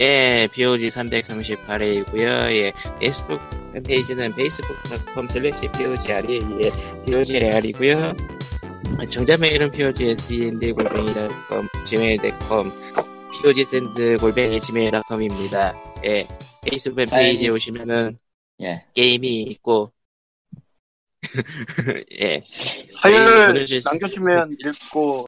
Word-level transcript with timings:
예, 0.00 0.48
POG 0.52 0.86
338회이고요. 0.86 2.22
예, 2.52 2.72
페이스북 2.98 3.38
페이지는 3.84 4.32
facebook.com 4.32 5.26
slash 5.30 5.68
POGR이, 5.72 6.40
예, 6.62 6.70
POGR이고요. 7.04 8.14
정자 9.10 9.36
메일은 9.36 9.70
POGSEND 9.70 10.72
골뱅이.com, 10.72 11.68
gmail.com, 11.84 12.70
POGSEND 13.42 14.16
골뱅이 14.18 14.58
gmail.com입니다. 14.60 15.74
예, 16.06 16.26
페이스북 16.62 16.96
팬페이지에 16.96 17.48
사연이- 17.48 17.54
오시면은 17.54 18.18
예. 18.62 18.84
게임이 18.94 19.42
있고, 19.42 19.92
예. 22.20 22.42
사연을 23.02 23.66
남겨주면 23.84 24.56
읽고 24.58 25.26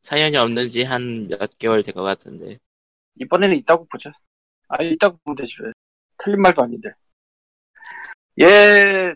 사연이 0.00 0.36
없는지 0.38 0.82
한 0.84 1.28
몇 1.28 1.50
개월 1.58 1.82
될 1.82 1.92
것 1.92 2.02
같은데. 2.02 2.58
이번에는 3.20 3.56
있다고 3.56 3.86
보자. 3.86 4.12
아 4.68 4.82
있다고 4.82 5.18
보면 5.24 5.36
되지 5.36 5.54
왜. 5.62 5.72
틀린 6.18 6.42
말도 6.42 6.62
아닌데. 6.62 6.90
예, 8.40 9.12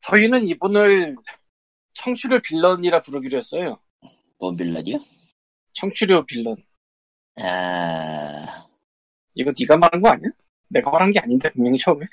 저희는 0.00 0.42
이분을 0.44 1.16
청취료 1.92 2.40
빌런이라 2.40 3.00
부르기로 3.00 3.38
했어요. 3.38 3.80
뭔 4.38 4.56
빌런이요? 4.56 4.98
청취료 5.74 6.24
빌런. 6.26 6.56
아, 7.40 8.46
이거 9.34 9.52
네가 9.58 9.76
말한 9.76 10.00
거 10.00 10.08
아니야? 10.10 10.30
내가 10.68 10.90
말한 10.90 11.12
게 11.12 11.20
아닌데 11.20 11.48
분명히 11.50 11.78
처음에. 11.78 12.06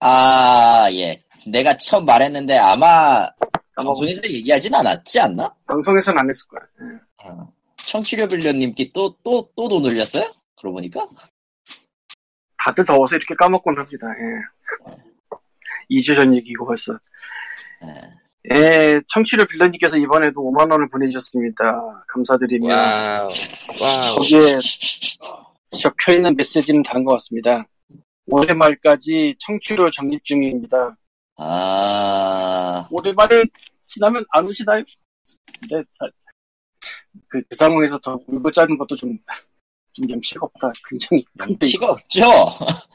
아, 0.00 0.88
예. 0.92 1.14
내가 1.46 1.76
처음 1.78 2.04
말했는데 2.04 2.56
아마 2.58 3.28
까먹었어. 3.74 4.00
방송에서 4.00 4.22
얘기하진 4.28 4.74
않았지 4.74 5.20
않나? 5.20 5.54
방송에서는 5.66 6.18
안 6.18 6.28
했을 6.28 6.48
거야. 6.48 6.60
예. 6.82 7.28
어. 7.28 7.52
청취료 7.86 8.28
빌런님께 8.28 8.90
또, 8.92 9.16
또, 9.24 9.50
또 9.56 9.68
돈 9.68 9.84
올렸어요? 9.84 10.24
그러고 10.56 10.76
보니까? 10.76 11.06
다들 12.58 12.84
더워서 12.84 13.16
이렇게 13.16 13.34
까먹곤 13.34 13.78
합니다. 13.78 14.06
예. 14.18 15.96
2주 15.98 16.14
전 16.14 16.34
얘기고 16.34 16.66
벌써. 16.66 16.98
예. 17.84 18.54
예, 18.54 19.00
청취료 19.08 19.44
빌런님께서 19.44 19.96
이번에도 19.98 20.40
5만 20.42 20.70
원을 20.70 20.88
보내주셨습니다. 20.88 22.04
감사드리며 22.08 22.74
wow, 22.74 23.28
wow. 23.82 24.14
거기에 24.16 24.58
적혀 25.78 26.14
있는 26.14 26.34
메시지는 26.36 26.82
다른 26.82 27.04
것 27.04 27.12
같습니다. 27.12 27.64
올해 28.26 28.54
말까지 28.54 29.34
청취료 29.38 29.90
적립 29.90 30.24
중입니다. 30.24 30.96
아, 31.36 32.86
올해 32.90 33.12
말을 33.12 33.44
지나면 33.84 34.24
안 34.30 34.46
오시나요? 34.46 34.84
근데 35.60 35.82
자, 35.90 36.06
그, 37.30 37.40
그 37.48 37.56
상황에서 37.56 37.98
더 38.00 38.18
울고 38.26 38.50
짜는 38.52 38.76
것도 38.76 38.96
좀, 38.96 39.16
좀 39.92 40.10
염치가 40.10 40.40
없다. 40.44 40.72
굉장히 40.88 41.22
큰데. 41.38 41.66
치가 41.66 41.92
없죠? 41.92 42.22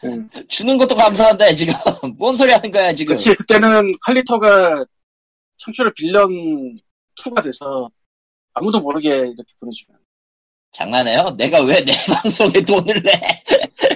응. 0.03 0.29
주는 0.49 0.77
것도 0.77 0.95
감사한데, 0.95 1.55
지금. 1.55 1.73
뭔 2.17 2.35
소리 2.37 2.51
하는 2.51 2.69
거야, 2.71 2.93
지금. 2.93 3.15
그치, 3.15 3.33
그때는 3.33 3.91
칼리터가 4.05 4.85
청취료 5.57 5.91
빌런 5.95 6.27
2가 7.17 7.41
돼서 7.43 7.89
아무도 8.53 8.79
모르게 8.81 9.09
이렇게 9.09 9.53
보내주면. 9.59 9.99
장난해요? 10.71 11.29
내가 11.37 11.61
왜 11.61 11.79
내 11.85 11.93
방송에 12.21 12.51
돈을 12.65 13.01
내? 13.01 13.43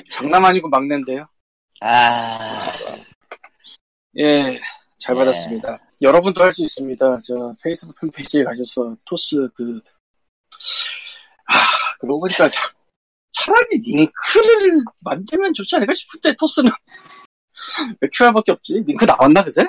장난 0.10 0.44
아니고 0.46 0.70
막내인데요. 0.70 1.28
아, 1.82 2.72
예, 4.18 4.58
잘 4.98 5.16
예. 5.16 5.20
받았습니다. 5.20 5.80
여러분도 6.02 6.42
할 6.44 6.52
수 6.54 6.64
있습니다. 6.64 7.20
저 7.24 7.54
페이스북 7.62 8.00
팬페이지에 8.00 8.44
가셔서 8.46 8.96
토스 9.06 9.50
그, 9.56 9.82
아, 11.48 11.54
그러고 12.00 12.22
보니까 12.22 12.50
차- 12.50 12.72
차라리 13.32 13.80
링크를 13.86 14.82
만들면 15.02 15.54
좋지 15.54 15.76
않을까 15.76 15.94
싶은데 15.94 16.34
토스는 16.40 16.72
왜 18.02 18.10
QR밖에 18.14 18.52
없지? 18.54 18.84
링크 18.86 19.06
나왔나 19.06 19.44
그새? 19.44 19.62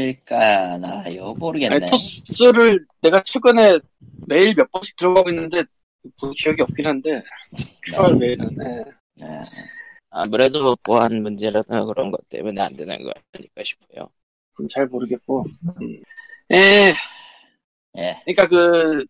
있을까나요? 0.00 1.34
모르겠네. 1.34 1.74
아니, 1.76 1.86
토스를 1.86 2.86
내가 3.02 3.20
최근에 3.24 3.78
매일 4.26 4.54
몇 4.54 4.70
번씩 4.70 4.96
들어가고 4.96 5.30
있는데 5.30 5.62
본 6.20 6.32
기억이 6.32 6.62
없긴 6.62 6.86
한데 6.86 7.22
QR 7.84 8.16
외에는 8.18 8.46
예. 8.62 8.84
예. 9.24 9.40
아무래도 10.10 10.74
보안 10.82 11.22
문제라든 11.22 11.84
그런 11.86 12.10
것 12.10 12.26
때문에 12.28 12.60
안 12.62 12.74
되는 12.76 13.02
거 13.02 13.12
아닐까 13.34 13.62
싶어요. 13.62 14.08
그건 14.52 14.68
잘 14.68 14.86
모르겠고 14.86 15.44
음. 15.82 16.02
예, 16.52 16.94
예. 17.98 18.22
그러니까 18.24 18.46
그 18.46 19.04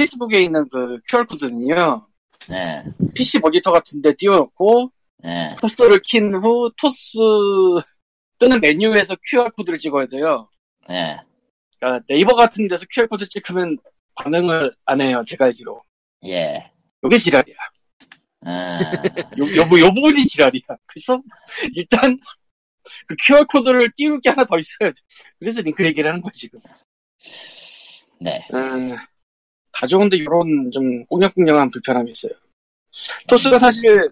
페이스북에 0.00 0.42
있는 0.42 0.68
그 0.68 0.98
QR 1.10 1.24
코드는요. 1.26 2.06
네. 2.48 2.84
PC 3.14 3.38
모니터 3.38 3.72
같은데 3.72 4.12
띄워놓고 4.14 4.90
예. 5.24 5.56
토스를 5.60 6.00
킨 6.06 6.34
후 6.34 6.70
토스 6.76 7.18
뜨는 8.38 8.60
메뉴에서 8.60 9.16
QR 9.26 9.50
코드를 9.52 9.78
찍어야 9.78 10.06
돼요. 10.06 10.48
예. 10.90 11.16
그러니까 11.80 12.04
네이버 12.08 12.34
같은 12.34 12.68
데서 12.68 12.84
QR 12.92 13.08
코드 13.08 13.26
찍으면 13.26 13.78
반응을 14.14 14.72
안 14.84 15.00
해요. 15.00 15.22
제가 15.26 15.46
알기로. 15.46 15.82
예. 16.26 16.70
요게 17.02 17.18
지랄이야. 17.18 17.56
아, 18.48 18.78
요, 19.38 19.56
요, 19.56 19.68
부- 19.68 19.80
요 19.80 19.92
부분이 19.92 20.24
지랄이야. 20.24 20.62
그래서 20.86 21.20
일단 21.74 22.18
그 23.06 23.16
QR 23.26 23.44
코드를 23.46 23.90
띄울 23.96 24.20
게 24.20 24.30
하나 24.30 24.44
더 24.44 24.56
있어요. 24.58 24.92
그래서 25.38 25.62
링크 25.62 25.84
얘기를 25.84 26.08
하는 26.08 26.20
거야 26.22 26.30
지금. 26.34 26.60
네. 28.20 28.46
음, 28.54 28.96
다 29.78 29.86
좋은데 29.86 30.16
이런 30.16 30.70
좀 30.72 31.04
꽁냥꽁냥한 31.04 31.70
불편함이 31.70 32.10
있어요. 32.12 32.32
토스가 33.28 33.58
사실 33.58 34.10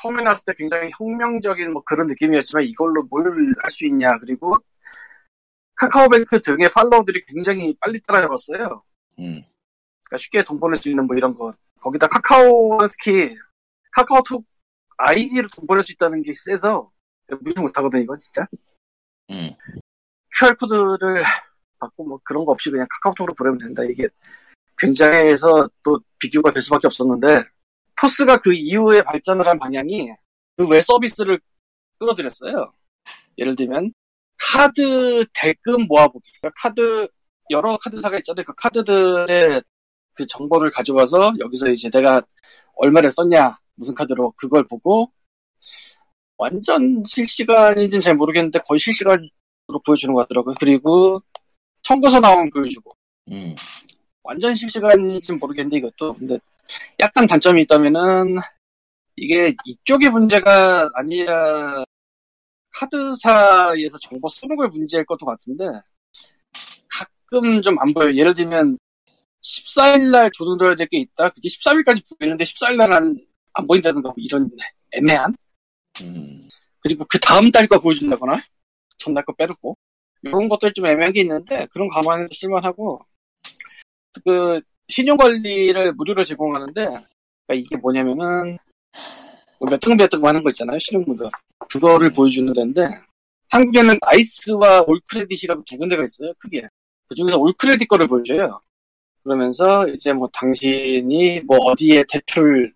처음에 0.00 0.22
나왔을 0.22 0.44
때 0.46 0.52
굉장히 0.56 0.90
혁명적인 0.98 1.72
뭐 1.72 1.82
그런 1.82 2.06
느낌이었지만 2.06 2.64
이걸로 2.64 3.02
뭘 3.04 3.24
할 3.62 3.70
수 3.70 3.86
있냐 3.86 4.16
그리고 4.18 4.54
카카오뱅크 5.76 6.40
등의 6.42 6.68
팔로워들이 6.74 7.24
굉장히 7.26 7.74
빨리 7.80 8.00
따라잡았어요. 8.02 8.82
음. 9.20 9.44
그러니까 10.02 10.16
쉽게 10.18 10.42
돈 10.44 10.60
보낼 10.60 10.80
수 10.80 10.88
있는 10.90 11.06
뭐 11.06 11.16
이런 11.16 11.34
거. 11.34 11.52
거기다 11.80 12.08
카카오는 12.08 12.88
특히 12.88 13.34
카카오톡 13.92 14.44
아이디로 14.98 15.48
돈 15.54 15.66
보낼 15.66 15.82
수 15.82 15.92
있다는 15.92 16.22
게 16.22 16.32
세서 16.34 16.90
무시 17.40 17.58
못하거든 17.60 18.02
이건 18.02 18.18
진짜. 18.18 18.46
음. 19.30 19.54
QR코드를 20.38 21.22
받고 21.78 22.04
뭐 22.04 22.20
그런 22.24 22.44
거 22.44 22.52
없이 22.52 22.70
그냥 22.70 22.86
카카오톡으로 22.90 23.34
보내면 23.34 23.58
된다. 23.58 23.82
이게 23.84 24.08
굉장해서 24.78 25.68
또 25.82 25.98
비교가 26.18 26.52
될 26.52 26.62
수밖에 26.62 26.86
없었는데 26.86 27.44
토스가 28.00 28.38
그 28.38 28.52
이후에 28.54 29.02
발전을 29.02 29.46
한 29.46 29.58
방향이 29.58 30.10
그 30.56 30.66
외 30.68 30.82
서비스를 30.82 31.40
끌어들였어요. 31.98 32.72
예를 33.38 33.54
들면 33.56 33.92
카드 34.38 35.24
대금 35.34 35.86
모아보기. 35.88 36.30
그러니까 36.40 36.60
카드 36.60 37.08
여러 37.50 37.76
카드사가 37.78 38.18
있잖아요. 38.18 38.44
그 38.44 38.52
카드들의 38.54 39.62
그 40.14 40.26
정보를 40.26 40.70
가져와서 40.70 41.32
여기서 41.38 41.68
이제 41.70 41.88
내가 41.90 42.20
얼마를 42.74 43.10
썼냐 43.10 43.56
무슨 43.76 43.94
카드로 43.94 44.32
그걸 44.36 44.66
보고 44.66 45.12
완전 46.36 47.02
실시간인지는 47.06 48.00
잘 48.00 48.16
모르겠는데 48.16 48.60
거의 48.66 48.78
실시간으로 48.80 49.28
보여주는 49.86 50.12
것 50.14 50.22
같더라고요. 50.22 50.54
그리고 50.60 51.22
청구서 51.88 52.20
나오면 52.20 52.50
보여주고 52.50 52.94
음. 53.32 53.54
완전 54.22 54.54
실시간인지는 54.54 55.40
모르겠는데 55.40 55.78
이것도 55.78 56.12
근데 56.14 56.38
약간 57.00 57.26
단점이 57.26 57.62
있다면은 57.62 58.36
이게 59.16 59.54
이쪽의 59.64 60.10
문제가 60.10 60.88
아니라 60.94 61.82
카드사에서 62.72 63.98
정보 64.02 64.28
쓰는 64.28 64.54
걸 64.56 64.68
문제일 64.68 65.04
것도 65.06 65.24
같은데 65.24 65.64
가끔 66.90 67.62
좀 67.62 67.76
안 67.80 67.92
보여요. 67.94 68.14
예를 68.14 68.34
들면 68.34 68.78
14일날 69.40 70.30
돈을 70.36 70.56
넣어야 70.58 70.74
될 70.74 70.86
게 70.88 70.98
있다. 70.98 71.30
그게 71.30 71.48
13일까지 71.48 72.02
보이는데 72.18 72.44
14일날 72.44 72.92
안, 72.92 73.16
안 73.54 73.66
보인다든가 73.66 74.08
뭐 74.10 74.14
이런 74.18 74.50
애매한 74.92 75.34
음. 76.02 76.48
그리고 76.80 77.04
그 77.08 77.18
다음 77.18 77.50
달 77.50 77.66
거 77.66 77.78
보여준다거나 77.80 78.36
전날 78.98 79.24
거 79.24 79.32
빼놓고 79.32 79.76
이런 80.22 80.48
것들 80.48 80.72
좀 80.72 80.86
애매한 80.86 81.12
게 81.12 81.22
있는데 81.22 81.66
그런 81.70 81.88
감안해서 81.88 82.28
쓸만하고 82.32 83.00
그 84.24 84.60
신용관리를 84.88 85.92
무료로 85.94 86.24
제공하는데 86.24 86.80
그러니까 86.82 87.06
이게 87.54 87.76
뭐냐면은 87.76 88.58
뭐몇등몇등 89.60 90.24
하는 90.24 90.42
거 90.42 90.50
있잖아요 90.50 90.78
신용무료 90.78 91.30
그거를 91.68 92.12
보여주는 92.12 92.52
데인데 92.52 92.88
한국에는 93.50 93.98
아이스와 94.02 94.82
올크레딧이라고 94.82 95.62
두 95.64 95.76
군데가 95.76 96.04
있어요 96.04 96.32
크게 96.38 96.66
그 97.08 97.14
중에서 97.14 97.38
올크레딧 97.38 97.88
거를 97.88 98.08
보여줘요 98.08 98.60
그러면서 99.22 99.86
이제 99.88 100.12
뭐 100.12 100.28
당신이 100.32 101.42
뭐 101.42 101.58
어디에 101.58 102.04
대출 102.08 102.72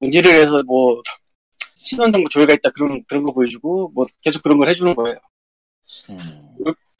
문제를 0.00 0.32
해서 0.34 0.62
뭐 0.64 1.00
신원 1.76 2.12
정보 2.12 2.28
조회가 2.28 2.54
있다 2.54 2.70
그런 2.70 3.04
그런 3.04 3.22
거 3.22 3.32
보여주고 3.32 3.92
뭐 3.94 4.06
계속 4.20 4.42
그런 4.42 4.58
걸 4.58 4.68
해주는 4.68 4.94
거예요. 4.94 5.16
음. 6.10 6.41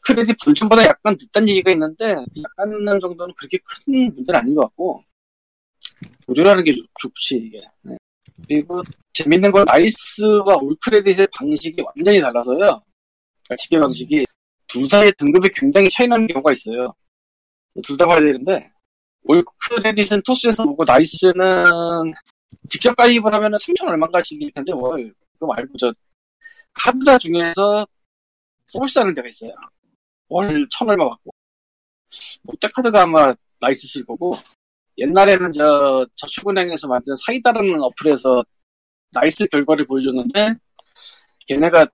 크레딧 0.05 0.37
본점보다 0.45 0.85
약간 0.85 1.17
늦단 1.21 1.49
얘기가 1.49 1.71
있는데 1.73 2.15
그 2.15 2.43
약간 2.43 3.01
정도는 3.01 3.35
그렇게 3.37 3.59
큰 3.59 4.13
문제는 4.13 4.41
아닌 4.41 4.55
것 4.55 4.63
같고 4.63 5.03
무료라는 6.27 6.65
게 6.65 6.73
좋, 6.73 7.13
지 7.15 7.37
이게. 7.37 7.61
네. 7.83 7.97
그리고 8.47 8.83
재밌는 9.13 9.53
건 9.53 9.65
나이스와 9.65 10.57
올 10.57 10.75
크레딧의 10.85 11.29
방식이 11.37 11.81
완전히 11.83 12.21
달라서요. 12.21 12.83
집계 13.57 13.79
방식이 13.79 14.25
둘 14.67 14.89
사이의 14.89 15.13
등급이 15.19 15.49
굉장히 15.55 15.89
차이 15.89 16.07
나는 16.09 16.27
경우가 16.27 16.53
있어요. 16.53 16.93
둘 17.85 17.97
다 17.97 18.07
봐야 18.07 18.19
되는데 18.19 18.71
올 19.25 19.43
크레딧은 19.69 20.23
토스에서 20.25 20.65
보고 20.65 20.85
나이스는 20.85 21.65
직접 22.69 22.95
가입을 22.97 23.33
하면 23.33 23.53
3천 23.53 23.89
얼마인가씩일 23.89 24.51
텐데 24.53 24.73
월 24.73 25.13
그거 25.35 25.47
말고 25.47 25.77
저 25.79 25.93
카드사 26.75 27.19
중에서 27.19 27.87
서비스하는 28.73 29.15
데가 29.15 29.29
있어요. 29.29 29.51
월 30.29 30.67
천 30.71 30.89
얼마 30.89 31.09
받고. 31.09 31.31
롯데카드가 32.45 33.03
아마 33.03 33.35
나이스실 33.61 34.05
거고. 34.07 34.35
옛날에는 34.99 35.53
저 35.53 36.07
저축은행에서 36.17 36.87
만든 36.89 37.15
사이다라는 37.17 37.81
어플에서 37.83 38.45
나이스 39.13 39.47
결과를 39.49 39.87
보여줬는데 39.87 40.55
걔네가 41.49 41.87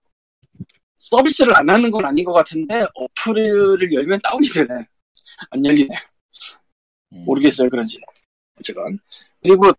서비스를 0.99 1.57
안 1.57 1.69
하는 1.71 1.91
건 1.91 2.05
아닌 2.05 2.25
것 2.25 2.33
같은데 2.33 2.85
어플을 2.95 3.93
열면 3.93 4.19
다운이 4.23 4.49
되네. 4.49 4.69
안 5.51 5.65
열리네. 5.65 5.95
음. 7.13 7.25
모르겠어요 7.25 7.69
그런지. 7.69 7.99
어쨌건. 8.59 8.99
그리고 9.43 9.71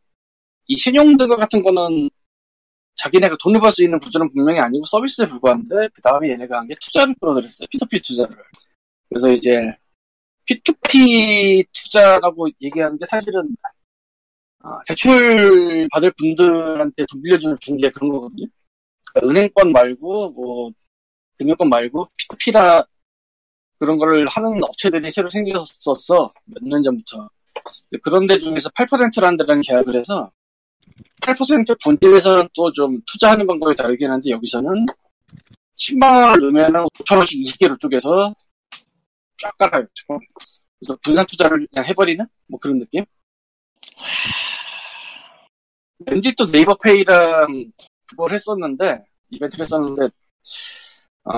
이 0.67 0.77
신용등급 0.77 1.37
같은 1.37 1.61
거는 1.61 2.09
자기네가 2.99 3.37
돈을 3.41 3.59
벌 3.61 3.71
수 3.71 3.83
있는 3.83 3.99
구조는 3.99 4.29
분명히 4.29 4.59
아니고 4.59 4.85
서비스에 4.85 5.27
불과한데 5.29 5.89
그 5.93 6.01
다음에 6.01 6.29
얘네가 6.31 6.57
한 6.59 6.67
게 6.67 6.75
투자를 6.79 7.15
끌어들였어요 7.19 7.67
P2P 7.67 8.03
투자를 8.03 8.37
그래서 9.09 9.31
이제 9.31 9.73
P2P 10.47 11.65
투자라고 11.73 12.47
얘기하는 12.61 12.97
게 12.97 13.05
사실은 13.05 13.55
아, 14.61 14.79
대출 14.87 15.87
받을 15.91 16.11
분들한테 16.11 17.05
돈 17.09 17.21
빌려주는 17.21 17.55
중개 17.61 17.89
그런 17.91 18.11
거거든요. 18.11 18.45
그러니까 19.13 19.29
은행권 19.41 19.71
말고 19.71 20.31
뭐 20.31 20.71
금융권 21.37 21.69
말고 21.69 22.09
P2P라 22.17 22.85
그런 23.79 23.97
거를 23.97 24.27
하는 24.27 24.61
업체들이 24.63 25.09
새로 25.11 25.29
생겼었어 25.29 26.33
몇 26.45 26.59
년 26.63 26.83
전부터. 26.83 27.29
근데 27.89 28.01
그런 28.03 28.27
데 28.27 28.37
중에서 28.37 28.69
8%라는 28.71 29.37
데랑 29.37 29.61
계약을 29.61 29.95
해서 29.97 30.31
8% 31.21 31.83
본질에서는 31.83 32.49
또 32.53 32.71
좀 32.71 33.01
투자하는 33.05 33.45
방법이 33.47 33.75
다르긴 33.75 34.11
한데 34.11 34.29
여기서는 34.31 34.85
10만 35.75 36.03
원을 36.13 36.39
넣으면 36.53 36.87
5천 36.99 37.17
원씩 37.17 37.41
20개로 37.45 37.79
쪼개서 37.79 38.33
쫙 39.37 39.57
깔아요. 39.57 39.85
그래서 40.79 40.97
분산 41.03 41.25
투자를 41.25 41.67
그냥 41.67 41.85
해버리는 41.85 42.25
뭐 42.47 42.59
그런 42.59 42.79
느낌. 42.79 43.05
왠지 46.05 46.33
또 46.35 46.49
네이버 46.49 46.75
페이랑 46.75 47.71
그걸 48.05 48.33
했었는데 48.33 49.03
이벤트를 49.31 49.65
했었는데 49.65 50.09
어 51.25 51.33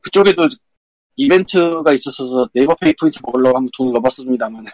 그쪽에도 0.00 0.48
이벤트가 1.16 1.92
있었어서 1.92 2.48
네이버 2.54 2.74
페이 2.76 2.92
포인트 2.98 3.18
먹으려고 3.22 3.58
한번 3.58 3.70
돈을 3.76 3.92
넣어봤습니다만 3.92 4.64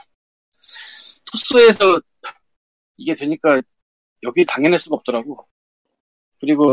토스에서 1.32 2.00
이게 3.00 3.14
되니까 3.14 3.60
여기 4.22 4.44
당해낼 4.44 4.78
수가 4.78 4.96
없더라고. 4.96 5.46
그리고 6.38 6.72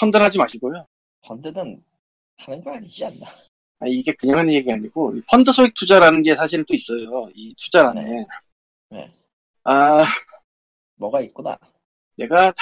펀드 0.00 0.16
하지 0.16 0.38
마시고요. 0.38 0.84
펀드는 1.24 1.82
하는 2.38 2.60
거 2.60 2.72
아니지 2.74 3.04
않나? 3.04 3.26
아, 3.78 3.86
이게 3.86 4.12
그냥 4.14 4.38
하는 4.38 4.52
얘기 4.52 4.70
아니고 4.70 5.14
펀드 5.30 5.52
소액 5.52 5.72
투자라는 5.74 6.22
게 6.22 6.34
사실은 6.34 6.64
또 6.66 6.74
있어요. 6.74 7.28
이 7.34 7.54
투자 7.56 7.88
안에. 7.88 8.26
네. 8.90 9.12
아 9.64 10.04
뭐가 10.96 11.20
있구나. 11.22 11.56
내가 12.16 12.52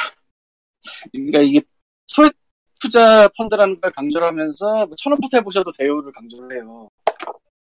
그러니까 1.10 1.40
이게 1.40 1.62
소액 2.06 2.32
투자 2.80 3.26
펀드라는 3.38 3.80
걸 3.80 3.90
강조를 3.92 4.28
하면서 4.28 4.86
뭐 4.86 4.94
천원부터 4.96 5.38
해보셔도 5.38 5.70
돼요를 5.70 6.12
강조를 6.12 6.56
해요. 6.56 6.90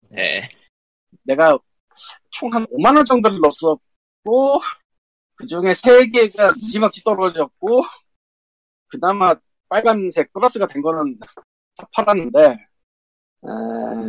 네. 0.09 0.42
내가 1.24 1.57
총 2.31 2.50
한 2.53 2.65
5만 2.68 2.95
원 2.95 3.06
정도를 3.06 3.39
넣었 3.42 3.80
었고 4.25 4.62
그 5.36 5.48
중에 5.48 5.74
3개가 5.74 6.60
무지막지 6.60 7.04
떨어졌고 7.04 7.83
그나마 8.88 9.33
빨간색 9.69 10.31
플러스가 10.33 10.68
된 10.68 10.81
거는 10.81 11.18
다 11.19 11.88
팔았는데 11.94 12.39
에, 12.45 13.48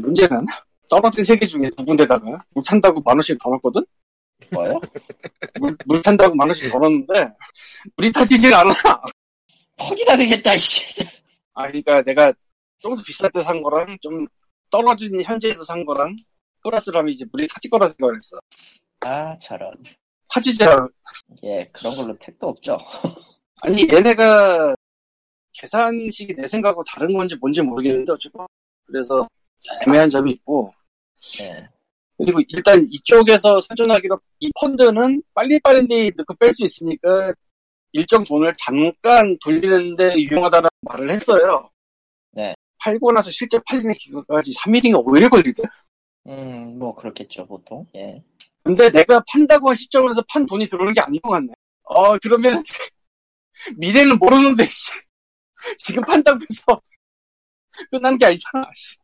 문제는 0.01 0.47
떨어진 0.89 1.23
3개 1.23 1.47
중에 1.47 1.71
두 1.77 1.85
군데다가 1.85 2.45
물 2.51 2.65
탄다고 2.67 3.01
만 3.03 3.17
원씩 3.17 3.39
더 3.41 3.51
넣었거든? 3.51 3.85
뭐요? 4.53 4.81
물, 5.61 5.77
물 5.87 6.03
탄다고 6.03 6.35
만 6.35 6.49
원씩 6.49 6.71
더 6.73 6.79
넣었는데 6.79 7.29
물이 7.97 8.11
타지질 8.13 8.53
않아 8.55 8.73
퍽이나 9.77 10.17
되겠다, 10.17 10.57
씨. 10.57 11.03
아 11.55 11.67
그러니까 11.67 12.03
내가 12.03 12.33
좀 12.79 12.97
더 12.97 13.03
비쌀 13.03 13.31
때 13.31 13.43
산 13.43 13.63
거랑 13.63 13.97
좀 14.01 14.27
떨어진 14.71 15.23
현재에서 15.23 15.65
산 15.65 15.85
거랑 15.85 16.17
플러스를 16.63 16.99
하면 17.01 17.13
이제 17.13 17.25
물이 17.31 17.47
타질 17.47 17.71
거라 17.71 17.87
생각을 17.89 18.17
했어 18.17 18.39
아, 19.01 19.37
저런. 19.39 19.71
않아 20.65 20.89
예, 21.45 21.69
그런 21.73 21.95
걸로 21.97 22.15
택도 22.15 22.49
없죠. 22.49 22.77
아니 23.63 23.87
얘네가 23.89 24.75
계산식이 25.53 26.35
내 26.35 26.47
생각하고 26.47 26.83
다른 26.85 27.13
건지 27.13 27.37
뭔지 27.41 27.61
모르겠는데 27.61 28.13
어쨌건 28.13 28.47
그래서 28.87 29.29
애매한 29.87 30.09
점이 30.09 30.33
있고 30.33 30.73
예. 31.41 31.69
그리고 32.17 32.41
일단 32.49 32.85
이쪽에서 32.91 33.59
선전하기로 33.61 34.19
이 34.41 34.51
펀드는 34.61 35.23
빨리빨리 35.35 36.13
넣고 36.17 36.35
뺄 36.35 36.53
수 36.53 36.65
있으니까 36.65 37.33
일정 37.93 38.25
돈을 38.25 38.55
잠깐 38.59 39.37
돌리는데 39.43 40.15
유용하다는 40.17 40.69
말을 40.83 41.11
했어요. 41.11 41.71
네. 42.33 42.55
팔고 42.79 43.13
나서 43.13 43.31
실제 43.31 43.59
팔리는 43.67 43.93
기간까지 43.95 44.55
3일인가 44.55 45.05
5일 45.05 45.31
걸리대. 45.31 45.63
음, 46.27 46.79
뭐, 46.79 46.95
그렇겠죠, 46.95 47.47
보통. 47.47 47.87
예. 47.95 48.23
근데 48.63 48.91
내가 48.91 49.23
판다고 49.33 49.69
한 49.71 49.77
시점에서 49.77 50.23
판 50.29 50.45
돈이 50.47 50.67
들어오는 50.67 50.93
게 50.95 51.01
아닌 51.01 51.21
것 51.23 51.31
같네. 51.31 51.53
어, 51.85 52.17
그러면 52.19 52.63
미래는 53.77 54.19
모르는데 54.19 54.65
씨. 54.67 54.91
지금 55.79 56.03
판다고 56.05 56.39
해서 56.39 56.81
끝난 57.91 58.17
게 58.19 58.27
아니잖아. 58.27 58.65
씨. 58.75 58.97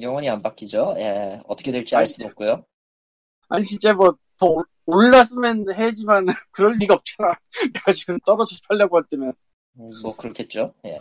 영원히 0.00 0.28
안 0.28 0.42
바뀌죠. 0.42 0.94
예. 0.98 1.40
어떻게 1.46 1.70
될지 1.70 1.94
알 1.96 2.06
수도 2.06 2.26
없고요. 2.28 2.64
아니 3.48 3.64
진짜 3.64 3.92
뭐 3.92 4.16
더 4.36 4.64
올랐으면 4.86 5.64
해야지만 5.72 6.26
그럴 6.50 6.72
리가 6.72 6.94
없잖아. 6.94 7.34
내가 7.72 7.92
지금 7.92 8.18
떨어져서 8.26 8.60
팔려고 8.68 8.96
할 8.96 9.04
때면 9.08 9.32
음, 9.78 9.90
뭐, 10.02 10.14
그렇겠죠. 10.16 10.74
예. 10.86 10.98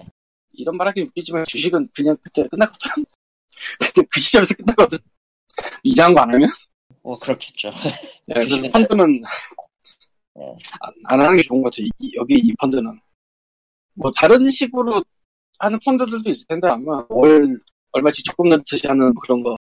이런 0.51 0.77
말 0.77 0.87
하기 0.89 1.01
웃기지만 1.01 1.45
주식은 1.47 1.89
그냥 1.95 2.15
그때 2.21 2.47
끝났거든. 2.47 3.03
그때 3.79 4.03
그 4.07 4.19
시점에서 4.19 4.53
끝났거든. 4.53 4.99
이상한 5.81 6.13
거 6.13 6.21
안 6.21 6.31
하면? 6.31 6.47
뭐, 7.03 7.17
그렇겠죠. 7.19 7.69
네, 8.27 8.39
주식은 8.39 8.71
펀드는 8.71 9.21
네. 10.35 10.57
안, 10.81 10.93
안 11.05 11.21
하는 11.21 11.37
게 11.37 11.43
좋은 11.43 11.61
것 11.61 11.71
같아. 11.71 11.83
이- 11.99 12.11
여기 12.15 12.35
이 12.35 12.53
펀드는. 12.59 12.99
뭐 13.95 14.09
다른 14.15 14.49
식으로 14.49 15.03
하는 15.59 15.77
펀드들도 15.85 16.29
있을 16.29 16.47
텐데 16.47 16.67
아마 16.67 17.05
월 17.09 17.59
얼마씩 17.91 18.25
조금 18.25 18.49
넣듯이 18.49 18.87
하는 18.87 19.13
그런 19.21 19.43
거 19.43 19.55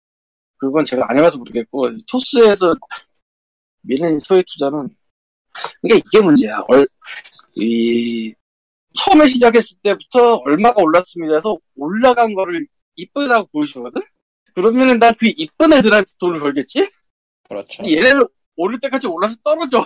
그건 0.56 0.84
제가 0.84 1.04
안 1.08 1.18
해봐서 1.18 1.38
모르겠고 1.38 1.88
토스에서 2.06 2.76
미는 3.82 4.18
소액 4.20 4.44
투자는 4.46 4.88
그러니까 5.82 6.06
이게 6.06 6.20
문제야. 6.24 6.60
얼, 6.68 6.86
이 7.56 8.32
처음에 8.94 9.26
시작했을 9.26 9.78
때부터 9.82 10.36
얼마가 10.44 10.80
올랐습니다 10.80 11.34
해서 11.34 11.56
올라간 11.76 12.34
거를 12.34 12.66
이쁘다고 12.96 13.48
보여주거든? 13.52 14.00
그러면은 14.54 14.98
난 15.00 15.12
그 15.18 15.26
이쁜 15.36 15.72
애들한테 15.72 16.10
돈을 16.20 16.38
벌겠지? 16.38 16.88
그렇죠. 17.50 17.82
얘네는 17.84 18.26
오를 18.56 18.78
때까지 18.80 19.08
올라서 19.08 19.34
떨어져. 19.44 19.84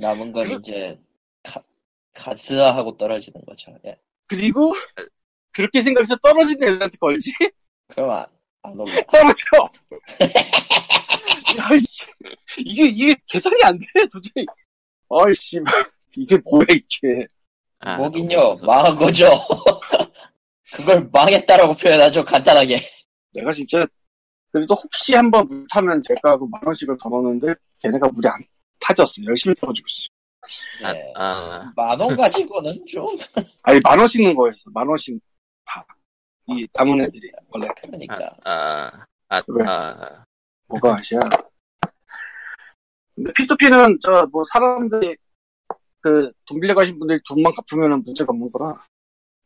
남은 0.00 0.32
건 0.32 0.48
그- 0.48 0.54
이제, 0.54 0.98
가, 1.44 1.62
가스하고 2.12 2.96
떨어지는 2.96 3.40
거죠. 3.46 3.72
예. 3.86 3.96
그리고 4.26 4.74
그렇게 5.52 5.80
생각해서 5.80 6.16
떨어진 6.16 6.56
애들한테 6.62 6.98
걸지? 6.98 7.32
그럼 7.94 8.10
안, 8.10 8.26
안 8.62 8.80
올라. 8.80 9.00
떨어져. 9.12 9.44
아이씨, 11.60 12.06
이게 12.58 12.84
이게 12.88 13.14
계산이 13.28 13.62
안 13.62 13.78
돼, 13.78 14.06
도저히. 14.12 14.44
아이씨, 15.08 15.60
이게 16.16 16.36
뭐야 16.50 16.66
이게? 16.70 17.26
아, 17.78 17.96
뭐긴요. 17.98 18.54
망한 18.66 18.96
거죠. 18.96 19.28
그걸 20.74 21.08
망했다라고 21.12 21.74
표현하죠, 21.74 22.24
간단하게. 22.24 22.80
내가 23.32 23.52
진짜 23.52 23.86
그래도 24.54 24.72
혹시 24.74 25.16
한번 25.16 25.44
물 25.48 25.66
타면 25.68 26.00
될까 26.06 26.30
하고 26.30 26.46
만 26.46 26.60
원씩을 26.64 26.96
더 27.00 27.08
넣었는데 27.08 27.54
걔네가 27.80 28.06
물이 28.08 28.28
안 28.28 28.40
타졌어. 28.78 29.14
열심히 29.24 29.52
떨어지고 29.56 29.84
있어. 29.90 30.86
아, 30.86 30.94
예. 30.94 31.12
아, 31.16 31.72
만원 31.74 32.14
가지고는 32.16 32.86
좀, 32.86 33.04
아니 33.64 33.80
만 33.82 33.98
원씩 33.98 34.22
넣은 34.22 34.36
거였어. 34.36 34.70
만 34.72 34.86
원씩 34.86 35.18
다. 35.64 35.84
이 36.46 36.68
남은 36.72 37.00
애들이 37.00 37.28
원래 37.48 37.66
그러니까. 37.80 38.30
아, 38.44 38.92
아, 39.28 39.42
왜? 39.48 39.64
아, 39.66 40.24
뭐가 40.68 40.98
아시야? 40.98 41.18
근데 43.16 43.32
P2P는 43.32 44.00
저 44.00 44.26
뭐 44.30 44.44
사람들이 44.52 45.16
그 46.00 46.30
돈 46.46 46.60
빌려 46.60 46.74
가신 46.76 46.96
분들이 46.96 47.18
돈만 47.26 47.52
갚으면 47.54 48.02
문제가 48.04 48.30
없는 48.30 48.52
거라 48.52 48.78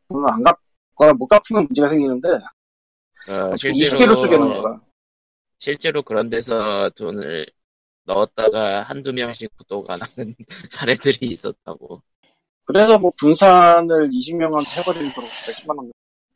돈을 0.09 0.29
안 0.31 0.43
갚거나 0.43 1.13
못 1.13 1.25
갚으면 1.27 1.65
문제가 1.65 1.87
생기는데 1.87 2.29
어, 2.29 3.53
이스케로 3.73 4.15
쪼개는 4.15 4.47
거라 4.61 4.81
실제로 5.59 6.01
그런 6.03 6.29
데서 6.29 6.89
돈을 6.91 7.45
넣었다가 8.05 8.83
한두 8.83 9.13
명씩 9.13 9.55
구독 9.57 9.89
안 9.91 9.99
하는 10.01 10.35
사례들이 10.71 11.27
있었다고. 11.27 12.01
그래서 12.65 12.99
뭐 12.99 13.11
분산을 13.19 14.09
20명한테 14.11 14.79
해버리는 14.79 15.11
거로 15.13 15.27
10만 15.27 15.77
원 15.77 15.91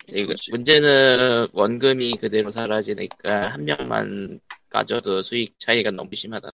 이거. 0.09 0.33
문제는 0.51 1.47
원금이 1.53 2.17
그대로 2.17 2.51
사라지니까 2.51 3.49
한 3.53 3.65
명만 3.65 4.39
까져도 4.69 5.21
수익 5.21 5.57
차이가 5.59 5.91
너무 5.91 6.13
심하다. 6.15 6.49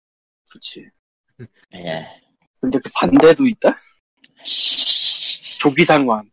그렇지 0.52 0.86
예. 1.76 2.22
근데 2.62 2.80
그 2.84 2.90
반대도 2.96 3.48
있다? 3.48 3.80
조기 5.60 5.86
상환 5.86 6.30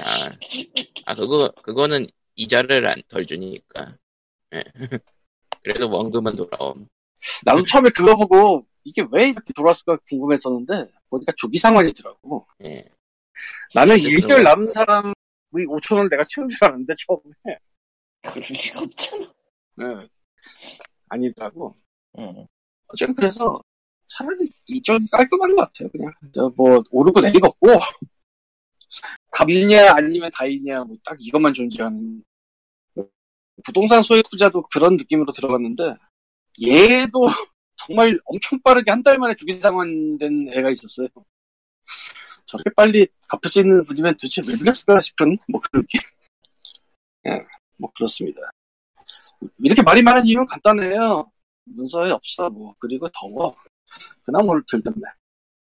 아, 0.00 0.30
아 1.06 1.14
그거 1.14 1.50
그거는 1.62 2.06
이자를 2.36 2.86
안 2.86 3.02
덜 3.08 3.24
주니까. 3.26 3.96
예. 4.54 4.64
그래도 5.64 5.90
원금은 5.90 6.36
돌아옴. 6.36 6.86
나도 7.44 7.62
처음에 7.64 7.88
그거 7.90 8.14
보고 8.16 8.66
이게 8.84 9.02
왜 9.10 9.30
이렇게 9.30 9.52
돌아왔을까 9.54 9.96
궁금했었는데 10.08 10.90
보니까 11.08 11.32
조기 11.36 11.58
상환이더라고 11.58 12.46
예. 12.64 12.84
나는 13.74 13.96
1개월 13.96 14.42
남은 14.42 14.70
사람의 14.72 15.14
5천 15.52 15.96
원을 15.96 16.10
내가 16.10 16.22
채운 16.28 16.48
줄 16.48 16.58
알았는데 16.64 16.94
처음에 17.06 17.58
그럴 18.22 18.46
리가 18.50 18.80
없잖아. 18.82 19.24
네. 19.76 20.08
아니더라고 21.08 21.74
응. 22.18 22.46
어쨌든 22.88 23.14
그래서 23.14 23.60
차라리 24.06 24.52
이쪽이 24.66 25.06
깔끔한 25.10 25.56
것 25.56 25.62
같아요 25.72 25.88
그냥 25.90 26.12
저뭐 26.34 26.82
오르고 26.90 27.20
내리고 27.20 27.46
없고 27.48 27.68
갑이냐 29.32 29.92
아니면 29.94 30.30
다이냐 30.34 30.84
뭐 30.84 30.96
딱 31.04 31.16
이것만 31.18 31.54
존재하는 31.54 32.22
부동산 33.64 34.02
소액 34.02 34.28
투자도 34.30 34.62
그런 34.72 34.96
느낌으로 34.96 35.32
들어갔는데 35.32 35.94
얘도 36.62 37.10
정말 37.76 38.18
엄청 38.26 38.58
빠르게 38.62 38.90
한 38.90 39.02
달 39.02 39.18
만에 39.18 39.34
주기상환 39.34 40.18
된 40.18 40.48
애가 40.52 40.70
있었어요. 40.70 41.08
저렇게 42.46 42.70
빨리 42.76 43.06
갚을 43.28 43.48
수 43.50 43.60
있는 43.60 43.84
분이면 43.84 44.14
도대체 44.14 44.42
왜 44.46 44.56
그랬을까 44.56 45.00
싶은 45.00 45.36
뭐 45.48 45.60
그런 45.60 45.82
느낌. 45.82 46.00
예, 47.26 47.44
뭐 47.78 47.90
그렇습니다. 47.94 48.40
이렇게 49.58 49.82
말이 49.82 50.02
많은 50.02 50.24
이유는 50.26 50.46
간단해요. 50.46 51.30
문서에 51.64 52.10
없어 52.10 52.48
뭐. 52.50 52.74
그리고 52.78 53.08
더워. 53.10 53.54
그나마 54.24 54.52
들렸네. 54.68 55.02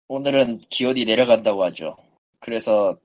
오늘은 0.08 0.58
기온이 0.70 1.04
내려간다고 1.04 1.64
하죠. 1.64 1.96
그래서 2.40 2.98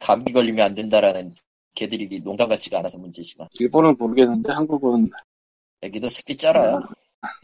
감기 0.00 0.32
걸리면 0.32 0.64
안 0.64 0.74
된다라는 0.74 1.34
개들이 1.82 2.20
농담 2.22 2.48
같지가 2.48 2.80
않아서 2.80 2.98
문제지만 2.98 3.48
일본은 3.60 3.94
모르겠는데 3.96 4.52
한국은 4.52 5.08
여기도 5.84 6.08
습기 6.08 6.36
쩔어요. 6.36 6.82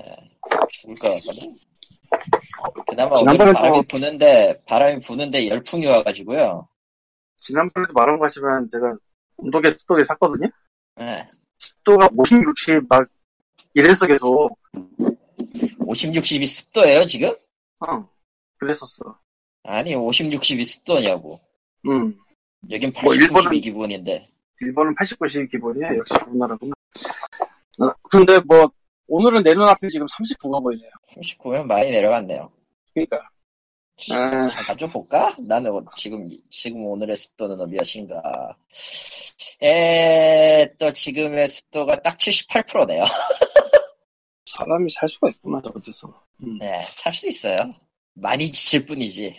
예, 0.02 0.16
죽을 0.70 0.96
것 0.96 1.08
같거든. 1.10 1.56
그나마 2.88 3.14
지난번에 3.16 3.52
바람이 3.52 3.76
또- 3.78 3.86
부는데 3.86 4.60
바람이 4.66 5.00
부는데 5.00 5.48
열풍이 5.48 5.86
와가지고요. 5.86 6.66
지난번에도 7.36 7.92
말한 7.92 8.18
것 8.18 8.24
같지만 8.24 8.66
제가 8.68 8.96
온도계 9.36 9.70
습도계 9.70 10.02
샀거든요 10.04 10.48
예, 11.00 11.28
습도가 11.58 12.08
50, 12.16 12.42
60 12.42 12.88
막 12.88 13.06
이랬어 13.74 14.06
계속 14.06 14.58
50, 15.80 16.12
60이 16.12 16.46
습도예요 16.46 17.04
지금? 17.04 17.28
어 17.80 18.08
그랬었어 18.58 19.16
아니 19.64 19.94
50, 19.94 20.30
60이 20.30 20.64
습도냐고. 20.64 21.38
음 21.86 22.16
여긴 22.70 22.92
80, 22.92 23.04
뭐, 23.04 23.14
일본은- 23.14 23.50
90이 23.50 23.62
기본인데. 23.62 24.28
일본은 24.60 24.94
80, 24.94 25.18
90이 25.18 25.50
기본이야 25.50 25.96
역시 25.96 26.14
우리나라구나 26.28 26.72
어, 27.80 27.92
근데 28.08 28.38
뭐 28.40 28.70
오늘은 29.08 29.42
내 29.42 29.52
눈앞에 29.52 29.88
지금 29.88 30.06
39가 30.06 30.62
보이네요 30.62 30.88
39면 31.16 31.64
많이 31.66 31.90
내려갔네요. 31.90 32.50
그러니까 32.94 33.18
아. 34.12 34.46
잠깐 34.46 34.76
좀 34.78 34.88
볼까? 34.90 35.34
나는 35.40 35.70
오- 35.72 35.84
지금 35.96 36.28
지금 36.48 36.86
오늘의 36.86 37.16
습도는 37.16 37.56
몇인가? 37.68 38.56
에, 39.62 40.72
또 40.78 40.92
지금의 40.92 41.46
습도가 41.46 42.00
딱 42.02 42.16
78%네요. 42.18 43.02
사람이 44.46 44.88
살 44.90 45.08
수가 45.08 45.30
있구나 45.30 45.60
저기서 45.62 46.12
음. 46.42 46.58
네, 46.58 46.82
살 46.90 47.12
수 47.12 47.28
있어요. 47.28 47.74
많이 48.14 48.50
지칠 48.50 48.84
뿐이지. 48.84 49.36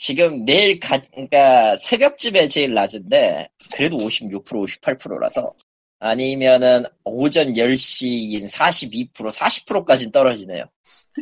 지금 0.00 0.42
내일 0.46 0.80
가, 0.80 0.98
그러니까 1.12 1.76
새벽쯤에 1.76 2.48
제일 2.48 2.72
낮은데 2.72 3.50
그래도 3.76 3.98
56% 3.98 4.42
58%라서 4.46 5.52
아니면은 5.98 6.84
오전 7.04 7.52
10시인 7.52 8.44
42% 8.44 9.12
40%까지는 9.12 10.10
떨어지네요. 10.10 10.64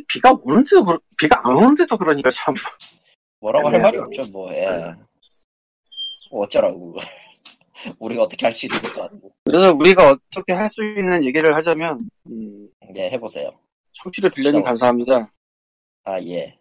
비가 0.07 0.31
오는데도 0.41 0.97
비가 1.17 1.41
안 1.43 1.57
오는데도 1.57 1.97
그러니까 1.97 2.29
참 2.31 2.53
뭐라고 3.41 3.67
할 3.69 3.81
말이. 3.81 3.97
없죠, 3.97 4.23
뭐. 4.31 4.49
예. 4.53 4.65
뭐 6.31 6.43
어쩌라고. 6.45 6.95
우리가 7.99 8.23
어떻게 8.23 8.45
할 8.45 8.53
수 8.53 8.65
있는 8.65 8.81
것도 8.81 9.03
아니고. 9.03 9.31
그래서 9.43 9.73
우리가 9.73 10.09
어떻게 10.09 10.53
할 10.53 10.69
수 10.69 10.81
있는 10.81 11.25
얘기를 11.25 11.53
하자면 11.53 12.09
음, 12.27 12.69
네, 12.93 13.09
해보세요. 13.09 13.51
청취를 13.91 14.29
빌려님 14.29 14.61
감사합니다 14.61 15.29
아, 16.05 16.21
예. 16.21 16.57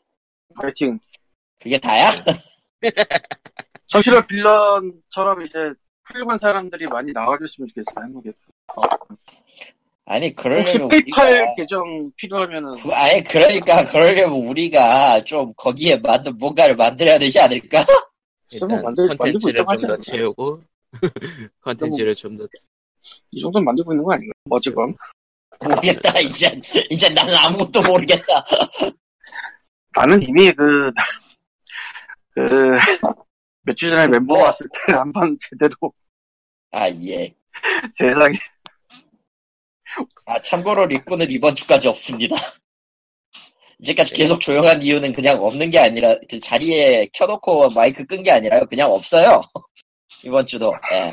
파이팅 0.61 0.99
그게 1.61 1.79
다야? 1.79 2.11
청취를 3.87 4.27
빌런처럼 4.27 5.43
이제 5.45 5.59
훌륭한 6.05 6.39
사람들이 6.39 6.87
많이 6.87 7.13
나와줬으면 7.13 7.69
좋겠어요 7.69 8.05
한국에 8.05 8.31
아니, 10.11 10.29
혹시 10.29 10.35
그러려면 10.43 10.89
페이팔 10.89 11.33
우리가. 11.33 11.55
계정 11.57 12.11
필요하면은 12.17 12.71
그- 12.83 12.93
아니, 12.95 13.23
그러니까, 13.25 13.85
그러려면 13.85 14.39
우리가 14.47 15.21
좀 15.23 15.53
거기에 15.55 15.97
만든 15.99 16.37
뭔가를 16.39 16.77
만들어야 16.77 17.19
되지 17.19 17.39
않을까? 17.41 17.85
쓰면 18.47 18.71
일단 18.71 18.83
만들, 18.85 19.09
컨텐츠를 19.19 19.67
좀 19.67 19.87
더? 19.87 19.97
채우고 19.99 20.63
컨텐츠를 21.61 22.15
좀 22.15 22.37
더 22.37 22.47
이 23.31 23.41
정도는 23.41 23.65
만들고 23.65 23.93
있는 23.93 24.05
거 24.05 24.13
아닌가? 24.13 24.33
뭐 24.45 24.57
어쨌건 24.59 24.95
모르겠다, 25.63 26.19
이제. 26.21 26.61
이제 26.91 27.09
나는 27.11 27.35
아무것도 27.37 27.81
모르겠다. 27.89 28.45
나는 29.95 30.21
이미 30.23 30.51
그, 30.53 30.91
그, 32.47 32.79
몇주 33.63 33.91
전에 33.91 34.09
멤버 34.09 34.35
뭐? 34.35 34.45
왔을 34.45 34.67
때 34.87 34.93
한 34.95 35.11
번 35.13 35.37
제대로 35.41 35.93
아, 36.73 36.89
예. 36.91 37.35
세상에 37.95 38.37
아, 40.27 40.41
참고로 40.41 40.87
리코는 40.87 41.31
이번 41.31 41.55
주까지 41.55 41.89
없습니다. 41.89 42.37
이제까지 43.81 44.13
계속 44.15 44.41
조용한 44.41 44.83
이유는 44.83 45.13
그냥 45.13 45.43
없는 45.43 45.71
게 45.71 45.79
아니라, 45.79 46.17
그 46.29 46.41
자리에 46.41 47.07
켜놓고 47.13 47.71
마이크 47.71 48.05
끈 48.05 48.23
게 48.23 48.31
아니라요. 48.33 48.67
그냥 48.67 48.93
없어요. 48.93 49.41
이번 50.25 50.45
주도. 50.47 50.75
예. 50.93 51.13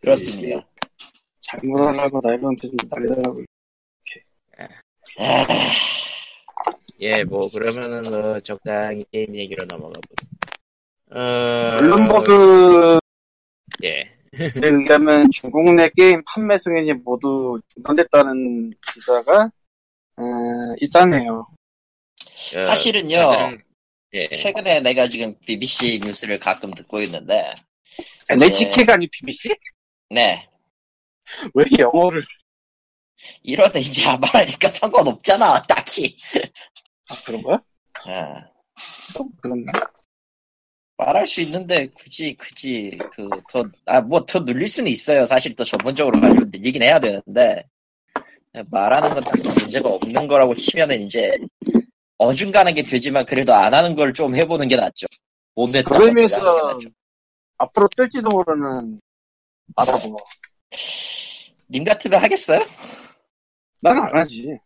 그렇습니다. 0.00 0.64
잘못하려고 1.40 2.20
나 2.20 2.34
이런한테 2.34 2.68
좀 2.68 2.76
날려달라고 2.90 3.44
아, 5.18 5.46
예, 7.00 7.24
뭐 7.24 7.48
그러면은 7.50 8.02
뭐 8.10 8.40
적당히 8.40 9.04
게임 9.12 9.34
얘기로 9.36 9.64
넘어가 9.66 10.00
보죠. 10.00 10.26
어, 11.10 11.76
블룸버그에 11.78 12.98
예, 13.84 14.10
의하면 14.32 15.30
중국 15.30 15.74
내 15.74 15.88
게임 15.94 16.22
판매 16.26 16.56
승인이 16.56 16.92
모두 17.04 17.60
중단됐다는 17.68 18.72
기사가 18.92 19.50
어, 20.16 20.22
있다네요. 20.80 21.46
어, 22.56 22.60
사실은요, 22.62 23.16
가장- 23.16 23.58
예, 24.14 24.28
최근에 24.28 24.80
내가 24.80 25.08
지금 25.08 25.34
BBC 25.40 26.00
뉴스를 26.02 26.38
가끔 26.38 26.70
듣고 26.70 27.02
있는데, 27.02 27.54
NHK가 28.30 28.94
아니 28.94 29.06
BBC? 29.08 29.50
네. 30.10 30.48
왜 31.54 31.64
영어를? 31.78 32.24
이러다 33.42 33.78
이제 33.78 34.06
안 34.08 34.20
말하니까 34.20 34.70
상관없잖아, 34.70 35.62
딱히. 35.64 36.16
아 37.10 37.14
그런 37.24 37.42
거야? 37.42 37.58
예. 38.08 38.34
또 39.16 39.28
그렇네. 39.40 39.64
말할 40.98 41.26
수 41.26 41.40
있는데 41.42 41.86
굳이 41.88 42.34
굳이 42.34 42.98
그 43.12 43.28
더 43.52 43.64
아 43.86 44.00
뭐 44.00 44.24
더 44.26 44.44
늘릴 44.44 44.66
수는 44.66 44.90
있어요. 44.90 45.24
사실 45.26 45.54
또 45.54 45.62
전문적으로 45.64 46.20
가지고 46.20 46.44
늘리긴 46.50 46.82
해야 46.82 46.98
되는데 46.98 47.64
말하는 48.70 49.10
건 49.14 49.22
딱히 49.24 49.42
문제가 49.48 49.88
없는 49.90 50.26
거라고 50.26 50.54
치면은 50.54 51.02
이제 51.02 51.36
어중간하게 52.18 52.82
되지만 52.82 53.26
그래도 53.26 53.52
안 53.54 53.74
하는 53.74 53.94
걸 53.94 54.12
좀 54.14 54.34
해보는 54.34 54.68
게 54.68 54.76
낫죠. 54.76 55.06
못 55.54 55.68
냈다. 55.70 55.88
그런 55.90 56.08
의미에서 56.08 56.78
앞으로 57.58 57.88
뜰지도 57.94 58.28
모르는 58.30 58.98
알아보. 59.76 60.16
님 61.70 61.84
같으면 61.84 62.22
하겠어요? 62.22 62.60
나는 63.82 64.02
안 64.02 64.16
하지. 64.16 64.58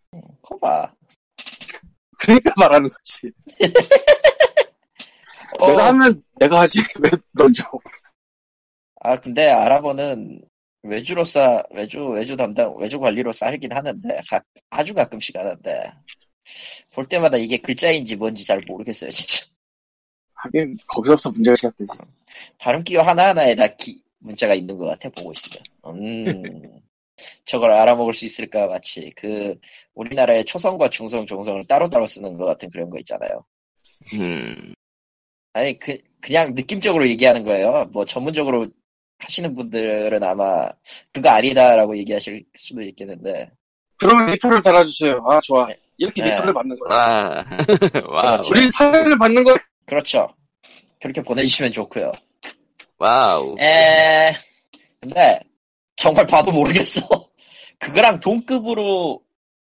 커봐. 0.42 0.92
그러니까 2.21 2.53
말하는 2.57 2.89
거지. 2.89 3.31
어, 5.61 5.67
내가 5.67 5.89
하면 5.89 6.23
내가 6.39 6.61
하지 6.61 6.79
왜 7.00 7.11
넌 7.35 7.53
줘? 7.55 7.65
아 9.00 9.17
근데 9.17 9.49
아랍어는 9.49 10.43
외주로서 10.83 11.62
외주 11.73 12.07
외주 12.09 12.37
담당 12.37 12.75
외주 12.77 12.99
관리로서 12.99 13.47
하긴 13.47 13.73
하는데 13.73 14.21
가- 14.29 14.43
아주 14.71 14.95
가끔씩 14.95 15.37
하는데 15.37 15.93
볼 16.95 17.05
때마다 17.07 17.37
이게 17.37 17.57
글자인지 17.59 18.17
뭔지 18.17 18.45
잘 18.47 18.61
모르겠어요 18.67 19.11
진짜 19.11 19.47
하긴 20.35 20.79
거기서부터 20.87 21.31
문제가 21.31 21.57
시작되지. 21.57 21.91
발음 22.59 22.83
기호 22.85 23.03
하나 23.03 23.29
하나에 23.31 23.55
다 23.55 23.67
기- 23.69 24.03
문자가 24.21 24.55
있는 24.55 24.77
것 24.79 24.87
같아 24.87 25.09
보고 25.11 25.33
있으면 25.33 25.62
음 25.87 26.81
저걸 27.45 27.73
알아먹을 27.73 28.15
수 28.15 28.25
있을까 28.25 28.67
마치 28.67 29.11
그 29.17 29.55
우리나라의 29.95 30.45
초성과 30.45 30.89
중성 30.91 31.27
종성을 31.27 31.62
따로따로 31.67 32.07
쓰는 32.07 32.37
것 32.37 32.45
같은 32.47 32.69
그런 32.71 32.91
거 32.91 32.99
있잖아요 32.99 33.45
음, 34.15 34.75
아니 35.53 35.79
그 35.79 35.99
그냥 36.21 36.55
느낌적으로 36.55 37.09
얘기하는 37.09 37.43
거예요 37.43 37.87
뭐 37.93 38.05
전문적으로 38.05 38.65
하시는 39.19 39.55
분들은 39.55 40.23
아마 40.23 40.69
그거 41.12 41.29
아니다라고 41.31 41.97
얘기하실 41.99 42.45
수도 42.55 42.83
있겠는데 42.83 43.50
그러면 44.00 44.27
리플을 44.27 44.62
달아주세요. 44.62 45.23
아 45.27 45.41
좋아. 45.43 45.69
이렇게 45.99 46.23
네. 46.23 46.31
리플을 46.31 46.55
받는 46.55 46.77
거야. 46.79 46.97
와, 46.97 47.45
와우, 48.09 48.37
그렇죠. 48.37 48.50
우리 48.50 48.71
사연을 48.71 49.19
받는 49.19 49.45
거 49.45 49.55
그렇죠. 49.85 50.35
그렇게 51.00 51.21
보내주시면 51.21 51.71
좋고요. 51.73 52.11
와우. 52.99 53.57
에, 53.61 54.33
근데 55.00 55.41
정말 56.00 56.26
봐도 56.26 56.50
모르겠어. 56.52 57.00
그거랑 57.78 58.21
동급으로 58.21 59.23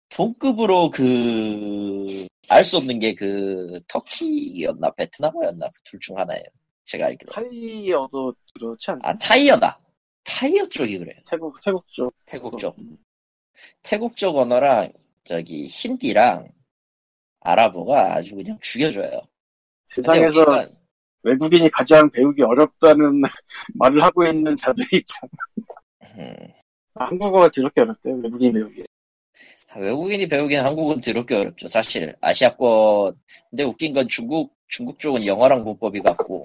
동급으로 0.09 0.89
그 0.91 2.27
알 2.51 2.63
수 2.63 2.77
없는 2.77 2.97
게 2.99 3.13
그 3.13 3.79
터키였나 3.87 4.89
베트남어였나 4.95 5.67
그 5.67 5.73
둘 5.83 5.99
중 5.99 6.17
하나예요. 6.17 6.43
제가 6.83 7.05
알기로. 7.07 7.31
타이어도 7.31 8.33
그렇지 8.55 8.89
않나? 8.91 9.01
아 9.03 9.17
타이어다. 9.19 9.79
타이어 10.23 10.65
쪽이 10.67 10.97
그래요. 10.97 11.15
태국 11.27 11.59
태국 11.61 11.85
쪽. 11.89 12.13
태국 12.25 12.57
쪽. 12.57 12.75
태국 13.83 14.17
쪽 14.17 14.37
언어랑 14.37 14.91
저기 15.23 15.65
힌디랑 15.67 16.49
아랍어가 17.41 18.15
아주 18.15 18.35
그냥 18.35 18.57
죽여줘요. 18.61 19.21
세상에서 19.85 20.67
외국인이 21.21 21.69
가장 21.69 22.09
배우기 22.09 22.41
어렵다는 22.41 23.21
말을 23.75 24.01
하고 24.01 24.25
있는 24.25 24.55
자들이 24.55 24.87
있잖아. 24.97 25.29
음, 26.17 26.35
한국어가 26.95 27.49
더럽게 27.49 27.81
어렵대 27.81 28.09
외국인 28.11 28.53
배우기. 28.53 28.83
외국인이 29.77 30.27
배우기엔 30.27 30.65
한국은 30.65 30.99
더럽게 30.99 31.35
어렵죠. 31.35 31.67
사실 31.67 32.15
아시아권 32.21 33.15
근데 33.49 33.63
웃긴 33.63 33.93
건 33.93 34.07
중국 34.07 34.53
중국 34.67 34.99
쪽은 34.99 35.25
영어랑 35.25 35.63
문법이 35.63 36.01
같고 36.01 36.43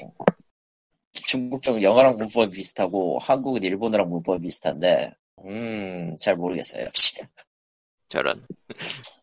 중국 1.13 1.63
쪽은 1.63 1.83
영어랑 1.83 2.17
문법이 2.19 2.55
비슷하고 2.55 3.19
한국은 3.21 3.63
일본어랑 3.63 4.09
문법이 4.11 4.43
비슷한데 4.43 5.13
음 5.45 6.17
잘 6.21 6.37
모르겠어요 6.37 6.85
역시 6.85 7.17
저런. 8.09 8.47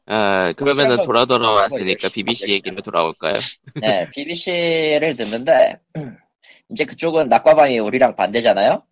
아, 0.08 0.52
그러면은 0.58 1.06
돌아 1.06 1.26
돌아왔으니까 1.26 2.10
BBC. 2.10 2.52
얘기로 2.52 2.82
돌아올까요? 2.82 3.36
네 3.80 4.10
BBC를 4.10 5.16
듣는데 5.16 5.80
이제 6.70 6.84
그쪽은 6.86 7.30
낮과방이 7.30 7.80
우리랑 7.80 8.16
반대잖아요 8.16 8.84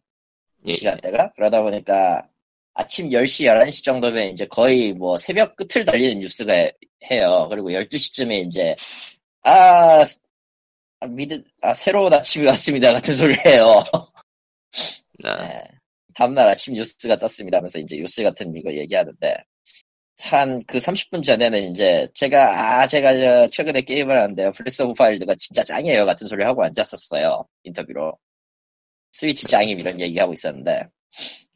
예. 0.65 0.71
시간대가 0.73 1.31
그러다 1.35 1.61
보니까 1.61 2.27
아침 2.73 3.09
10시 3.09 3.45
11시 3.45 3.83
정도면 3.83 4.29
이제 4.29 4.45
거의 4.45 4.93
뭐 4.93 5.17
새벽 5.17 5.55
끝을 5.55 5.85
달리는 5.85 6.19
뉴스가 6.19 6.53
해요 7.11 7.47
그리고 7.49 7.71
12시쯤에 7.71 8.45
이제 8.47 8.75
아, 9.43 10.03
아, 11.01 11.07
미드, 11.07 11.41
아, 11.61 11.73
새로운 11.73 12.13
아침이 12.13 12.45
왔습니다. 12.47 12.91
같은 12.93 13.13
소리를 13.13 13.45
해요. 13.45 13.81
아, 15.23 15.37
네. 15.47 15.63
다음날 16.13 16.49
아침 16.49 16.73
뉴스가 16.73 17.17
떴습니다 17.17 17.57
하면서 17.57 17.79
이제 17.79 17.95
뉴스 17.97 18.23
같은 18.23 18.53
이거 18.55 18.71
얘기하는데, 18.73 19.37
한 20.31 20.59
그 20.67 20.79
30분 20.79 21.23
전에는 21.23 21.63
이제 21.71 22.07
제가, 22.13 22.81
아, 22.81 22.87
제가 22.87 23.15
저 23.17 23.47
최근에 23.49 23.81
게임을 23.81 24.17
하는데요. 24.17 24.51
브레스 24.51 24.81
오브 24.83 24.93
와일드가 24.95 25.35
진짜 25.35 25.63
짱이에요. 25.63 26.05
같은 26.05 26.27
소리 26.27 26.43
하고 26.43 26.63
앉았었어요. 26.63 27.45
인터뷰로. 27.63 28.17
스위치 29.11 29.45
짱임 29.47 29.79
이런 29.79 29.99
얘기하고 29.99 30.33
있었는데, 30.33 30.83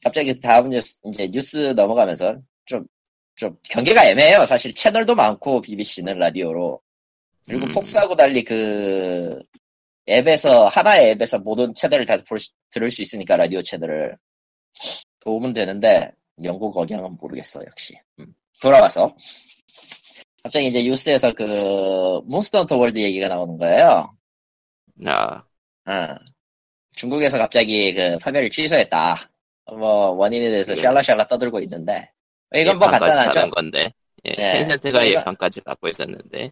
갑자기 0.03 0.39
다음 0.39 0.69
뉴스, 0.69 0.99
이제 1.05 1.27
뉴스 1.29 1.73
넘어가면서 1.75 2.35
좀, 2.65 2.85
좀 3.35 3.55
경계가 3.69 4.05
애매해요. 4.09 4.45
사실 4.45 4.73
채널도 4.73 5.15
많고, 5.15 5.61
BBC는 5.61 6.17
라디오로. 6.19 6.81
그리고 7.47 7.65
음. 7.65 7.71
폭스하고 7.71 8.15
달리 8.15 8.43
그 8.43 9.39
앱에서 10.09 10.67
하나의 10.67 11.11
앱에서 11.11 11.39
모든 11.39 11.73
채널을 11.73 12.05
다볼 12.05 12.39
수- 12.39 12.51
들을 12.71 12.89
수 12.89 13.01
있으니까 13.01 13.35
라디오 13.35 13.61
채널을 13.61 14.17
도움은 15.19 15.53
되는데 15.53 16.11
영국 16.43 16.75
억양은 16.77 17.17
모르겠어 17.19 17.61
역시 17.65 17.95
음. 18.19 18.33
돌아와서 18.61 19.15
갑자기 20.41 20.67
이제 20.67 20.83
뉴스에서 20.83 21.33
그 21.33 22.21
몬스터 22.25 22.59
헌터 22.59 22.77
월드 22.77 22.99
얘기가 22.99 23.27
나오는 23.29 23.57
거예요 23.57 24.13
아, 25.05 25.43
어. 25.85 26.15
중국에서 26.95 27.37
갑자기 27.37 27.93
그 27.93 28.17
판매를 28.21 28.49
취소했다 28.49 29.15
뭐 29.77 30.09
원인에 30.11 30.49
대해서 30.49 30.73
예. 30.73 30.75
샬라샬라 30.75 31.27
떠들고 31.27 31.59
있는데 31.61 32.09
이건 32.55 32.79
뭐 32.79 32.87
간단하죠 32.87 33.49
건데. 33.49 33.91
예, 34.25 34.35
네. 34.35 34.51
텐센트가 34.53 35.05
예판까지 35.05 35.61
받고 35.61 35.89
있었는데. 35.89 36.51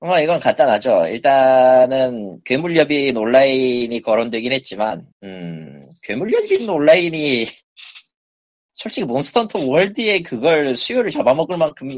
어, 0.00 0.20
이건 0.20 0.38
간단하죠. 0.38 1.06
일단은 1.08 2.40
괴물엽인 2.44 3.16
온라인이 3.16 4.00
거론되긴 4.02 4.52
했지만, 4.52 5.04
음, 5.24 5.88
괴물엽인 6.04 6.68
온라인이 6.68 7.46
솔직히 8.72 9.04
몬스터헌터 9.06 9.66
월드에 9.66 10.20
그걸 10.20 10.76
수요를 10.76 11.10
잡아먹을 11.10 11.58
만큼 11.58 11.88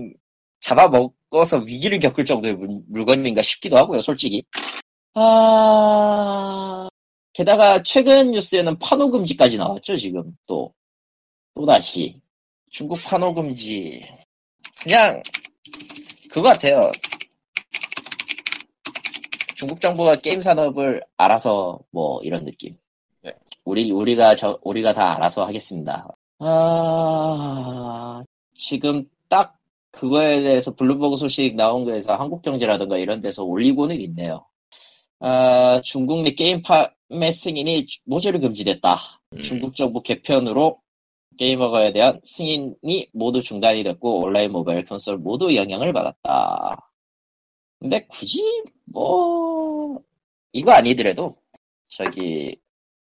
잡아먹어서 0.61 1.59
위기를 1.66 1.98
겪을 1.98 2.24
정도의 2.24 2.55
물, 2.55 2.68
물건인가 2.88 3.42
싶기도 3.42 3.76
하고요, 3.76 4.00
솔직히. 4.00 4.42
아, 5.12 6.79
게다가 7.32 7.82
최근 7.82 8.32
뉴스에는 8.32 8.78
판호 8.78 9.10
금지까지 9.10 9.56
나왔죠, 9.56 9.96
지금 9.96 10.36
또. 10.46 10.72
또다시. 11.54 12.20
중국 12.70 12.98
판호 13.04 13.34
금지. 13.34 14.02
그냥, 14.82 15.22
그거 16.30 16.48
같아요. 16.50 16.90
중국 19.60 19.78
정부가 19.78 20.16
게임 20.16 20.40
산업을 20.40 21.02
알아서 21.18 21.78
뭐 21.90 22.22
이런 22.22 22.46
느낌. 22.46 22.74
네. 23.22 23.34
우리 23.66 23.90
우리가 23.92 24.34
저 24.34 24.58
우리가 24.62 24.94
다 24.94 25.16
알아서 25.16 25.44
하겠습니다. 25.44 26.08
아 26.38 28.22
지금 28.54 29.04
딱 29.28 29.58
그거에 29.90 30.40
대해서 30.40 30.74
블룸버그 30.74 31.16
소식 31.16 31.56
나온 31.56 31.84
거에서 31.84 32.16
한국 32.16 32.40
경제라든가 32.40 32.96
이런 32.96 33.20
데서 33.20 33.44
올리고는 33.44 34.00
있네요. 34.00 34.46
아 35.18 35.82
중국 35.84 36.22
내 36.22 36.30
게임 36.30 36.62
판매 37.11 37.33
승인이 37.33 37.87
모조리 38.05 38.38
금지됐다. 38.38 38.96
음, 39.33 39.42
중국 39.42 39.75
정부 39.75 40.01
개편으로 40.01 40.81
게이머에 41.38 41.92
대한 41.92 42.20
승인이 42.23 43.11
모두 43.12 43.42
중단이 43.42 43.83
됐고 43.83 44.20
온라인 44.20 44.53
모바일 44.53 44.85
콘솔 44.85 45.18
모두 45.18 45.55
영향을 45.55 45.92
받았다. 45.92 46.77
근데 47.81 48.07
굳이 48.09 48.42
뭐 48.92 50.01
이거 50.53 50.73
아니더라도 50.73 51.37
저기 51.88 52.57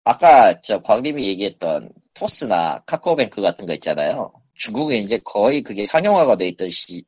아까 0.04 0.60
저 0.62 0.82
광님이 0.82 1.24
얘기했던 1.28 1.92
토스나 2.14 2.82
카카오뱅크 2.86 3.40
같은 3.40 3.66
거 3.66 3.74
있잖아요. 3.74 4.32
중국에 4.54 4.96
이제 4.96 5.18
거의 5.24 5.62
그게 5.62 5.84
상용화가 5.84 6.36
돼 6.36 6.48
있던 6.48 6.68
시 6.68 7.02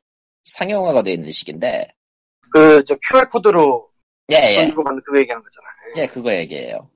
상용화가 0.45 1.03
돼 1.03 1.13
있는 1.13 1.31
시기인데 1.31 1.87
그 2.51 2.83
저 2.85 2.95
QR 3.09 3.27
코드로 3.27 3.89
예예 4.31 4.55
돈 4.57 4.67
주고 4.67 4.83
받는 4.83 5.01
그거 5.05 5.19
얘기하는 5.19 5.43
거잖아. 5.43 5.74
예, 5.97 6.05
그거 6.07 6.33
얘기해요. 6.33 6.89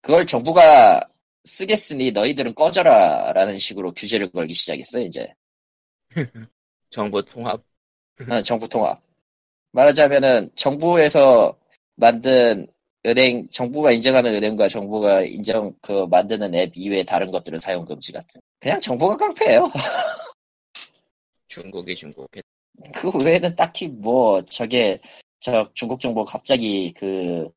그걸 0.00 0.26
정부가 0.26 1.00
쓰겠으니 1.44 2.10
너희들은 2.10 2.54
꺼져라 2.54 3.32
라는 3.32 3.56
식으로 3.56 3.92
규제를 3.92 4.30
걸기 4.30 4.54
시작했어요 4.54 5.04
이제 5.04 5.26
정보 6.90 7.22
통합. 7.22 7.62
어, 8.30 8.42
정부 8.42 8.68
통합. 8.68 9.00
말하자면은 9.72 10.50
정부에서 10.54 11.56
만든 11.96 12.66
은행, 13.06 13.48
정부가 13.50 13.92
인정하는 13.92 14.34
은행과 14.34 14.68
정부가 14.68 15.22
인정 15.22 15.72
그 15.80 16.06
만드는 16.06 16.54
앱 16.54 16.72
이외에 16.74 17.04
다른 17.04 17.30
것들은 17.30 17.58
사용 17.60 17.84
금지 17.84 18.10
같은. 18.10 18.40
그냥 18.58 18.80
정부가 18.80 19.16
깡패예요. 19.16 19.70
중국이 21.48 21.94
중국에. 21.94 22.42
그 22.94 23.10
외에는 23.24 23.54
딱히 23.54 23.86
뭐 23.88 24.42
저게 24.46 24.98
저 25.38 25.70
중국 25.74 26.00
정부 26.00 26.24
갑자기 26.24 26.92
그 26.96 27.48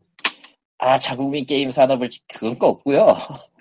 아 0.80 0.98
자국민 0.98 1.46
게임 1.46 1.70
산업을 1.70 2.10
지- 2.10 2.20
그건 2.28 2.58
거 2.58 2.68
없고요. 2.68 3.08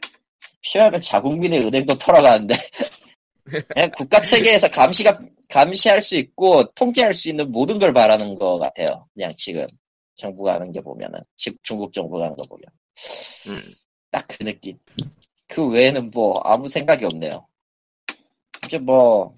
필요하면 0.62 1.00
자국민의 1.00 1.66
은행도 1.66 1.96
털어가는데 1.98 2.54
그냥 3.68 3.90
국가 3.96 4.20
체계에서 4.20 4.68
감시가 4.68 5.18
감시할 5.48 6.00
수 6.00 6.16
있고 6.16 6.64
통제할 6.74 7.14
수 7.14 7.28
있는 7.28 7.50
모든 7.50 7.78
걸 7.78 7.92
바라는 7.92 8.34
것 8.34 8.58
같아요. 8.58 9.06
그냥 9.14 9.32
지금 9.36 9.66
정부가 10.16 10.54
하는 10.54 10.70
게 10.72 10.80
보면은 10.80 11.20
즉 11.36 11.56
중국 11.62 11.92
정부가 11.92 12.24
하는 12.24 12.36
거 12.36 12.44
보면 12.48 12.64
음. 13.48 13.72
딱그 14.10 14.44
느낌. 14.44 14.78
그 15.46 15.66
외에는 15.66 16.10
뭐 16.10 16.38
아무 16.44 16.68
생각이 16.68 17.04
없네요. 17.04 17.46
이제 18.66 18.78
뭐 18.78 19.34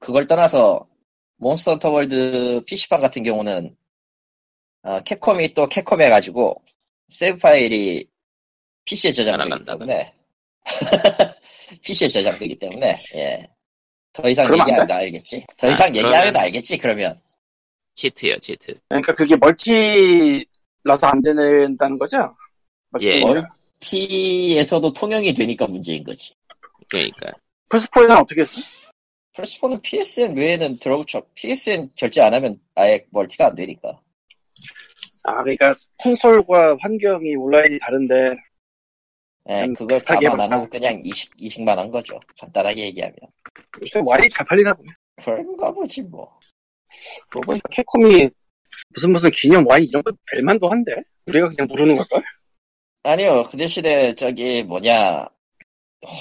그걸 0.00 0.26
떠나서 0.26 0.86
몬스터 1.36 1.72
헌터 1.72 1.90
월드 1.90 2.62
PC판 2.66 3.00
같은 3.00 3.22
경우는 3.22 3.76
어, 4.84 5.00
캡콤이 5.00 5.54
또 5.54 5.66
캡콤 5.66 6.00
해가지고 6.00 6.60
세이브 7.08 7.38
파일이 7.38 8.06
PC에 8.84 9.12
저장되기? 9.12 9.64
때문에 9.64 10.12
PC에 11.82 12.08
저장되기 12.08 12.56
때문에 12.58 13.02
예. 13.14 13.48
더 14.12 14.28
이상 14.28 14.44
얘기하면 14.52 14.90
알겠지. 14.90 15.44
더 15.56 15.66
아, 15.68 15.70
이상 15.70 15.90
그러면- 15.92 16.12
얘기하면 16.12 16.36
알겠지. 16.36 16.78
그러면 16.78 17.18
치트요, 17.94 18.38
치트. 18.38 18.74
그러니까 18.88 19.14
그게 19.14 19.36
멀티라서 19.36 21.06
안 21.06 21.22
된다는 21.22 21.98
거죠? 21.98 22.36
예. 23.00 23.20
멀티- 23.20 23.46
T에서도 23.80 24.92
통용이 24.92 25.34
되니까 25.34 25.66
문제인 25.66 26.04
거지. 26.04 26.32
그러니까. 26.90 27.32
플스4에서는 27.70 28.20
어떻게 28.22 28.40
했어? 28.42 28.60
플스4는 29.34 29.82
PSN 29.82 30.36
외에는 30.36 30.78
들어오죠. 30.78 31.22
PSN 31.34 31.90
결제 31.96 32.22
안 32.22 32.32
하면 32.34 32.54
아예 32.76 33.04
멀티가 33.10 33.48
안 33.48 33.54
되니까. 33.54 34.00
아, 35.22 35.42
그러니까 35.42 35.74
콘솔과 36.02 36.76
환경이 36.80 37.36
온라인이 37.36 37.78
다른데 37.78 38.14
그걸 39.76 39.98
비슷하게 39.98 40.28
감안 40.28 40.52
안. 40.52 40.52
하고 40.52 40.68
그냥 40.68 41.00
이식, 41.04 41.30
이식만 41.38 41.78
한 41.78 41.88
거죠. 41.88 42.18
간단하게 42.40 42.86
얘기하면. 42.86 43.16
요새 43.82 44.00
와이 44.04 44.28
잘 44.28 44.46
팔리나 44.46 44.72
보네. 44.74 44.90
그런가 45.24 45.70
보지 45.70 46.02
뭐. 46.02 46.38
그러고 47.28 47.46
보니까 47.46 47.68
캡콤이 47.70 48.28
무슨 48.94 49.12
무슨 49.12 49.30
기념 49.30 49.66
와인 49.66 49.84
이런 49.84 50.02
거 50.02 50.12
낼만도 50.34 50.68
한데 50.68 50.92
우리가 51.26 51.48
그냥 51.48 51.66
모르는 51.68 51.96
걸걸? 51.96 52.22
아니요, 53.02 53.42
그 53.50 53.56
대신에 53.56 54.14
저기 54.14 54.62
뭐냐, 54.62 55.28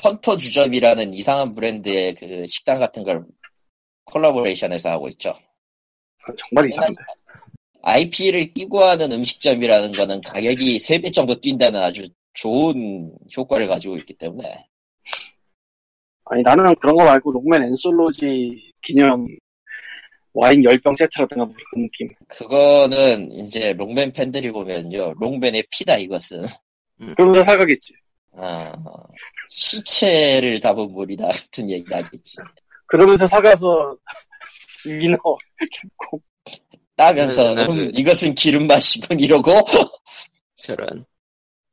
헌터 0.04 0.38
주점이라는 0.38 1.14
이상한 1.14 1.54
브랜드의 1.54 2.16
그 2.16 2.46
식당 2.48 2.80
같은 2.80 3.04
걸 3.04 3.26
콜라보레이션해서 4.06 4.90
하고 4.90 5.08
있죠. 5.10 5.30
아, 5.30 6.34
정말 6.38 6.70
이상한데. 6.70 7.02
IP를 7.84 8.54
끼고 8.54 8.80
하는 8.80 9.12
음식점이라는 9.12 9.92
거는 9.92 10.22
가격이 10.22 10.78
3배 10.78 11.14
정도 11.14 11.40
뛴다는 11.40 11.82
아주 11.82 12.08
좋은 12.34 13.12
효과를 13.36 13.68
가지고 13.68 13.98
있기 13.98 14.14
때문에. 14.16 14.66
아니 16.26 16.42
나는 16.42 16.74
그런 16.76 16.96
거 16.96 17.04
말고 17.04 17.32
롱맨 17.32 17.64
엔솔로지 17.64 18.72
기념 18.82 19.28
와인 20.32 20.62
10병 20.62 20.98
세트라든가 20.98 21.46
뭐 21.46 21.54
그런 21.72 21.84
느낌. 21.84 22.10
그거는 22.28 23.32
이제 23.34 23.74
롱맨 23.74 24.14
팬들이 24.14 24.50
보면요, 24.52 25.14
롱맨의 25.20 25.66
피다 25.70 25.98
이것은. 25.98 26.46
그러면서 27.16 27.44
사가겠지. 27.44 27.94
아, 28.36 28.74
시체를 29.50 30.60
담은 30.60 30.92
물이다 30.92 31.28
같은 31.28 31.70
얘기 31.70 31.94
하겠지. 31.94 32.38
그러면서 32.88 33.28
사가서 33.28 33.96
위너 34.86 35.18
캡콤. 35.60 36.20
따면서 36.96 37.54
음, 37.54 37.68
그- 37.68 37.92
이것은 37.96 38.36
기름 38.36 38.68
맛이군 38.68 39.20
이러고 39.20 39.52
저런. 40.62 41.06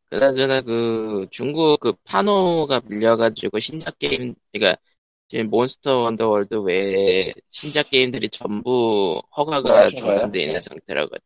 그나저나 0.08 0.60
그 0.62 1.26
중국 1.30 1.78
그 1.80 1.92
판호가 2.04 2.80
밀려가지고 2.86 3.60
신작 3.60 3.98
게임, 3.98 4.34
그러니까 4.52 4.80
지금 5.28 5.48
몬스터 5.50 5.98
헌터 5.98 6.26
월드 6.26 6.54
외에 6.56 7.32
신작 7.52 7.90
게임들이 7.90 8.28
전부 8.30 9.22
허가가? 9.36 9.86
중단돼 9.86 10.40
있는 10.40 10.56
예. 10.56 10.60
상태라고. 10.60 11.16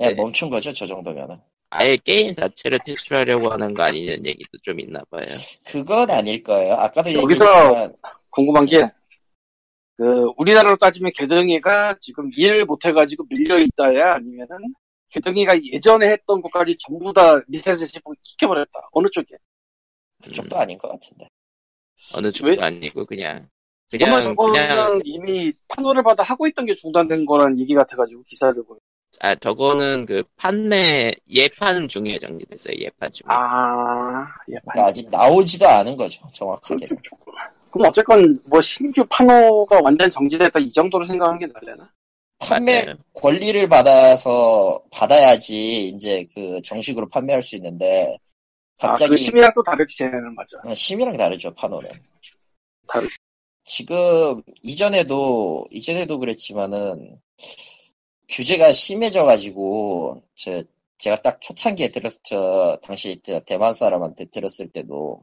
예, 0.00 0.08
네. 0.08 0.14
멈춘 0.14 0.50
거죠 0.50 0.72
저 0.72 0.84
정도면은. 0.86 1.36
아예 1.72 1.96
게임 1.96 2.34
자체를 2.34 2.80
퇴출하려고 2.84 3.52
하는 3.52 3.72
거 3.74 3.84
아니냐는 3.84 4.26
얘기도 4.26 4.58
좀 4.62 4.80
있나 4.80 4.98
봐요. 5.08 5.24
그건 5.64 6.10
아닐 6.10 6.42
거예요. 6.42 6.74
아까도 6.74 7.10
여기서- 7.10 7.22
얘기했지만 7.22 7.94
궁금한 8.30 8.66
게, 8.66 8.80
그, 10.00 10.32
우리나라로 10.38 10.76
따지면 10.76 11.12
개덩이가 11.14 11.96
지금 12.00 12.30
일 12.34 12.64
못해가지고 12.64 13.26
밀려있다야? 13.28 14.14
아니면은, 14.14 14.56
개덩이가 15.10 15.62
예전에 15.62 16.08
했던 16.08 16.40
것까지 16.40 16.74
전부 16.78 17.12
다 17.12 17.38
리셋을 17.48 17.86
시키고 17.86 18.14
키켜버렸다. 18.22 18.88
어느 18.92 19.08
쪽이야? 19.10 19.36
그쪽도 20.24 20.56
아닌 20.56 20.78
것 20.78 20.88
같은데. 20.88 21.28
어느 22.14 22.32
쪽도 22.32 22.50
왜? 22.50 22.56
아니고 22.58 23.04
그냥 23.04 23.46
그냥 23.90 24.08
그냥 24.10 24.22
저거는 24.22 24.68
그냥 24.68 25.00
이미 25.04 25.52
판호를 25.68 26.02
받아 26.02 26.22
하고 26.22 26.46
있던 26.46 26.64
게 26.64 26.74
중단된 26.74 27.26
거란 27.26 27.58
얘기 27.58 27.74
같아가지고 27.74 28.22
기사를 28.22 28.54
보요 28.64 28.78
아 29.20 29.34
저거는 29.34 30.06
그 30.06 30.22
판매 30.36 31.12
예판 31.28 31.88
중에 31.88 32.18
정리됐어요 32.18 32.74
예판 32.78 33.10
중에. 33.12 33.26
아, 33.28 34.24
예, 34.48 34.56
그러니까 34.64 34.86
아직 34.86 35.10
나오지도 35.10 35.68
않은 35.68 35.96
거죠 35.96 36.26
정확하게. 36.32 36.86
그렇죠. 36.86 37.16
그럼 37.70 37.88
어쨌건 37.88 38.40
뭐 38.48 38.60
신규 38.60 39.04
판호가 39.08 39.80
완전 39.82 40.10
정지됐다 40.10 40.58
이 40.58 40.68
정도로 40.68 41.04
생각하는 41.04 41.38
게 41.38 41.46
나려나? 41.46 41.90
판매 42.38 42.84
맞아요. 42.84 42.96
권리를 43.14 43.68
받아서 43.68 44.82
받아야지 44.90 45.88
이제 45.88 46.26
그 46.34 46.60
정식으로 46.64 47.06
판매할 47.08 47.42
수 47.42 47.56
있는데 47.56 48.14
아, 48.80 48.88
갑자기 48.88 49.10
그 49.10 49.16
심이랑 49.18 49.52
또 49.54 49.62
다르지 49.62 49.96
쟤네는 49.98 50.34
맞아. 50.34 50.56
어, 50.64 50.74
심이랑 50.74 51.16
다르죠 51.16 51.52
파노는. 51.52 51.90
다르지. 52.88 53.16
지금 53.64 54.42
이전에도 54.62 55.66
이전에도 55.70 56.18
그랬지만은 56.18 57.20
규제가 58.28 58.72
심해져 58.72 59.24
가지고 59.24 60.22
저 60.34 60.62
제가 60.98 61.16
딱 61.16 61.40
초창기에 61.40 61.88
들었 61.88 62.12
저 62.24 62.78
당시 62.82 63.20
저 63.22 63.40
대만 63.40 63.74
사람한테 63.74 64.26
들었을 64.26 64.70
때도 64.70 65.22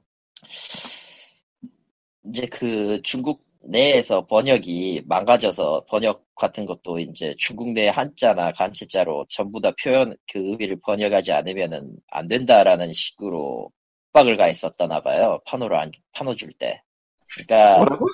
이제 2.30 2.48
그 2.48 3.02
중국 3.04 3.46
내에서 3.62 4.26
번역이 4.26 5.04
망가져서 5.06 5.86
번역 5.90 6.24
같은 6.36 6.66
것도 6.66 7.00
이제 7.00 7.36
중국 7.38 7.72
내 7.74 7.90
한자나 7.90 8.52
간체자로 8.52 9.26
전부 9.30 9.60
다 9.60 9.72
표현 9.82 10.16
그 10.32 10.40
의미를 10.40 10.80
번역하지 10.84 11.34
않으면은 11.34 11.96
안 12.10 12.28
된다라는 12.28 12.94
식으로 12.94 13.72
협박을 14.18 14.38
가했었다나 14.38 15.02
봐요 15.02 15.40
판호를 15.46 15.78
안 15.78 15.92
판호 16.14 16.36
줄 16.36 16.52
때. 16.54 16.82
그러니까 17.30 17.78
뭐라고? 17.78 18.08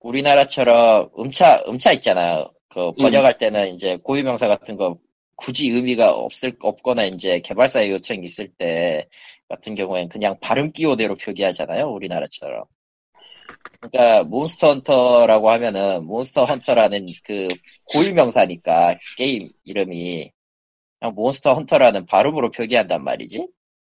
우리나라처럼 0.00 1.10
음차 1.18 1.62
음차 1.68 1.92
있잖아요. 1.92 2.50
그 2.68 2.92
번역할 2.92 3.36
때는 3.36 3.74
이제 3.74 3.96
고유명사 3.96 4.48
같은 4.48 4.76
거 4.76 4.98
굳이 5.36 5.68
의미가 5.70 6.12
없을 6.14 6.56
없거나 6.60 7.04
이제 7.04 7.40
개발사의 7.40 7.90
요청이 7.90 8.20
있을 8.24 8.48
때 8.48 9.08
같은 9.48 9.74
경우엔 9.74 10.08
그냥 10.08 10.38
발음 10.40 10.72
기호대로 10.72 11.16
표기하잖아요. 11.16 11.90
우리나라처럼. 11.90 12.64
그러니까 13.80 14.24
몬스터 14.24 14.68
헌터라고 14.68 15.50
하면은 15.50 16.04
몬스터 16.06 16.44
헌터라는 16.44 17.06
그 17.24 17.48
고유 17.84 18.12
명사니까 18.14 18.94
게임 19.16 19.50
이름이 19.64 20.30
그냥 20.98 21.14
몬스터 21.14 21.54
헌터라는 21.54 22.06
발음으로 22.06 22.50
표기한단 22.50 23.02
말이지. 23.02 23.48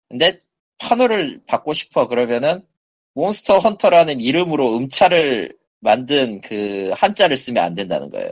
근데 0.10 0.34
판호를 0.80 1.42
받고 1.48 1.74
싶어 1.74 2.08
그러면은 2.08 2.66
몬스터 3.14 3.58
헌터라는 3.60 4.20
이름으로 4.20 4.78
음차를 4.78 5.56
만든 5.80 6.42
그 6.42 6.92
한자를 6.96 7.36
쓰면 7.36 7.64
안 7.64 7.74
된다는 7.74 8.10
거예요. 8.10 8.30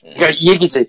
그러니까 0.00 0.30
이 0.30 0.50
얘기지. 0.50 0.84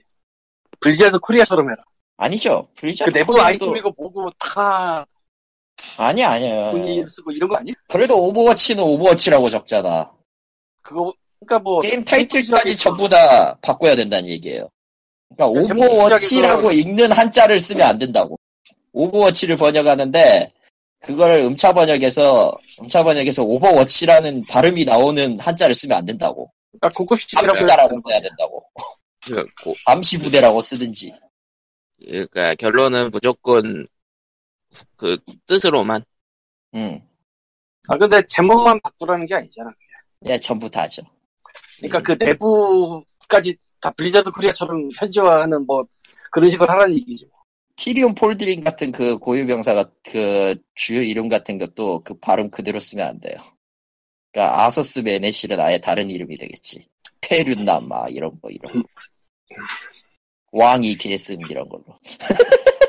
블리자드 0.80 1.20
코리아처럼 1.20 1.70
해라. 1.70 1.84
아니죠. 2.18 2.68
그 2.76 2.82
블리자드 2.82 3.12
내부 3.12 3.34
코리아도- 3.34 3.44
아이템이고 3.44 3.94
뭐고 3.98 4.30
다 4.40 5.06
아니야 5.98 6.32
아니야. 6.32 6.72
본인 6.72 7.08
쓰고 7.08 7.32
이런 7.32 7.50
거 7.50 7.58
아니야? 7.58 7.74
그래도 7.88 8.22
오버워치는 8.28 8.84
오버워치라고 8.84 9.50
적잖아. 9.50 10.12
그거 10.84 11.14
그러니까 11.40 11.60
뭐 11.60 11.82
게임 11.82 12.04
타이틀까지 12.04 12.78
전부 12.78 13.08
다 13.10 13.58
바꿔야 13.62 13.96
된다는 13.96 14.30
얘기예요. 14.30 14.70
그러니까 15.36 15.62
오버워치라고 15.74 16.72
읽는 16.72 17.12
한자를 17.12 17.60
쓰면 17.60 17.86
안 17.88 17.98
된다고. 17.98 18.38
오버워치를 18.94 19.58
번역하는데 19.58 20.50
그거를 21.02 21.38
음차 21.44 21.74
번역해서 21.74 22.52
음차 22.82 23.04
번역해서 23.04 23.44
오버워치라는 23.44 24.46
발음이 24.46 24.86
나오는 24.86 25.40
한자를 25.40 25.76
쓰면 25.76 25.98
안 25.98 26.06
된다고. 26.06 26.52
그러니까 26.72 26.98
고급 26.98 27.20
시티라고 27.22 27.48
감시다라고 27.50 27.98
써야 28.00 28.22
된다고. 28.22 28.66
그, 29.26 29.46
고- 29.64 29.76
감시 29.86 30.20
부대라고 30.20 30.62
쓰든지. 30.62 31.14
그러니까 32.00 32.56
결론은 32.56 33.12
무조건 33.12 33.88
그 34.98 35.18
뜻으로만 35.46 36.04
음. 36.76 37.02
아 37.88 37.98
근데 37.98 38.22
제목만 38.28 38.80
바꾸라는 38.82 39.26
게 39.26 39.36
아니잖아. 39.36 39.72
예, 40.28 40.38
전부 40.38 40.70
다죠. 40.70 41.04
그러니까 41.78 42.02
그 42.02 42.24
내부까지 42.24 43.58
다 43.80 43.92
블리자드 43.92 44.32
코리아처럼 44.32 44.90
현지화하는 44.98 45.66
뭐 45.66 45.86
그런 46.32 46.50
식으로 46.50 46.68
하라는 46.72 46.96
얘기지. 46.96 47.30
티리온 47.76 48.16
폴드링 48.16 48.62
같은 48.62 48.92
그 48.92 49.18
고유명사가 49.18 49.92
그 50.10 50.56
주요 50.76 51.02
이름 51.02 51.30
같은 51.30 51.58
것도 51.58 52.02
그 52.04 52.14
발음 52.16 52.50
그대로 52.50 52.80
쓰면 52.80 53.06
안 53.06 53.20
돼요. 53.20 53.36
그러니까 54.32 54.64
아서스 54.64 55.00
메네실은 55.00 55.60
아예 55.60 55.78
다른 55.78 56.10
이름이 56.10 56.38
되겠지. 56.38 56.88
페륜남마 57.22 58.10
이런 58.10 58.40
거 58.42 58.50
이런 58.50 58.74
거. 58.74 58.84
왕이 60.52 60.96
계승 60.96 61.38
이런 61.50 61.68
걸로. 61.70 61.86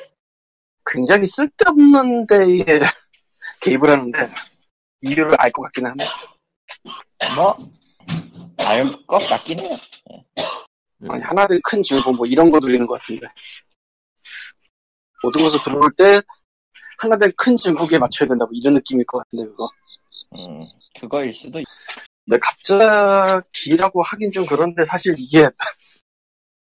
굉장히 0.91 1.27
쓸데없는 1.27 2.27
데에 2.27 2.65
개입을 3.61 3.91
하는데 3.91 4.31
이유를 5.03 5.37
알 5.41 5.51
것 5.53 5.63
같긴 5.63 5.87
한데 5.87 6.05
뭐, 7.35 7.57
알 8.67 8.91
것 9.07 9.19
같긴 9.29 9.61
해요. 9.61 9.71
음. 11.03 11.11
아니 11.11 11.23
하나들 11.23 11.61
큰 11.65 11.83
줄고 11.83 12.13
뭐 12.13 12.27
이런 12.27 12.51
거 12.51 12.59
돌리는 12.61 12.87
것 12.87 13.01
같은데 13.01 13.27
모든 15.23 15.43
것을 15.43 15.61
들어올 15.63 15.91
때 15.97 16.21
하나들 16.99 17.33
큰 17.37 17.57
중국에 17.57 17.99
맞춰야 17.99 18.27
된다 18.29 18.45
뭐 18.45 18.51
이런 18.53 18.75
느낌일 18.75 19.05
것 19.07 19.19
같은데 19.19 19.45
그거 19.47 19.69
음, 20.35 20.67
그거일 20.99 21.33
수도 21.33 21.61
있... 21.61 21.65
근데 22.25 22.39
갑자기라고 22.41 24.03
하긴 24.03 24.31
좀 24.33 24.47
그런데 24.47 24.85
사실 24.85 25.15
이게 25.19 25.49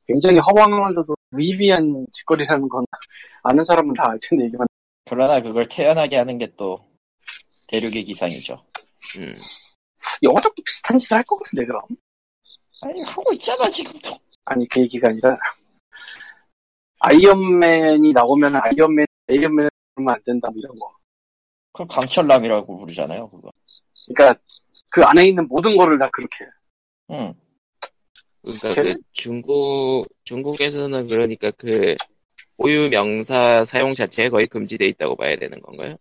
굉장히 0.07 0.39
허망하면서도 0.39 1.15
무의미한 1.31 2.05
짓거리라는 2.11 2.67
건 2.69 2.85
아는 3.43 3.63
사람은 3.63 3.93
다 3.95 4.03
알 4.09 4.19
텐데 4.21 4.45
이게 4.45 4.57
그러나 5.09 5.41
그걸 5.41 5.67
태연하게 5.67 6.17
하는 6.17 6.37
게 6.37 6.47
또 6.57 6.77
대륙의 7.67 8.03
기상이죠. 8.03 8.55
음. 9.17 9.37
영화적도 10.23 10.61
비슷한 10.65 10.97
짓을 10.97 11.17
할 11.17 11.23
것 11.23 11.37
같은데 11.37 11.65
그럼 11.65 11.81
아니, 12.81 13.01
하고 13.03 13.31
있잖아, 13.33 13.69
지금도. 13.69 14.09
아니 14.45 14.67
그 14.67 14.81
얘기가 14.81 15.09
아니라 15.09 15.37
아이언맨이 16.99 18.11
나오면 18.13 18.55
아이언맨 18.55 19.05
아이언맨 19.29 19.69
하면 19.95 20.13
안 20.13 20.21
된다 20.25 20.49
뭐 20.49 20.59
이런 20.59 20.77
거 20.77 20.89
그걸 21.73 21.87
강철남이라고 21.87 22.77
부르잖아요, 22.79 23.29
그거. 23.29 23.49
그러니까 24.13 24.39
그 24.89 25.03
안에 25.03 25.27
있는 25.27 25.47
모든 25.47 25.77
거를 25.77 25.97
다 25.97 26.09
그렇게 26.11 26.45
응. 27.11 27.33
그러니까? 28.41 28.81
그 28.81 28.95
중국 29.11 30.07
중국에서는 30.23 31.07
그러니까 31.07 31.51
그 31.51 31.95
고유 32.57 32.89
명사 32.89 33.65
사용 33.65 33.93
자체가 33.93 34.29
거의 34.29 34.47
금지돼 34.47 34.87
있다고 34.87 35.15
봐야 35.15 35.35
되는 35.35 35.59
건가요? 35.61 35.97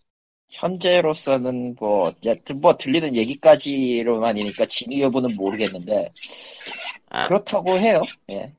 현재로서는 0.50 1.76
뭐, 1.78 2.12
뭐 2.56 2.76
들리는 2.76 3.14
얘기까지로만이니까 3.14 4.66
진위 4.66 5.00
여부는 5.00 5.36
모르겠는데, 5.36 6.12
아. 7.08 7.28
그렇다고 7.28 7.78
해요. 7.78 8.02
예. 8.30 8.52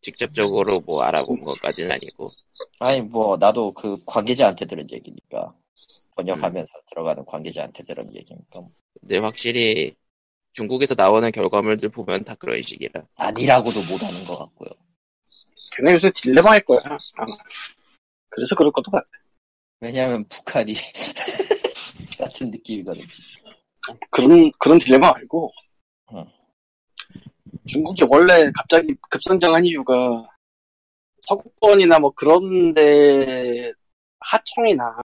직접적으로 0.00 0.80
뭐 0.80 1.02
알아본 1.02 1.44
것까지는 1.44 1.92
아니고. 1.92 2.32
아니, 2.78 3.02
뭐, 3.02 3.36
나도 3.36 3.72
그 3.72 4.02
관계자한테 4.04 4.64
들은 4.64 4.86
얘기니까. 4.90 5.54
번역하면서 6.16 6.72
들어가는 6.86 7.24
관계자한테 7.24 7.84
들은 7.84 8.06
얘기니까. 8.14 8.60
근데 9.00 9.18
확실히 9.18 9.94
중국에서 10.54 10.94
나오는 10.96 11.30
결과물들 11.30 11.90
보면 11.90 12.24
다 12.24 12.34
그런 12.36 12.60
식이라. 12.62 13.02
아니라고도 13.16 13.80
못하는 13.90 14.24
것 14.24 14.38
같고요. 14.38 14.70
걔네 15.76 15.92
요새 15.92 16.10
딜레마일 16.14 16.64
거야 16.64 16.78
아마 17.14 17.36
그래서 18.30 18.54
그럴 18.54 18.70
것도 18.70 18.90
같아 18.92 19.04
왜냐면 19.80 20.24
북한이 20.28 20.72
같은 22.18 22.50
느낌이거든요. 22.52 23.04
그런 24.10 24.50
그런 24.58 24.78
딜레마 24.78 25.12
말고 25.12 25.52
응. 26.12 26.24
중국이 27.66 28.04
원래 28.08 28.50
갑자기 28.54 28.94
급성장한 29.10 29.64
이유가 29.64 30.24
서구권이나 31.22 31.98
뭐 31.98 32.12
그런데 32.14 33.72
하청이나 34.20 35.00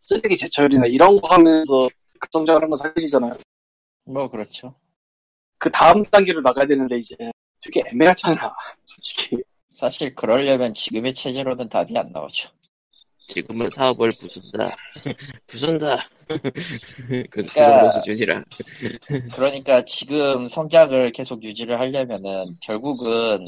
쓰레기 0.00 0.36
제철이나 0.36 0.86
이런 0.86 1.20
거 1.20 1.28
하면서 1.34 1.88
급성장하는 2.18 2.68
건 2.68 2.76
사실이잖아요. 2.76 3.38
뭐 4.04 4.28
그렇죠. 4.28 4.74
그 5.58 5.70
다음 5.70 6.02
단계로 6.02 6.40
나가야 6.40 6.66
되는데 6.66 6.98
이제 6.98 7.16
되게 7.60 7.82
애매하잖아, 7.92 8.54
솔직히. 8.84 9.36
사실 9.68 10.14
그러려면 10.14 10.72
지금의 10.74 11.14
체제로는 11.14 11.68
답이 11.68 11.96
안 11.98 12.10
나오죠. 12.12 12.50
지금은 13.26 13.68
사업을 13.68 14.10
부순다. 14.18 14.74
부순다. 15.46 15.98
그, 16.28 16.40
그 16.40 17.28
그러니까- 17.30 17.72
정도 17.72 17.90
수준이라. 17.90 18.44
그러니까 19.34 19.84
지금 19.84 20.48
성장을 20.48 21.12
계속 21.12 21.42
유지를 21.44 21.78
하려면은 21.78 22.46
결국은 22.62 23.38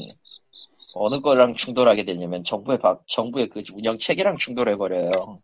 어느 0.93 1.19
거랑 1.21 1.55
충돌하게 1.55 2.03
되냐면 2.03 2.43
정부의 2.43 2.77
박, 2.79 3.01
정부의 3.07 3.47
그 3.47 3.63
운영 3.73 3.97
체계랑 3.97 4.37
충돌해 4.37 4.75
버려요. 4.75 5.37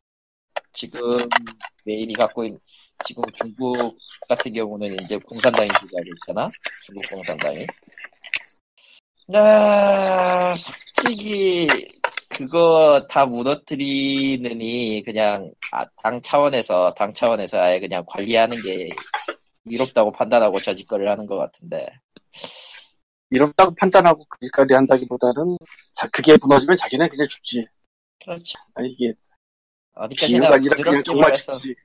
지금 0.74 1.02
메인이 1.86 2.13
갖고 2.13 2.43
있는 2.43 2.60
지금 3.04 3.24
중국 3.34 3.98
같은 4.28 4.52
경우는 4.54 4.98
이제 5.04 5.17
공산당이 5.17 5.70
주도하고 5.70 6.10
있잖아. 6.22 6.50
중국 6.84 7.10
공산당이. 7.10 7.67
나 9.28 10.56
솔직히 10.56 11.67
그거 12.30 13.06
다 13.10 13.26
무너뜨리느니 13.26 15.02
그냥 15.06 15.52
아, 15.72 15.86
당 16.02 16.22
차원에서 16.22 16.91
당 16.91 17.13
차원에서 17.13 17.60
아예 17.60 17.80
그냥 17.80 18.04
관리하는 18.08 18.62
게 18.62 18.89
위롭다고 19.65 20.12
판단하고 20.12 20.60
저 20.62 20.74
짓거리를 20.74 21.10
하는 21.10 21.26
것 21.26 21.38
같은데 21.38 21.88
이렇다고 23.30 23.74
판단하고 23.76 24.26
그 24.30 24.39
짓까지 24.41 24.74
한다기보다는 24.74 25.58
자, 25.93 26.08
그게 26.12 26.38
무너지면 26.41 26.78
자기는 26.78 27.10
그냥 27.10 27.28
죽지. 27.28 27.65
그렇죠. 28.24 28.58
아니, 28.76 28.89
이게 28.91 29.13
어디까지나 29.97 30.49
부드럽게 30.60 31.03
정말 31.03 31.21
말해서 31.29 31.55
죽지. 31.55 31.75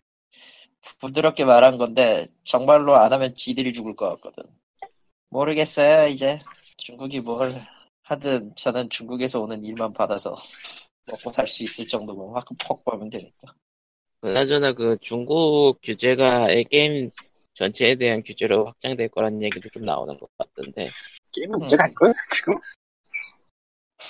부드럽게 1.00 1.44
말한 1.44 1.78
건데 1.78 2.28
정말로 2.44 2.96
안 2.96 3.12
하면 3.12 3.34
지들이 3.36 3.72
죽을 3.72 3.94
것 3.94 4.08
같거든. 4.10 4.44
모르겠어요 5.30 6.08
이제 6.08 6.40
중국이 6.76 7.20
뭘 7.20 7.62
하든 8.02 8.54
저는 8.56 8.90
중국에서 8.90 9.40
오는 9.40 9.64
일만 9.64 9.92
받아서 9.92 10.34
먹고 11.06 11.32
살 11.32 11.46
수 11.46 11.62
있을 11.64 11.86
정도면 11.86 12.34
확퍽 12.34 12.84
벌면 12.84 13.10
되니까. 13.10 13.54
그나저나 14.20 14.72
그 14.72 14.96
중국 15.00 15.78
규제가 15.82 16.48
게임 16.70 17.10
전체에 17.54 17.94
대한 17.96 18.22
규제로 18.22 18.64
확장될 18.64 19.08
거라는 19.08 19.42
얘기도 19.42 19.68
좀 19.70 19.84
나오는 19.84 20.16
것 20.18 20.28
같던데. 20.38 20.90
게임은 21.32 21.58
문제가 21.58 21.84
아닐걸, 21.84 22.14
지금? 22.30 22.54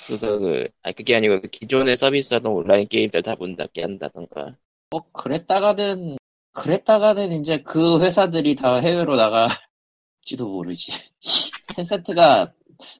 그거 0.06 0.38
그 0.38 0.68
아니 0.82 0.94
그게 0.94 1.16
아니고 1.16 1.40
그 1.40 1.48
기존에 1.48 1.94
서비스하던 1.94 2.52
온라인 2.52 2.88
게임들 2.88 3.22
다 3.22 3.34
문 3.38 3.56
닫게 3.56 3.82
한다던가. 3.82 4.56
뭐 4.90 5.04
그랬다가는 5.12 6.16
그랬다가는 6.52 7.32
이제 7.40 7.58
그 7.62 8.00
회사들이 8.02 8.56
다 8.56 8.76
해외로 8.76 9.16
나갈지도 9.16 10.46
모르지. 10.48 10.92
텐센트가 11.76 12.52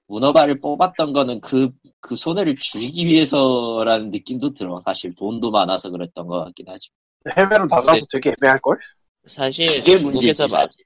문어발을 0.06 0.58
뽑았던 0.60 1.12
거는 1.12 1.40
그, 1.40 1.70
그 2.00 2.14
손해를 2.14 2.56
줄이기 2.56 3.06
위해서라는 3.06 4.10
느낌도 4.10 4.54
들어. 4.54 4.80
사실 4.80 5.12
돈도 5.14 5.50
많아서 5.50 5.90
그랬던 5.90 6.26
것 6.28 6.44
같긴 6.44 6.68
하지. 6.68 6.88
해외로 7.36 7.66
나가도 7.68 8.00
되게 8.10 8.32
애매할걸? 8.40 8.78
사실 9.26 9.82
중국에서. 9.82 10.44
막 10.44 10.48
사실. 10.62 10.84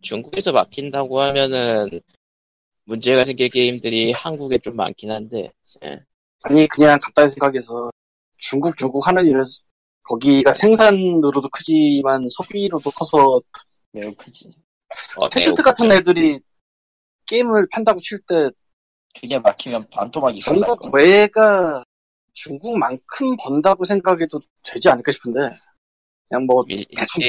중국에서 0.00 0.52
막힌다고 0.52 1.20
하면은 1.22 2.00
문제가 2.84 3.24
생길 3.24 3.48
게임들이 3.48 4.12
한국에 4.12 4.58
좀 4.58 4.76
많긴 4.76 5.10
한데 5.10 5.50
아니, 6.44 6.66
그냥 6.68 6.98
간단히 7.00 7.30
생각해서 7.30 7.90
중국, 8.38 8.76
중국 8.76 9.06
하는 9.06 9.24
일은 9.26 9.44
거기가 10.02 10.52
생산으로도 10.52 11.48
크지만 11.48 12.28
소비로도 12.30 12.90
커서 12.90 13.40
매우 13.92 14.12
크지. 14.14 14.52
어, 15.16 15.28
테스트 15.28 15.62
같은 15.62 15.88
크죠. 15.88 15.94
애들이 15.98 16.40
게임을 17.28 17.68
판다고 17.70 18.00
칠 18.00 18.18
때 18.26 18.50
그게 19.14 19.38
막히면 19.38 19.88
반토막 19.90 20.36
이상 20.36 20.58
날 20.58 20.66
중국 20.68 20.80
거. 20.80 20.90
외가 20.96 21.84
중국만큼 22.34 23.36
번다고 23.36 23.84
생각해도 23.84 24.40
되지 24.64 24.88
않을까 24.88 25.12
싶은데 25.12 25.38
그냥 26.28 26.46
뭐 26.46 26.64
일- 26.68 26.84
대충. 26.96 27.22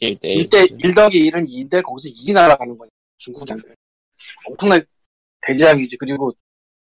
일대일 0.00 0.46
1대, 0.48 0.60
수준. 0.62 0.80
1 0.80 0.94
더하기 0.94 1.30
1은 1.30 1.44
2인데 1.44 1.82
거기서 1.82 2.08
1이 2.08 2.32
날아가는 2.32 2.76
거야. 2.78 2.88
중국이 3.18 3.52
아니라. 3.52 3.68
엄청나게 4.48 4.84
대재앙이지. 5.42 5.96
그리고 5.96 6.32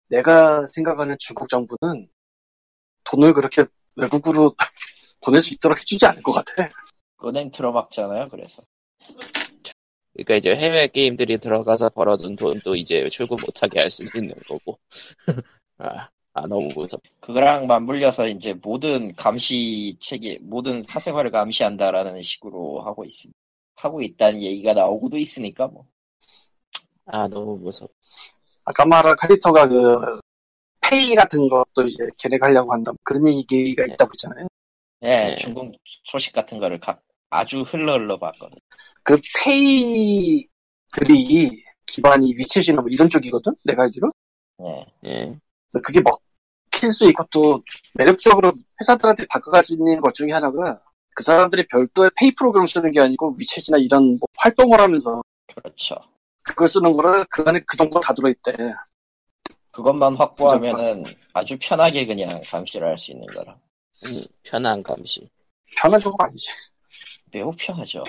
내가 0.08 0.66
생각하는 0.68 1.16
중국 1.18 1.48
정부는 1.48 2.08
돈을 3.04 3.32
그렇게 3.32 3.64
외국으로 3.96 4.54
보낼 5.24 5.40
수 5.40 5.54
있도록 5.54 5.78
해주지 5.80 6.06
않을 6.06 6.22
것 6.22 6.32
같아. 6.32 6.70
은행 7.24 7.50
틀어막잖아요. 7.50 8.28
그래서. 8.28 8.62
그러니까 10.12 10.34
이제 10.34 10.54
해외 10.54 10.88
게임들이 10.88 11.38
들어가서 11.38 11.90
벌어둔 11.90 12.36
돈도 12.36 12.74
이제 12.74 13.08
출구 13.08 13.36
못하게 13.36 13.80
할 13.80 13.90
수도 13.90 14.18
있는 14.18 14.34
거고. 14.48 14.78
아, 15.78 16.08
아 16.32 16.46
너무 16.46 16.68
무섭. 16.74 17.00
그거랑 17.20 17.66
맞물려서 17.66 18.28
이제 18.28 18.52
모든 18.54 19.14
감시 19.14 19.96
체계, 20.00 20.38
모든 20.40 20.82
사생활을 20.82 21.30
감시한다라는 21.30 22.22
식으로 22.22 22.82
하고 22.82 23.04
있, 23.04 23.10
하고 23.76 24.02
있다는 24.02 24.42
얘기가 24.42 24.74
나오고도 24.74 25.16
있으니까 25.18 25.68
뭐. 25.68 25.86
아 27.10 27.26
너무 27.28 27.56
무섭. 27.58 27.90
아까 28.64 28.84
말한 28.84 29.16
칼리터가 29.18 29.66
그 29.66 30.20
페이 30.80 31.14
같은 31.14 31.48
것도 31.48 31.86
이제 31.86 32.04
걔네가 32.18 32.46
하려고 32.46 32.72
한다. 32.72 32.92
그런 33.02 33.26
얘기가 33.26 33.84
있다고 33.84 34.10
했잖아요. 34.12 34.46
예, 35.02 35.08
네. 35.08 35.36
중국 35.36 35.74
소식 36.04 36.32
같은 36.32 36.58
거를 36.58 36.80
각 36.80 37.02
아주 37.30 37.60
흘러 37.62 37.94
흘러 37.94 38.18
봤거든. 38.18 38.58
그 39.02 39.20
페이들이 39.42 40.48
기반이 41.86 42.34
위챗이나 42.34 42.76
뭐 42.76 42.84
이런 42.88 43.08
쪽이거든? 43.08 43.54
내가 43.64 43.84
알기로? 43.84 44.10
예. 44.62 44.86
예. 45.04 45.38
그래서 45.70 45.82
그게 45.84 46.00
먹힐 46.00 46.92
수 46.92 47.04
있고 47.04 47.24
또 47.30 47.60
매력적으로 47.94 48.52
회사들한테 48.80 49.24
다가갈 49.30 49.62
수 49.62 49.74
있는 49.74 50.00
것 50.00 50.14
중에 50.14 50.32
하나가 50.32 50.80
그 51.14 51.22
사람들이 51.22 51.66
별도의 51.68 52.10
페이 52.16 52.34
프로그램 52.34 52.66
쓰는 52.66 52.90
게 52.90 53.00
아니고 53.00 53.36
위챗이나 53.36 53.82
이런 53.82 54.18
뭐 54.18 54.28
활동을 54.36 54.80
하면서 54.80 55.22
그렇죠. 55.54 55.96
그걸 56.42 56.68
쓰는 56.68 56.92
거라 56.96 57.24
그 57.30 57.42
안에 57.46 57.60
그 57.66 57.76
정도 57.76 58.00
다 58.00 58.12
들어있대. 58.14 58.52
그것만 59.72 60.16
확보하면은 60.16 61.04
아주 61.32 61.56
편하게 61.60 62.06
그냥 62.06 62.40
감시를 62.50 62.88
할 62.88 62.98
수 62.98 63.12
있는 63.12 63.26
거라. 63.28 63.56
음, 64.06 64.22
편한 64.42 64.82
감시. 64.82 65.28
편한 65.76 66.00
정도가 66.00 66.24
아니지. 66.26 66.50
매우 67.32 67.52
편하죠. 67.56 68.02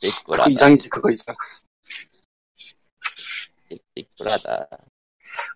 그. 0.00 0.50
이상이지, 0.50 0.88
그거 0.90 1.10
이상. 1.10 1.34
띠뿔하다. 3.94 4.68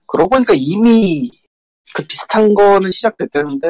그러고 0.07 0.31
보니까 0.31 0.55
이미 0.57 1.31
그 1.95 2.07
비슷한 2.07 2.55
거는 2.55 2.91
시작됐다는데, 2.91 3.69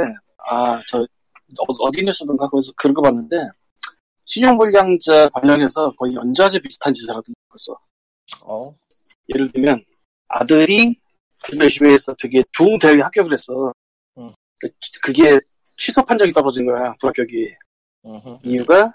아, 0.51 0.81
저, 0.89 1.01
어, 1.01 1.73
어디 1.81 2.03
뉴스든가 2.03 2.49
거기서 2.49 2.73
글을 2.77 2.95
봤는데, 3.03 3.37
신용불량자 4.25 5.31
관련해서 5.31 5.91
거의 5.97 6.15
연좌제 6.15 6.59
비슷한 6.61 6.93
짓을 6.93 7.11
하던 7.11 7.25
거였어. 7.49 7.77
어? 8.45 8.75
예를 9.35 9.51
들면, 9.53 9.85
아들이 10.29 10.95
해서 11.93 12.15
되게 12.19 12.43
좋은 12.53 12.79
대학에 12.79 13.01
합격을 13.03 13.33
했어. 13.33 13.73
응. 14.19 14.35
그- 14.61 14.69
그게 15.03 15.39
취소 15.77 16.05
판정이 16.05 16.33
떨어진 16.33 16.67
거야, 16.67 16.93
불합격이. 17.01 17.55
음흠. 18.05 18.39
이유가 18.45 18.93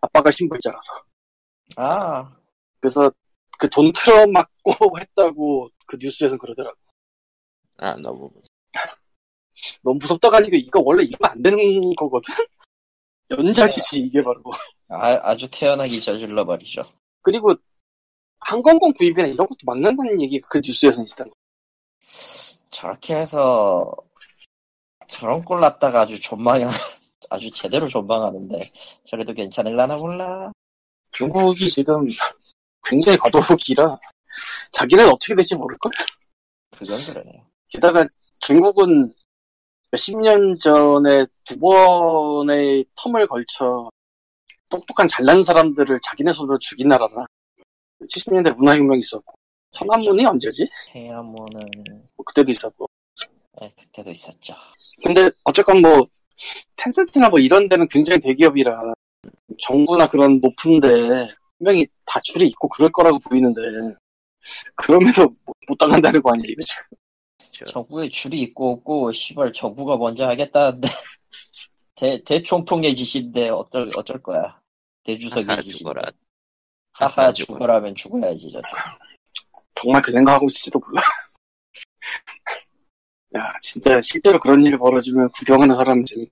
아빠가 0.00 0.30
신불자라서. 0.30 1.02
아, 1.76 2.36
그래서 2.80 3.10
그 3.58 3.68
돈 3.68 3.92
틀어막고 3.92 4.72
했다고 5.00 5.70
그 5.86 5.96
뉴스에서 6.00 6.36
그러더라고. 6.36 6.76
아, 7.78 7.94
너무. 7.96 8.30
너무 9.82 9.98
무섭다가 10.00 10.38
아니고 10.38 10.56
이거 10.56 10.80
원래 10.84 11.04
이러면 11.04 11.30
안 11.30 11.42
되는 11.42 11.94
거거든? 11.94 12.34
연자지지 13.30 13.98
이게 14.00 14.22
바로. 14.22 14.42
아 14.88 15.18
아주 15.22 15.48
태연하게 15.50 15.98
저질러 15.98 16.44
버리죠. 16.44 16.82
그리고 17.22 17.54
항공권 18.44 18.92
구입이나 18.92 19.26
이런 19.28 19.46
것도 19.46 19.58
막는다는 19.64 20.20
얘기가 20.20 20.48
그 20.48 20.60
뉴스에서 20.64 21.02
있었던 21.02 21.28
거. 21.28 21.34
저렇게 22.70 23.16
해서 23.16 23.94
저런 25.08 25.42
꼴 25.44 25.60
났다가 25.60 26.02
아주 26.02 26.20
존망 26.20 26.60
아주 27.30 27.50
제대로 27.50 27.88
존망하는데 27.88 28.70
저래도 29.04 29.32
괜찮을라나 29.32 29.96
몰라. 29.96 30.52
중국이 31.12 31.70
지금 31.70 32.06
굉장히 32.84 33.16
거도기라 33.18 33.96
자기는 34.72 35.06
어떻게 35.08 35.34
될지 35.34 35.54
모를걸? 35.54 35.92
그건 36.76 36.98
그러네요. 36.98 37.46
게다가 37.68 38.06
중국은 38.40 39.14
몇십 39.90 40.18
년 40.18 40.58
전에 40.58 41.24
두 41.46 41.58
번의 41.58 42.84
텀을 42.96 43.26
걸쳐 43.28 43.88
똑똑한 44.68 45.06
잘난 45.06 45.42
사람들을 45.42 46.00
자기네 46.02 46.32
손으로 46.32 46.58
죽인 46.58 46.88
나라라. 46.88 47.26
70년대 48.02 48.54
문화혁명이 48.56 49.00
있었고 49.00 49.34
천안문이 49.72 50.24
언제지? 50.24 50.68
해야모는 50.94 51.70
뭐 52.14 52.24
그때도 52.24 52.50
있었고 52.50 52.86
네, 53.60 53.70
그때도 53.78 54.10
있었죠. 54.10 54.54
근데 55.02 55.30
어쨌건 55.44 55.80
뭐 55.80 56.04
텐센트나 56.76 57.28
뭐 57.28 57.38
이런 57.38 57.68
데는 57.68 57.86
굉장히 57.88 58.20
대기업이라 58.20 58.92
정부나 59.60 60.08
그런 60.08 60.40
높은데 60.40 61.28
분명히 61.58 61.86
다 62.04 62.20
줄이 62.24 62.48
있고 62.48 62.68
그럴 62.68 62.90
거라고 62.90 63.18
보이는데 63.20 63.60
그럼에도 64.74 65.22
못, 65.22 65.56
못 65.68 65.78
당한다는 65.78 66.20
거 66.20 66.32
아니에요 66.32 66.56
지금 66.64 66.82
저, 67.52 67.64
정부에 67.66 68.08
줄이 68.08 68.40
있고 68.40 68.72
없고 68.72 69.12
시발 69.12 69.52
정부가 69.52 69.96
먼저 69.96 70.26
하겠다는데 70.28 70.88
대 71.94 72.22
대총통의 72.24 72.94
짓인데 72.94 73.50
어쩔 73.50 73.88
어쩔 73.96 74.20
거야. 74.20 74.60
대주석의 75.04 75.56
짓인데. 75.62 75.78
죽어라. 75.78 76.10
하하 76.94 77.32
죽어라면 77.32 77.94
죽어야지 77.94 78.50
저. 78.50 78.60
정말 79.74 80.00
그 80.02 80.12
생각하고 80.12 80.46
있을지도 80.46 80.78
몰라 80.78 81.02
야 83.36 83.52
진짜 83.60 84.00
실제로 84.00 84.38
그런 84.38 84.64
일이 84.64 84.76
벌어지면 84.76 85.28
구경하는 85.30 85.74
사람은 85.74 86.04
재밌고 86.06 86.30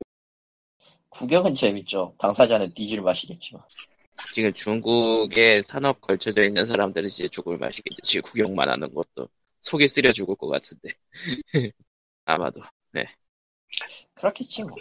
구경은 1.10 1.54
재밌죠. 1.54 2.14
당사자는 2.18 2.72
뒤질 2.72 3.02
맛이겠지만. 3.02 3.62
지금 4.32 4.50
중국에 4.52 5.60
산업 5.60 6.00
걸쳐져 6.00 6.42
있는 6.44 6.64
사람들은 6.64 7.06
이제 7.08 7.28
죽을 7.28 7.58
맛이겠지. 7.58 8.00
지금 8.02 8.22
구경만 8.22 8.68
하는 8.68 8.94
것도 8.94 9.28
속이 9.60 9.88
쓰려 9.88 10.10
죽을 10.10 10.36
것 10.36 10.48
같은데. 10.48 10.88
아마도. 12.24 12.62
그렇겠지 14.14 14.62
뭐. 14.62 14.76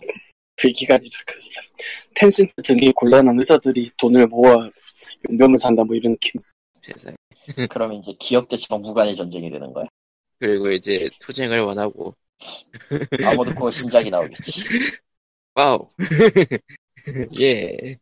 그 0.55 0.69
기간이다 0.69 1.17
그 1.25 1.39
기간 1.39 1.63
텐센트 2.15 2.53
등이 2.61 2.91
곤란한 2.93 3.39
회사들이 3.39 3.89
돈을 3.97 4.27
모아 4.27 4.69
용병을 5.29 5.57
산다 5.59 5.83
뭐 5.83 5.95
이런 5.95 6.13
느낌 6.13 6.41
세상에. 6.81 7.15
그러면 7.69 7.97
이제 7.97 8.13
기업 8.19 8.47
대 8.47 8.55
정부 8.57 8.93
간의 8.93 9.15
전쟁이 9.15 9.49
되는 9.49 9.71
거야. 9.73 9.85
그리고 10.39 10.71
이제 10.71 11.09
투쟁을 11.19 11.61
원하고 11.61 12.15
아머드 13.25 13.53
코어 13.55 13.71
신작이 13.71 14.09
나오겠지. 14.09 14.63
와우. 15.55 15.87
예. 17.39 17.95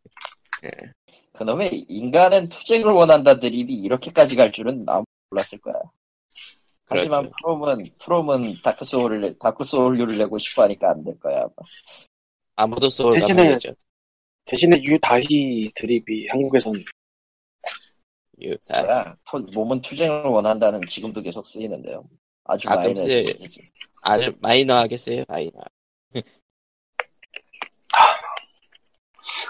그놈의 1.32 1.86
인간은 1.88 2.48
투쟁을 2.48 2.92
원한다 2.92 3.38
드립이 3.38 3.74
이렇게까지 3.74 4.36
갈 4.36 4.52
줄은 4.52 4.84
아무 4.88 5.04
몰랐을 5.30 5.58
거야. 5.62 5.74
하지만 6.86 7.22
그렇죠. 7.30 7.36
프롬은 7.42 7.84
프롬은 8.02 8.54
다크 8.62 8.84
소울을 8.84 9.38
다크 9.38 9.64
소울류를 9.64 10.18
내고 10.18 10.38
싶어 10.38 10.62
하니까 10.64 10.90
안 10.90 11.04
될 11.04 11.18
거야. 11.20 11.42
아마. 11.42 11.50
아무도 12.56 12.88
소울 12.88 13.12
대신에-. 13.12 13.58
대신에 14.44 14.82
유다희 14.82 15.70
드립이 15.74 16.28
한국에선 16.28 16.74
유다. 18.40 18.82
뭐야, 18.82 19.16
토- 19.30 19.38
몸은 19.54 19.80
투쟁을 19.80 20.22
원한다는 20.24 20.80
지금도 20.88 21.22
계속 21.22 21.46
쓰이는데요. 21.46 22.04
아주 22.44 22.68
가끔씩 22.68 23.06
마이너해. 23.06 23.34
아주 24.02 24.32
마이너하게 24.40 24.96
써요, 24.96 25.24
마이너. 25.28 25.52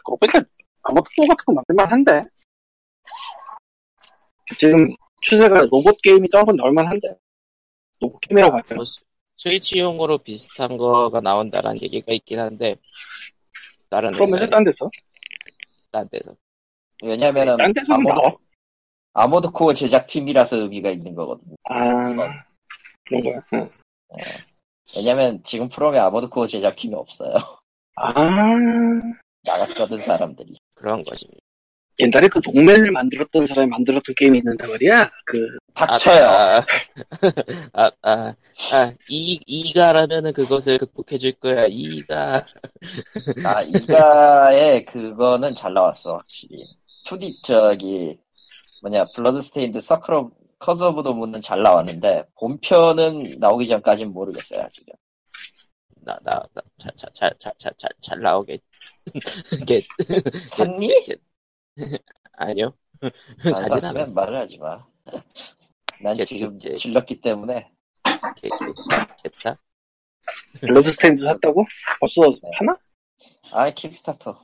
그러고 0.05 0.17
보니까 0.19 0.43
아머드 0.83 1.07
또 1.17 1.23
같은 1.29 1.45
거 1.47 1.53
만들만 1.53 1.91
한데 1.93 2.23
지금 4.59 4.89
추세가 5.23 5.61
로봇 5.71 5.97
게임이 6.03 6.29
떠오를 6.31 6.61
만 6.61 6.87
한데 6.89 7.09
로봇 8.01 8.21
게임이라고 8.23 8.57
봤어요 8.57 8.77
뭐 8.77 8.85
스- 8.85 9.05
스위치용으로 9.37 10.19
비슷한 10.19 10.77
거가 10.77 11.21
나온다라는 11.21 11.81
얘기가 11.83 12.13
있긴 12.13 12.41
한데 12.41 12.77
다른 13.91 14.15
회사에 14.15 14.49
딴 14.49 14.65
데서 14.65 14.89
딴 15.91 16.09
데서 16.09 16.35
왜냐면은 17.03 17.57
딴 17.57 17.73
아머드, 17.91 18.37
아머드 19.13 19.51
코어 19.51 19.75
제작팀이라서 19.75 20.57
의미가 20.57 20.91
있는 20.91 21.15
거거든요. 21.15 21.57
아 21.69 22.45
그런 23.05 23.25
거야 23.25 23.39
응. 23.55 23.67
왜냐면 24.97 25.43
지금 25.43 25.69
프롬에 25.69 25.99
아머드 25.99 26.29
코어 26.29 26.47
제작팀이 26.47 26.95
없어요. 26.95 27.35
아 27.97 28.13
나갔거든 29.43 30.01
사람들이. 30.01 30.57
그런 30.75 31.03
것입니다. 31.05 31.41
옛날에 32.01 32.29
그 32.29 32.41
농맨을 32.45 32.91
만들었던 32.93 33.47
사람이 33.47 33.69
만들었던 33.69 34.15
게임이 34.17 34.39
있는데 34.39 34.67
말이야 34.67 35.11
그 35.27 35.47
닥쳐요. 35.75 36.25
아, 36.27 36.63
아, 37.73 37.91
아, 38.03 38.35
아, 38.73 38.93
이, 39.09 39.39
이가라면은 39.47 40.33
그것을 40.33 40.79
극복해줄 40.79 41.33
거야, 41.33 41.67
이가. 41.69 42.45
아, 43.45 43.63
이가의 43.63 44.85
그거는 44.85 45.55
잘 45.55 45.73
나왔어, 45.73 46.17
확실히. 46.17 46.65
2D, 47.07 47.43
저기, 47.45 48.19
뭐냐, 48.83 49.05
Bloodstained 49.15 49.81
Circle 49.81 50.13
of, 50.15 50.35
Curse 50.59 50.85
of 50.85 51.03
the 51.03 51.13
Moon은 51.13 51.41
잘 51.41 51.63
나왔는데, 51.63 52.25
본편은 52.39 53.37
나오기 53.39 53.67
전까진 53.69 54.13
모르겠어요, 54.13 54.61
아직은. 54.63 54.93
나, 56.03 56.19
나, 56.23 56.43
나, 56.55 56.63
잘, 56.79 56.93
잘, 56.97 57.11
잘, 57.15 57.35
잘, 57.39 57.53
잘, 57.59 57.73
잘, 57.79 57.91
잘 58.03 58.21
나오겠. 58.21 58.61
게, 59.67 59.81
샀니? 60.57 60.89
게- 61.07 61.17
아니요. 62.33 62.75
안 63.03 63.11
사진 63.53 63.55
샀으면 63.81 63.97
않았어. 63.97 64.15
말을 64.21 64.37
하지 64.39 64.59
마. 64.59 64.85
난 66.03 66.17
게- 66.17 66.25
지금 66.25 66.59
게- 66.59 66.75
질렀기 66.75 67.21
때문에, 67.21 67.71
게, 68.37 68.49
게, 68.49 69.31
겠다? 69.31 69.61
Bloodstained 70.61 71.23
샀다고? 71.23 71.65
벌써 72.01 72.23
네. 72.43 72.51
하나? 72.59 72.77
아 73.53 73.71
Kickstarter. 73.71 74.39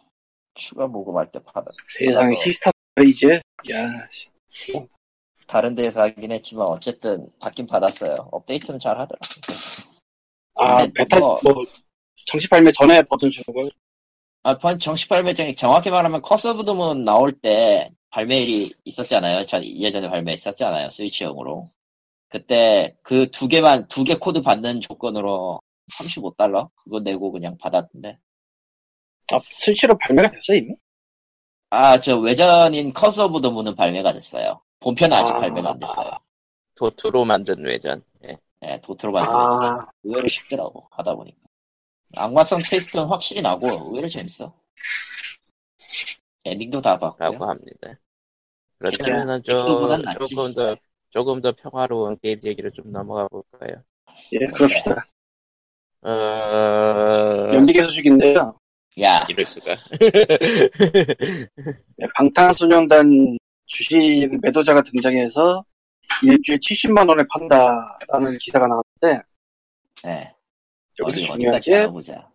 추가 0.54 0.86
모금할 0.88 1.30
때 1.30 1.38
팔아. 1.42 1.66
세상에 1.98 2.34
Kickstarter 2.36 2.72
이제 3.06 3.40
야 3.70 4.08
씨. 4.10 4.72
다른 5.46 5.74
데에서 5.74 6.00
하긴 6.02 6.32
했지만, 6.32 6.66
어쨌든, 6.66 7.30
받긴 7.38 7.66
받았어요. 7.66 8.28
업데이트는 8.32 8.78
잘 8.80 8.98
하더라. 8.98 9.18
아 10.56 10.78
근데 10.78 10.92
베타 10.94 11.18
뭐- 11.20 11.38
뭐 11.44 11.54
정식 12.26 12.48
발매 12.50 12.72
전에 12.72 13.02
버전 13.02 13.30
주는 13.30 13.44
거 13.54 13.70
아, 14.46 14.56
번- 14.58 14.78
정식 14.78 15.08
발매 15.08 15.34
전이 15.34 15.56
정확히 15.56 15.90
말하면 15.90 16.22
Curse 16.22 16.46
of 16.48 16.64
the 16.64 16.81
Moon 16.81 17.04
나올 17.04 17.32
때 17.32 17.90
발매일이 18.10 18.72
있었잖아요. 18.84 19.44
전 19.46 19.64
예전에 19.64 20.08
발매했었잖아요. 20.08 20.88
스위치용으로. 20.90 21.68
그때 22.28 22.94
그 23.02 23.26
두 23.30 23.48
개만 23.48 23.88
두 23.88 24.04
개 24.04 24.14
코드 24.16 24.42
받는 24.42 24.80
조건으로 24.80 25.60
35달러 25.98 26.70
그거 26.76 27.00
내고 27.00 27.30
그냥 27.32 27.56
받았는데 27.58 28.18
아, 29.32 29.38
스위치로 29.42 29.96
발매가 29.98 30.30
됐어 30.30 30.54
이미? 30.54 30.74
아 31.70 31.98
저 32.00 32.18
외전인 32.18 32.92
Curse 32.92 33.20
of 33.22 33.40
the 33.40 33.50
Moon은 33.50 33.74
발매가 33.74 34.12
됐어요. 34.12 34.60
본편은 34.80 35.16
아직 35.16 35.34
아. 35.34 35.40
발매가 35.40 35.70
안 35.70 35.78
됐어요. 35.80 36.10
도트로 36.76 37.24
만든 37.24 37.64
외전. 37.64 38.02
예. 38.24 38.36
예, 38.64 38.80
도트로 38.82 39.12
발매. 39.12 39.28
아, 39.28 39.86
의외로 40.04 40.28
쉽더라고 40.28 40.86
하다 40.92 41.14
보니까. 41.14 41.38
악마성 42.16 42.62
taste는 42.62 43.04
확실히 43.06 43.42
나고 43.42 43.68
의외로 43.68 44.08
재밌어. 44.08 44.52
엔딩도 46.44 46.80
다 46.80 46.98
봤고요. 46.98 47.30
라고 47.30 47.44
합니다. 47.44 47.98
그렇다면은 48.78 49.40
엑스보단 49.46 49.98
좀 49.98 50.04
낫지. 50.04 50.18
조금 50.18 50.54
더 50.54 50.76
조금 51.10 51.40
더 51.40 51.52
평화로운 51.52 52.18
게임 52.22 52.38
얘기를 52.44 52.70
좀 52.70 52.90
넘어가 52.90 53.26
볼까요? 53.28 53.82
예, 54.32 54.38
그럽시다. 54.46 55.08
어... 56.02 57.54
연기계 57.54 57.82
소식인데요. 57.82 58.58
야, 59.00 59.26
이럴 59.28 59.44
수가. 59.44 59.72
예, 62.00 62.06
방탄소년단 62.16 63.38
주식 63.66 63.98
매도자가 64.40 64.82
등장해서 64.82 65.64
일주일 66.22 66.58
70만 66.60 67.08
원에 67.08 67.22
판다라는 67.30 68.38
기사가 68.38 68.66
나왔는데 68.66 69.26
네. 70.04 70.35
여기서 70.98 71.32
어디, 71.32 71.46
어디까지 71.46 71.70
게 71.70 71.76
알아보자. 71.76 72.30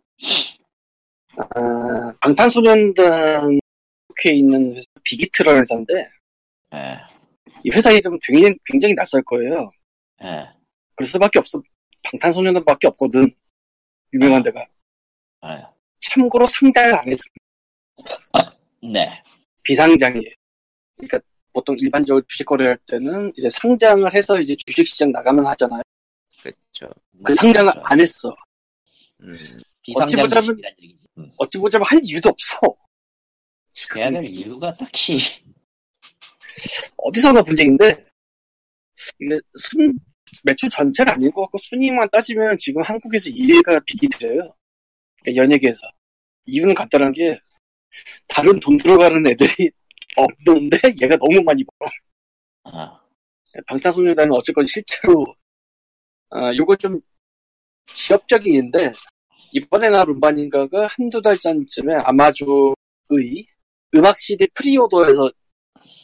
아, 1.38 2.14
방탄소년단 2.22 3.59
속해 4.07 4.36
있는 4.36 4.76
회사 4.76 4.88
비기트라는 5.03 5.62
회사인데 5.62 5.93
예, 6.74 6.97
이 7.64 7.72
회사 7.72 7.91
이름 7.91 8.18
굉장히, 8.22 8.55
굉장히 8.66 8.93
낯설 8.93 9.24
거예요. 9.24 9.72
예, 10.24 10.47
그럴 10.95 11.07
수밖에 11.07 11.39
없어. 11.39 11.59
방탄소년단밖에 12.03 12.88
없거든. 12.88 13.30
유명한 14.14 14.43
데가. 14.43 14.66
예. 15.45 15.66
참고로 16.01 16.45
상장을 16.47 16.93
안 16.93 17.07
했어. 17.07 17.24
네, 18.84 19.24
비상장이에요. 19.64 20.34
그러니까 20.97 21.20
보통 21.53 21.76
일반적으로 21.80 22.24
주식 22.28 22.45
거래할 22.45 22.78
때는 22.88 23.32
이제 23.38 23.49
상장을 23.49 24.14
해서 24.14 24.39
이제 24.39 24.55
주식시장 24.66 25.12
나가면 25.12 25.45
하잖아요. 25.47 25.82
그렇죠. 26.41 26.93
그 27.24 27.34
상장을 27.36 27.72
안 27.84 27.99
했어. 27.99 28.36
음, 29.22 29.38
어찌 29.95 30.15
보자면- 30.15 30.57
얘기지. 30.82 30.99
음. 31.17 31.32
어찌 31.38 31.57
보자면 31.57 31.86
할 31.88 31.99
이유도 32.03 32.30
없어. 32.30 32.59
해야 33.95 34.09
지금 34.09 34.13
될 34.22 34.26
이유가 34.26 34.74
딱히 34.74 35.17
어디서나 36.97 37.41
분쟁인데 37.41 38.05
순 39.57 39.93
매출 40.43 40.69
전체를 40.69 41.13
아닐 41.13 41.32
것 41.32 41.41
같고 41.43 41.57
순위만 41.57 42.09
따지면 42.11 42.57
지금 42.57 42.82
한국에서 42.82 43.30
1위가 43.30 43.84
비기트래요. 43.86 44.53
그러니까 45.22 45.43
연예계에서 45.43 45.80
이유는 46.45 46.74
간단한 46.74 47.11
게 47.13 47.38
다른 48.28 48.59
돈 48.59 48.78
들어가는 48.78 49.26
애들이 49.28 49.69
없는데 50.17 50.78
얘가 51.01 51.15
너무 51.17 51.41
많이 51.43 51.63
벌어. 51.63 51.89
아, 52.63 53.01
방탄소년단은 53.67 54.34
어쨌건 54.34 54.65
실제로 54.67 55.26
아 56.30 56.53
요거 56.55 56.76
좀 56.78 56.99
지역적인인데 57.94 58.92
이번에나 59.54 60.04
룸바닌가가 60.06 60.88
한두 60.88 61.22
달 61.22 61.38
전쯤에 61.38 61.96
아마존의 62.04 63.46
음악 63.96 64.18
CD 64.18 64.48
preorder에서 64.53 65.30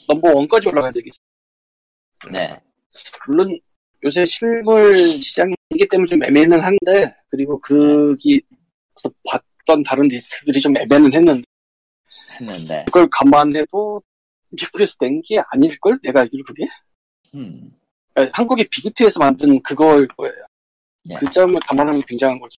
number 0.07 0.33
one까지 0.33 0.67
올라간 0.69 0.93
적이 0.93 1.09
있어요. 1.09 2.31
네, 2.33 2.59
물론 3.27 3.57
요새 4.03 4.25
실물 4.25 5.21
시장이기 5.21 5.87
때문에 5.89 6.07
좀 6.09 6.23
애매는 6.23 6.59
한데 6.59 7.13
그리고 7.29 7.59
거기서 7.61 8.43
봤던 9.29 9.83
다른 9.83 10.07
리스트들이 10.07 10.59
좀 10.61 10.75
애매는 10.77 11.13
했는데 11.13 11.43
했는데, 12.39 12.83
그걸 12.85 13.07
감안해도 13.11 14.01
미국에서 14.49 14.95
낸 15.01 15.21
게 15.21 15.41
아닐걸? 15.51 15.99
내가 16.03 16.21
알기로 16.21 16.43
그게? 16.45 16.65
음, 17.35 17.71
아니, 18.15 18.29
한국의 18.33 18.67
비기트에서 18.69 19.19
만든 19.19 19.61
그걸 19.61 20.07
거예요. 20.07 20.35
네. 21.07 21.15
그 21.19 21.29
점을 21.29 21.59
감안하면 21.61 22.01
굉장한 22.03 22.39
거죠. 22.39 22.57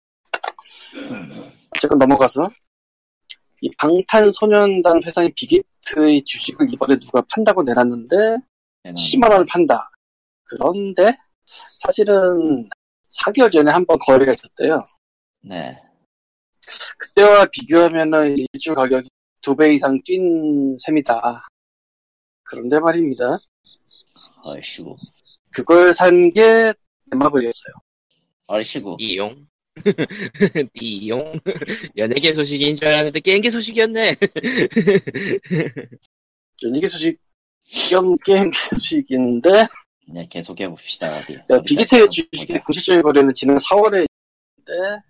어쨌건 1.75 1.97
넘어가서 1.99 2.49
이 3.61 3.69
방탄소년단 3.77 5.03
회사인 5.03 5.31
비기트의 5.35 6.23
주식을 6.23 6.71
이번에 6.73 6.97
누가 6.99 7.21
판다고 7.33 7.61
내놨는데 7.63 8.15
네, 8.83 8.91
70만 8.93 9.29
원을 9.31 9.45
판다. 9.45 9.89
그런데 10.45 11.13
사실은 11.77 12.69
4개월 13.23 13.51
전에 13.51 13.71
한 13.71 13.85
번 13.85 13.97
거래가 13.99 14.33
있었대요. 14.33 14.85
네, 15.41 15.77
그때와 16.97 17.45
비교하면은 17.51 18.35
일주 18.37 18.73
가격이 18.73 19.09
두 19.41 19.55
배 19.55 19.73
이상 19.73 19.99
뛴 20.03 20.75
셈이다. 20.77 21.47
그런데 22.43 22.79
말입니다. 22.79 23.37
얼씨구, 24.43 24.95
그걸 25.51 25.93
산 25.93 26.31
게 26.33 26.73
넷마블이었어요. 27.11 27.73
얼씨구. 28.53 28.95
이용. 28.99 29.47
이용. 30.73 31.39
연예계 31.95 32.33
소식인 32.33 32.75
줄 32.77 32.87
알았는데 32.87 33.19
게임계 33.19 33.49
소식이었네. 33.49 34.15
연예계 36.63 36.87
소식 36.87 37.17
겸 37.89 38.15
게임 38.25 38.51
소식인데 38.71 39.49
네, 40.11 40.27
계속 40.27 40.59
해 40.59 40.67
봅시다, 40.67 41.05
어디. 41.07 41.33
네, 41.47 41.61
비기트의 41.63 42.09
주식의. 42.09 42.59
공식적인 42.65 43.03
거래는 43.03 43.31
지난 43.35 43.57
4월에 43.57 44.07
있는데 44.07 45.01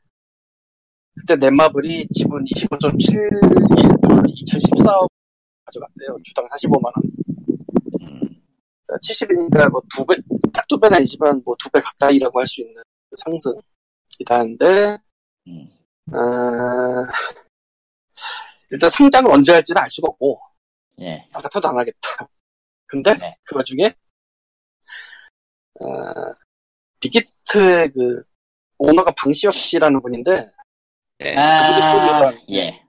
그때 1.18 1.36
넷마블이 1.38 2.06
지분 2.12 2.44
25.71불 2.44 4.28
2014억 4.28 5.08
가져갔대요. 5.66 6.18
주당 6.26 6.46
45만 6.50 6.84
원. 6.84 6.94
음, 8.02 8.42
70이니까 9.02 9.70
뭐 9.70 9.82
두 9.96 10.06
배, 10.06 10.16
딱 10.52 10.68
두 10.68 10.78
배는 10.78 10.98
아니지만 10.98 11.42
뭐 11.46 11.56
두 11.58 11.70
배 11.70 11.80
가까이라고 11.80 12.38
할 12.40 12.46
수 12.48 12.60
있는 12.62 12.76
상승이다는데 13.18 14.98
음, 15.48 15.70
어, 16.14 17.08
일단 18.72 18.90
상장을 18.90 19.32
언제 19.32 19.54
할지는 19.54 19.82
알 19.82 19.90
수가 19.90 20.08
없고 20.10 20.40
예, 21.02 21.28
나 21.32 21.40
같아도 21.40 21.70
안 21.70 21.80
하겠다. 21.80 22.28
근데 22.86 23.14
네. 23.16 23.38
그 23.44 23.56
와중에 23.56 23.94
어, 25.80 25.86
빅히트의 27.00 27.92
그 27.92 28.22
오너가 28.78 29.12
방시혁 29.12 29.54
씨라는 29.54 30.02
분인데 30.02 30.52
네. 31.20 31.36
아, 31.38 32.32
그분이 32.32 32.58
예. 32.58 32.82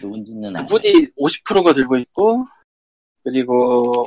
누군지는. 0.00 0.52
그분이 0.54 1.08
50%가 1.18 1.72
들고 1.72 1.98
있고 1.98 2.46
그리고 3.22 4.06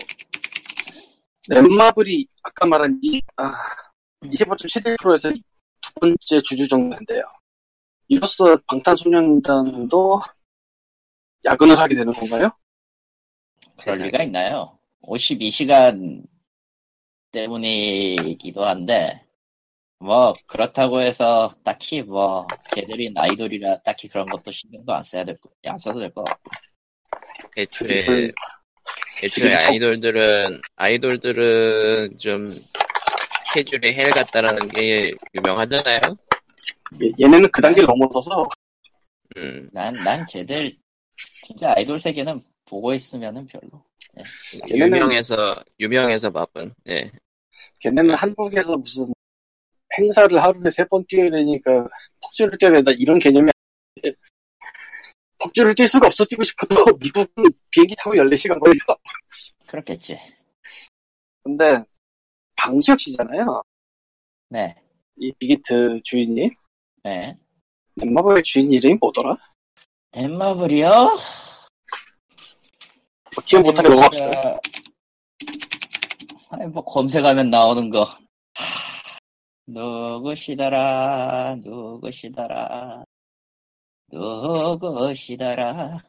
넷마블이 1.50 2.26
아까 2.44 2.66
말한 2.66 3.00
20, 3.02 3.26
아, 3.38 3.54
25.71%에서 4.24 5.30
두 5.32 5.42
번째 6.00 6.42
주주 6.44 6.68
정도인데요. 6.68 7.24
이로써 8.08 8.58
방탄소년단도 8.68 10.20
야근을 11.46 11.78
하게 11.78 11.96
되는 11.96 12.12
건가요? 12.14 12.50
그럴 13.80 13.96
세상에. 13.96 14.06
리가 14.12 14.24
있나요? 14.24 14.78
52시간 15.04 16.24
때문이기도 17.32 18.66
한데, 18.66 19.24
뭐, 20.00 20.34
그렇다고 20.48 21.02
해서 21.02 21.54
딱히 21.64 22.02
뭐, 22.02 22.48
걔들이 22.74 23.12
아이돌이라 23.16 23.82
딱히 23.84 24.08
그런 24.08 24.28
것도 24.28 24.52
신경도 24.52 24.94
안 24.94 25.04
써야 25.04 25.24
될 25.24 25.38
거, 25.40 25.50
안 25.68 25.78
써도 25.78 26.00
될것 26.00 26.26
같고. 26.26 26.52
애초에 27.58 28.06
그- 28.06 28.32
애초에 29.24 29.54
아이돌들은 29.54 30.62
아이돌들은 30.76 32.18
좀 32.18 32.54
스케줄이 33.54 33.94
헬 33.94 34.10
같다라는 34.12 34.68
게 34.70 35.12
유명하잖아요. 35.34 36.00
얘- 37.02 37.12
얘네는 37.26 37.50
그 37.52 37.62
단계를 37.62 37.88
넘어서서 37.88 38.46
음, 39.38 39.70
난, 39.72 39.94
난 40.04 40.26
쟤들, 40.28 40.76
진짜 41.44 41.74
아이돌 41.76 41.98
세계는 42.00 42.42
보고 42.66 42.94
있으면은 42.94 43.46
별로. 43.48 43.84
걔네는- 44.68 44.96
유명해서 44.96 45.64
유명해서 45.80 46.32
바쁜. 46.32 46.74
예. 46.88 47.12
걔네는 47.80 48.16
한국에서 48.16 48.78
무슨 48.78 49.12
행사를 49.98 50.36
하루에 50.42 50.70
세 50.72 50.86
번 50.86 51.04
뛰어야 51.08 51.30
되니까 51.30 51.86
폭주를 52.24 52.58
뛰어야 52.58 52.74
된다 52.74 52.92
이런 52.98 53.18
개념이 53.20 53.50
폭주를 55.42 55.74
뛸 55.74 55.88
수가 55.88 56.08
없어 56.08 56.26
뛰고 56.26 56.44
싶어도 56.44 56.76
미국은 57.00 57.44
비행기 57.72 57.96
타고 57.98 58.16
14시간 58.16 58.60
걸려 58.60 58.76
그렇겠지. 59.68 60.20
근데 61.44 61.84
방시혁 62.60 63.00
씨잖아요 63.00 63.64
네, 64.50 64.76
이 65.16 65.32
비기트 65.34 66.02
주인이 66.04 66.50
네. 67.04 67.38
넷마블의 67.96 68.44
주인 68.44 68.72
이름이 68.72 68.98
뭐더라? 69.00 69.38
덴마블이요? 70.12 70.90
뭐 73.36 73.44
기억 73.46 73.62
못하게 73.62 73.90
넘어갑시다. 73.90 74.60
아니, 76.50 76.66
뭐, 76.66 76.84
검색하면 76.84 77.50
나오는 77.50 77.90
거. 77.90 78.06
누구시더라, 79.68 81.58
누구시더라, 81.64 83.04
누구시더라, 84.12 86.04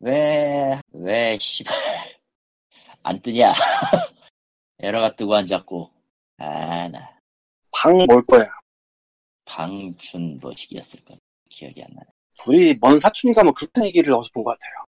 왜, 0.00 0.78
왜, 0.92 1.38
씨발. 1.38 1.74
안 3.02 3.22
뜨냐? 3.22 3.52
에러가 4.78 5.16
뜨고 5.16 5.34
앉았고. 5.34 5.95
아, 6.38 6.88
나, 6.88 7.18
방 7.72 7.92
뭘 8.06 8.22
거야. 8.26 8.50
방춘 9.44 10.38
뭐식이었을 10.40 11.04
까 11.04 11.14
기억이 11.48 11.82
안 11.82 11.88
나네. 11.94 12.06
둘이 12.42 12.74
먼 12.80 12.98
사촌인가 12.98 13.42
뭐 13.44 13.52
그렇다는 13.52 13.86
얘기를 13.88 14.12
어디서 14.12 14.30
본 14.34 14.44
것 14.44 14.58
같아요. 14.58 14.84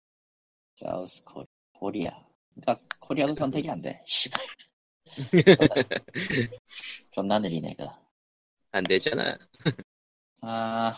South 0.77 1.25
Korea. 1.25 1.47
Korea. 1.73 2.25
그러니까 2.55 2.87
Korea도 3.01 3.35
선택이 3.35 3.71
안 3.71 3.81
돼. 3.81 4.03
씨발. 4.07 4.41
존나 7.13 7.39
느리네, 7.39 7.75
그. 7.79 7.85
안 8.71 8.85
되잖아. 8.85 9.37
아. 10.43 10.95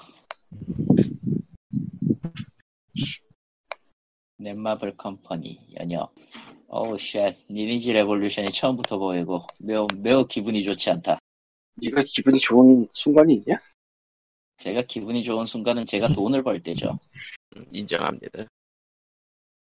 넷마블 4.39 4.97
Company, 4.97 5.59
연역. 5.81 6.15
어우, 6.69 6.99
shit. 6.99 7.37
Lineage 7.49 7.93
Revolution이 7.93 8.51
처음부터 8.51 8.99
보이고, 8.99 9.43
매우, 9.65 9.87
매우 10.03 10.27
기분이 10.27 10.65
좋지 10.65 10.91
않다. 10.91 11.19
네가 11.77 12.03
기분이 12.05 12.39
좋은 12.39 12.89
순간이 12.93 13.35
있냐? 13.35 13.59
제가 14.59 14.83
기분이 14.83 15.23
좋은 15.23 15.47
순간은 15.47 15.87
제가 15.87 16.09
돈을 16.09 16.43
벌 16.43 16.61
때죠. 16.63 16.91
음, 17.57 17.63
인정합니다. 17.73 18.45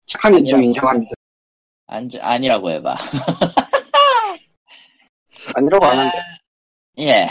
착한 0.07 0.35
인정. 0.39 0.63
인정합니다. 0.63 1.13
안, 1.87 2.09
아니라고 2.21 2.71
해봐. 2.71 2.97
아니라고 5.55 5.85
안 5.87 5.99
한대. 5.99 6.19
예. 6.99 7.29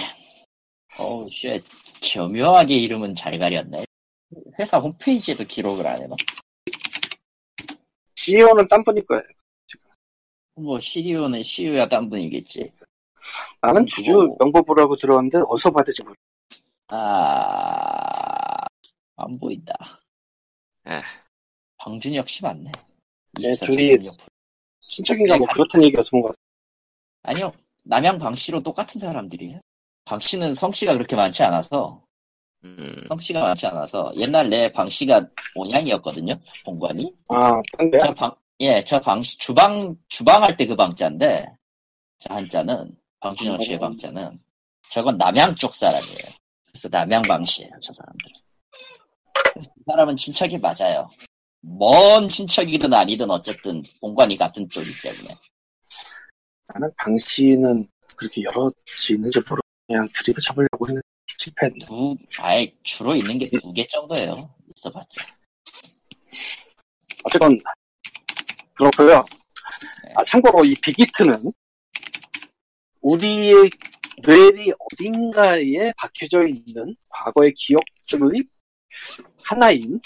어우, 0.99 1.27
shit. 1.29 1.63
교묘하게 2.03 2.75
이름은 2.75 3.15
잘 3.15 3.37
가렸네. 3.37 3.85
회사 4.59 4.79
홈페이지에도 4.79 5.43
기록을 5.43 5.85
안 5.85 6.01
해놔. 6.01 6.15
CEO는 8.31 8.67
딴 8.67 8.83
분일 8.83 9.05
거야. 9.07 9.21
뭐, 10.55 10.79
CEO는 10.79 11.41
CEO야 11.43 11.87
딴 11.87 12.09
분이겠지. 12.09 12.71
나는 13.61 13.81
음, 13.83 13.85
주주 13.85 14.13
그거- 14.13 14.35
명부부라고 14.39 14.95
들었는데 14.97 15.39
어디서 15.47 15.71
받을지 15.71 16.03
모르. 16.03 16.15
아, 16.87 18.65
안 19.17 19.39
보인다. 19.39 19.73
아. 20.85 21.01
방준혁 21.77 22.27
씨 22.27 22.43
맞네. 22.43 22.71
네, 23.41 23.51
24 23.51 23.65
둘이-. 23.67 23.97
친척인가 24.81 25.37
뭐 25.37 25.45
네, 25.47 25.53
그렇다는 25.53 25.85
얘기여서 25.87 26.09
본것 26.11 26.31
같아. 26.31 26.39
아니요. 27.23 27.51
남양 27.83 28.17
방 28.19 28.33
씨로 28.35 28.61
똑같은 28.63 28.99
사람들이에요. 28.99 29.61
방 30.05 30.19
씨는 30.19 30.53
성씨가 30.53 30.93
그렇게 30.93 31.15
많지 31.15 31.43
않아서, 31.43 32.01
음, 32.63 33.03
성씨가 33.07 33.39
많지 33.41 33.67
않아서, 33.67 34.11
옛날 34.17 34.49
내 34.49 34.71
방 34.71 34.89
씨가 34.89 35.27
온양이었거든요, 35.55 36.37
본관이. 36.65 37.13
아, 37.29 37.61
딴데야? 37.77 38.01
저 38.05 38.13
방, 38.13 38.35
예, 38.59 38.83
저 38.83 38.99
방, 38.99 39.21
씨- 39.23 39.37
주방, 39.37 39.95
주방 40.09 40.43
할 40.43 40.57
때 40.57 40.65
그 40.65 40.75
방자인데, 40.75 41.45
저 42.19 42.33
한자는, 42.33 42.95
방준혁 43.19 43.61
씨의 43.63 43.77
어. 43.77 43.79
방자는, 43.81 44.39
저건 44.89 45.17
남양 45.17 45.55
쪽 45.55 45.73
사람이에요. 45.73 46.17
그래서 46.65 46.89
남양 46.89 47.21
방 47.27 47.45
씨예요, 47.45 47.71
저 47.81 47.93
사람들. 47.93 48.31
그 49.53 49.61
사람은 49.87 50.15
친척이 50.17 50.57
맞아요. 50.57 51.09
먼 51.61 52.27
친척이든 52.29 52.93
아니든 52.93 53.29
어쨌든 53.31 53.81
본관이 54.01 54.37
같은 54.37 54.67
쪽이기 54.69 55.01
때문에. 55.01 55.33
나는 56.73 56.91
방 56.97 57.17
씨는 57.17 57.87
그렇게 58.15 58.43
여럿이 58.43 58.73
있는지 59.11 59.39
모르고 59.39 59.61
그냥 59.87 60.07
드립을 60.13 60.41
쳐보려고 60.41 60.87
했는데 60.87 61.07
실패했네. 61.37 61.85
두, 61.85 62.15
아예 62.39 62.73
주로 62.83 63.15
있는 63.15 63.37
게 63.37 63.47
두 63.49 63.73
개 63.73 63.85
정도예요. 63.87 64.49
있어봤자. 64.75 65.25
어쨌건 67.23 67.59
그렇고요. 68.75 69.25
아, 70.15 70.23
참고로 70.23 70.65
이 70.65 70.73
빅히트는 70.81 71.51
우리의 73.01 73.69
뇌리 74.23 74.71
어딘가에 74.79 75.91
박혀져 75.97 76.47
있는 76.47 76.95
과거의 77.09 77.53
기억들의 77.53 78.43
하나인 79.43 79.99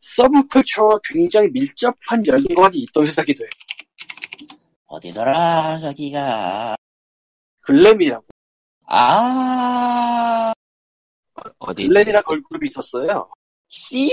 서브컬처와 0.00 0.98
굉장히 1.04 1.48
밀접한 1.48 2.26
연관이 2.26 2.78
있던 2.78 3.06
회사기도 3.06 3.44
해요. 3.44 3.50
어디더라, 4.86 5.80
저기가. 5.80 6.76
글램이라고. 7.60 8.24
아, 8.90 10.52
어디 11.58 11.86
글램이라는 11.86 12.22
걸그룹이 12.22 12.68
있었어요. 12.68 13.28
you? 13.92 14.12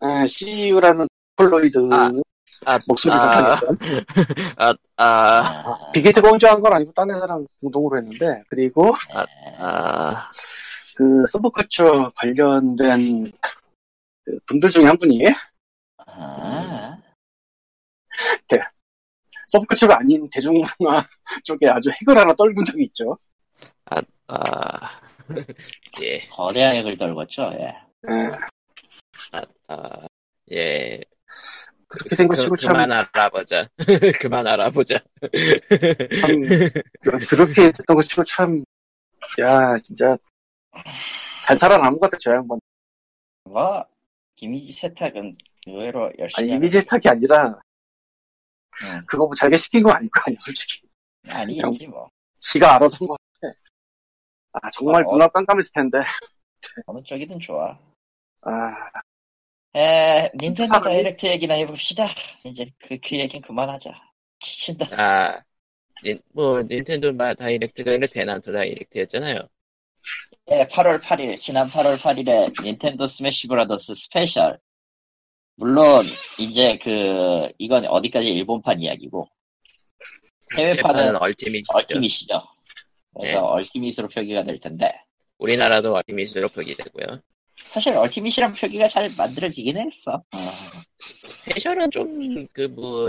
아, 0.00 0.26
CU라는 0.26 1.08
폴로이드 1.36 1.78
아, 1.92 2.10
아, 2.66 2.78
목소리 2.86 3.12
아, 3.18 3.56
아, 3.56 3.58
아, 4.56 4.74
아, 4.96 5.90
비게이트 5.92 6.22
공조한 6.22 6.60
건 6.60 6.72
아니고 6.72 6.92
딴 6.92 7.10
회사랑 7.10 7.46
공동으로 7.60 7.98
했는데 7.98 8.42
그리고 8.48 8.92
아, 9.58 10.30
그 10.94 11.26
서브컬처 11.26 12.12
관련된 12.14 13.32
그 14.24 14.38
분들 14.46 14.70
중에 14.70 14.84
한 14.84 14.96
분이 14.96 15.24
아, 16.06 16.96
서브컬처가 19.48 19.98
아닌 19.98 20.24
대중문화 20.32 20.64
쪽에 21.44 21.68
아주 21.68 21.90
핵을 21.90 22.16
하나 22.16 22.32
떨군 22.34 22.64
적이 22.64 22.84
있죠. 22.84 23.16
아, 23.86 24.80
예, 26.02 26.18
거대한 26.30 26.74
액을 26.76 26.96
떨궜죠, 26.96 27.52
예. 27.60 27.74
예, 28.10 28.28
아, 29.68 30.06
예. 30.52 31.00
그렇게 31.88 32.16
된거 32.16 32.34
치고 32.36 32.56
그, 32.56 32.60
참, 32.62 32.72
그만 32.72 32.92
알아보자. 32.92 33.68
그만 34.20 34.46
알아보자. 34.46 34.98
참 36.20 36.42
그렇게 37.28 37.70
됐던 37.70 37.96
거 37.96 38.02
치고 38.02 38.24
참, 38.24 38.64
야 39.40 39.76
진짜 39.78 40.16
잘 41.42 41.56
살아남은 41.56 41.98
것 42.00 42.10
같아 42.10 42.16
저 42.20 42.32
양반. 42.32 42.58
뭐, 43.44 43.84
이미지 44.40 44.72
세탁은 44.72 45.36
의외로 45.66 46.06
아니 46.06 46.14
열심히 46.18 46.50
이미지 46.52 46.78
혜택이 46.78 47.08
아니라 47.08 47.58
하는- 48.72 49.06
그거 49.06 49.26
뭐 49.26 49.34
자기가 49.34 49.56
시킨 49.56 49.82
거 49.82 49.92
아닐 49.92 50.10
거 50.10 50.22
아니야 50.26 50.38
솔직히. 50.40 50.80
응, 51.26 51.30
아니지, 51.32 51.86
뭐. 51.86 52.08
지가 52.40 52.74
알아서 52.74 52.96
한거같 53.00 53.18
아. 54.54 54.58
아 54.62 54.70
정말 54.70 55.02
어, 55.02 55.12
눈앞 55.12 55.32
깜깜했을 55.32 55.72
텐데. 55.74 55.98
어느 56.86 57.02
쪽이든 57.02 57.38
좋아. 57.40 57.78
아 58.42 58.90
에, 59.76 60.30
닌텐도 60.40 60.80
Direct 60.80 61.26
얘기나 61.26 61.54
해봅시다. 61.54 62.06
이제 62.44 62.64
그, 62.78 62.96
그 63.00 63.18
얘기는 63.18 63.42
그만하자. 63.42 63.92
지친다. 64.38 64.86
아, 65.02 65.42
닌- 66.04 66.20
뭐, 66.32 66.62
닌텐도 66.62 67.12
마 67.14 67.34
Direct가 67.34 67.90
아니라 67.92 68.06
대난투 68.06 68.52
Direct였잖아요. 68.52 69.48
예, 70.52 70.66
8월 70.66 71.00
8일, 71.00 71.40
지난 71.40 71.68
8월 71.70 71.96
8일에 71.98 72.62
닌텐도 72.62 73.06
Smash 73.06 73.48
Brothers 73.48 73.94
Special. 73.94 74.60
물론, 75.56 76.04
이제 76.38 76.78
그, 76.78 77.48
이건 77.58 77.86
어디까지 77.86 78.28
일본판 78.28 78.80
이야기고, 78.80 79.26
해외판은 80.56 80.76
재판은 80.76 81.16
Ultimate. 81.16 81.64
Ultimate이죠. 81.72 82.42
그래서 83.18 83.40
네. 83.40 83.46
Ultimate으로 83.46 84.08
표기가 84.08 84.42
될 84.42 84.58
텐데, 84.60 84.92
우리나라도 85.38 85.94
Ultimate으로 85.94 86.48
표기되고요. 86.48 87.20
사실 87.66 87.96
Ultimate이란 87.96 88.54
표기가 88.54 88.88
잘 88.88 89.10
만들어지긴 89.16 89.78
했어. 89.78 90.14
어. 90.14 90.38
Special은 90.98 91.90
좀, 91.90 92.46
그, 92.52 92.62
뭐, 92.62 93.08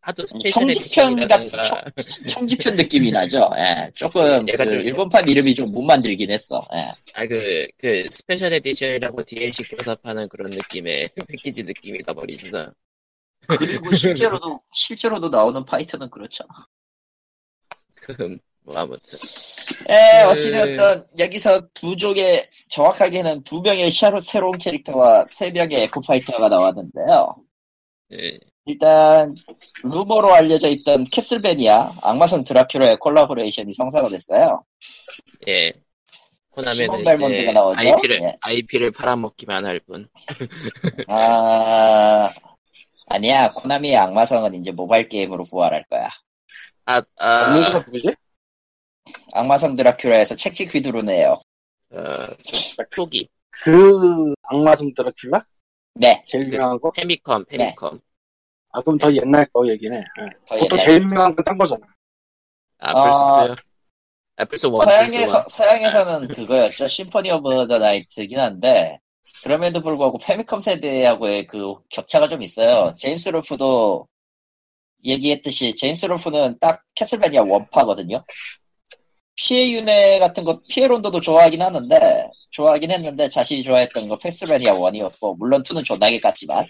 하도 0.00 0.26
special 0.26 0.62
총집편 0.74 1.28
같은, 1.28 1.46
edition이라든가. 1.46 1.62
총, 1.62 2.26
총집편 2.28 2.76
느낌이 2.76 3.10
나죠. 3.12 3.48
예, 3.56 3.90
조금, 3.94 4.48
얘가 4.48 4.64
그 4.64 4.70
좀- 4.70 4.80
일본판 4.80 5.28
이름이 5.28 5.54
좀 5.54 5.70
못 5.70 5.82
만들긴 5.82 6.30
했어. 6.32 6.60
예. 6.74 6.88
아, 7.14 7.26
그, 7.26 7.68
그, 7.78 8.04
special 8.10 8.52
edition이라고 8.52 9.22
DLC 9.24 9.62
껴서 9.64 9.94
파는 9.96 10.28
그런 10.28 10.50
느낌의 10.50 11.08
패키지 11.28 11.62
느낌이 11.62 12.00
나버리셔서. 12.06 12.72
그리고 13.46 13.92
실제로도, 13.92 14.60
실제로도 14.72 15.28
나오는 15.28 15.64
fighter는 15.64 16.10
그렇죠. 16.10 16.44
그, 17.96 18.38
뭐, 18.64 18.76
아무튼. 18.76 19.18
에, 19.88 20.24
그- 20.24 20.30
어찌되었든, 20.30 21.04
여기서 21.18 21.60
두 21.74 21.96
쪽의, 21.96 22.48
정확하게는 22.68 23.42
두 23.44 23.60
명의 23.60 23.90
샤로, 23.90 24.20
새로운 24.20 24.56
캐릭터와 24.58 25.24
세 25.26 25.50
명의 25.50 25.82
echo 25.82 26.02
fighter가 26.02 26.48
나왔는데요. 26.48 27.36
예, 28.12 28.38
일단, 28.66 29.34
루머로 29.82 30.32
알려져 30.34 30.68
있던 30.68 31.04
Castlevania, 31.04 31.92
악마성 32.02 32.44
드라큘라의 32.44 33.00
collaboration이 33.00 33.72
성사가 33.72 34.08
됐어요. 34.08 34.64
예, 35.48 35.72
코나미는 36.50 37.00
이제 37.00 37.52
나오죠? 37.52 37.78
IP를 37.80 38.22
예. 38.22 38.36
IP를 38.40 38.92
팔아먹기만 38.92 39.64
할 39.64 39.80
뿐. 39.80 40.08
아, 41.08 42.28
아니야. 43.06 43.52
코나미의 43.52 43.96
악마성은 43.96 44.54
이제 44.54 44.70
모바일 44.70 45.08
게임으로 45.08 45.44
부활할 45.44 45.84
거야. 45.90 46.08
아, 46.84 47.02
아, 47.18 47.84
누구지? 47.86 48.14
악마성 49.32 49.74
드라큘라에서 49.76 50.36
책찍 50.38 50.74
휘두르네요. 50.74 51.38
어, 51.92 51.98
초기 52.90 53.28
그 53.50 54.32
악마성 54.42 54.92
드라큘라? 54.94 55.44
네. 55.94 56.22
제일 56.26 56.46
그- 56.48 56.54
유명한 56.54 56.80
거? 56.80 56.90
페미컴, 56.90 57.44
페미컴. 57.46 57.98
아 58.74 58.80
그럼 58.80 58.96
더 58.98 59.12
옛날 59.14 59.44
거 59.52 59.68
얘기네. 59.68 59.96
예. 59.98 60.02
더 60.46 60.54
그것도 60.56 60.76
옛날- 60.76 60.80
제일 60.86 61.02
유명한 61.02 61.34
건 61.36 61.44
딴 61.44 61.58
거잖아. 61.58 61.86
아, 62.78 62.90
아, 62.90 63.10
플스2요? 63.10 63.56
아, 64.36 64.44
플스 64.46 64.66
1, 64.66 64.72
플스 64.72 64.84
서양에서, 64.84 65.38
1. 65.40 65.44
서양에서는 65.48 66.28
그거였죠. 66.28 66.86
Symphony 66.86 67.30
of 67.30 67.68
the 67.68 67.78
Night긴 67.78 68.38
한데, 68.40 68.98
그럼에도 69.44 69.80
불구하고 69.82 70.18
패미컴 70.18 70.58
세대하고의 70.60 71.46
그 71.46 71.74
격차가 71.90 72.26
좀 72.28 72.42
있어요. 72.42 72.94
제임스 72.96 73.28
롤프도 73.28 74.08
얘기했듯이, 75.04 75.76
제임스 75.76 76.06
롤프는 76.06 76.58
딱 76.60 76.82
Castlevania 76.94 77.42
one파거든요. 77.42 78.24
피의 79.34 79.72
윤회 79.72 80.18
같은 80.18 80.44
거, 80.44 80.60
피의 80.68 80.86
론도도 80.86 81.20
좋아하긴 81.20 81.62
하는데, 81.62 82.28
좋아하긴 82.50 82.90
했는데, 82.90 83.28
자신이 83.28 83.62
좋아했던 83.62 84.08
거 84.08 84.18
Castlevania 84.18 84.74
one이었고, 84.74 85.36
물론 85.36 85.62
2는 85.62 85.84
존나게 85.84 86.20
깠지만, 86.20 86.66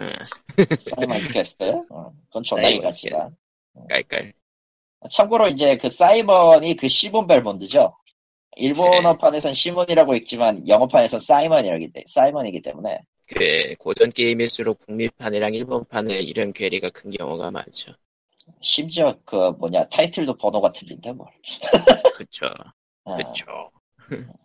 예, 0.00 0.76
Simon's 0.76 1.32
Quest, 1.32 1.64
어, 1.90 2.12
그건 2.28 2.42
존나게 2.42 2.80
깠지만. 2.80 3.30
깔깔. 3.88 4.32
참고로 5.10 5.48
이제 5.48 5.76
그 5.76 5.90
사이먼이 5.90 6.76
그 6.76 6.88
시몬 6.88 7.26
벨몬드죠. 7.26 7.96
일본어판에선 8.56 9.54
시몬이라고 9.54 10.14
읽지만 10.16 10.66
영어판에선 10.68 11.20
사이먼이라기 11.20 11.92
때 11.92 12.04
사이먼이기 12.06 12.60
때문에 12.60 13.00
그, 13.26 13.74
고전 13.78 14.10
게임일수록 14.10 14.78
북미판이랑 14.80 15.54
일본판의 15.54 16.24
이름 16.24 16.52
괴리가 16.52 16.90
큰 16.90 17.10
경우가 17.10 17.50
많죠. 17.50 17.92
심지어 18.60 19.16
그 19.24 19.50
뭐냐 19.58 19.88
타이틀도 19.88 20.36
번호가 20.36 20.72
틀린데 20.72 21.12
뭘. 21.12 21.28
그쵸, 22.16 22.46
어. 23.04 23.16
그쵸. 23.16 23.70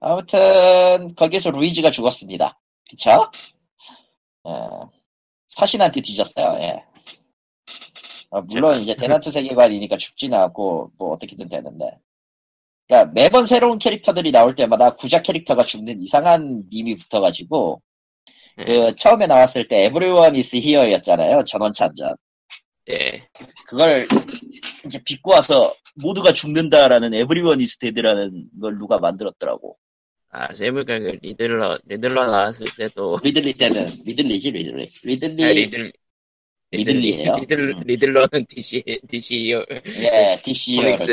아무튼 0.00 1.14
거기서 1.14 1.50
루이지가 1.50 1.90
죽었습니다. 1.90 2.58
그쵸? 2.88 3.30
어, 4.44 4.90
사신한테 5.48 6.00
뒤졌어요. 6.00 6.58
예. 6.60 6.84
어, 8.30 8.40
물론 8.42 8.76
이제 8.80 8.94
대난투 8.94 9.30
세계관이니까 9.30 9.96
죽지는 9.96 10.38
않고 10.38 10.92
뭐 10.98 11.12
어떻게든 11.14 11.48
되는데. 11.48 11.98
그러니까 12.86 13.12
매번 13.12 13.46
새로운 13.46 13.78
캐릭터들이 13.78 14.30
나올 14.30 14.54
때마다 14.54 14.94
구작 14.94 15.22
캐릭터가 15.22 15.62
죽는 15.62 16.00
이상한 16.00 16.62
밈이 16.70 16.96
붙어가지고 16.96 17.82
그 18.56 18.94
처음에 18.94 19.26
나왔을 19.26 19.66
때 19.68 19.84
everyone 19.84 20.36
is 20.36 20.56
here였잖아요. 20.56 21.44
전원 21.44 21.72
참전. 21.72 22.16
예, 22.90 23.26
그걸 23.66 24.06
이제 24.84 25.02
비꼬아서 25.04 25.74
모두가 25.96 26.32
죽는다라는 26.32 27.14
everyone 27.14 27.60
is 27.60 27.78
dead라는 27.78 28.48
걸 28.60 28.76
누가 28.76 28.98
만들었더라고. 28.98 29.76
아, 30.30 30.52
세물가 30.52 30.98
그 30.98 31.18
리들러, 31.22 31.78
리들러 31.86 32.26
나왔을 32.26 32.66
때도, 32.76 33.18
리들리 33.22 33.54
때는 33.54 33.88
리들리지 34.04 34.50
리들리. 34.50 34.90
리들리 35.04 35.44
아, 35.44 35.48
리들, 35.48 35.92
리들리예요. 36.72 37.36
리들, 37.36 37.74
음. 37.76 37.82
리들러는 37.84 38.46
DC, 38.48 38.82
DC, 39.08 39.52
예, 40.02 40.40
DC 40.42 40.76
코믹스. 40.76 41.06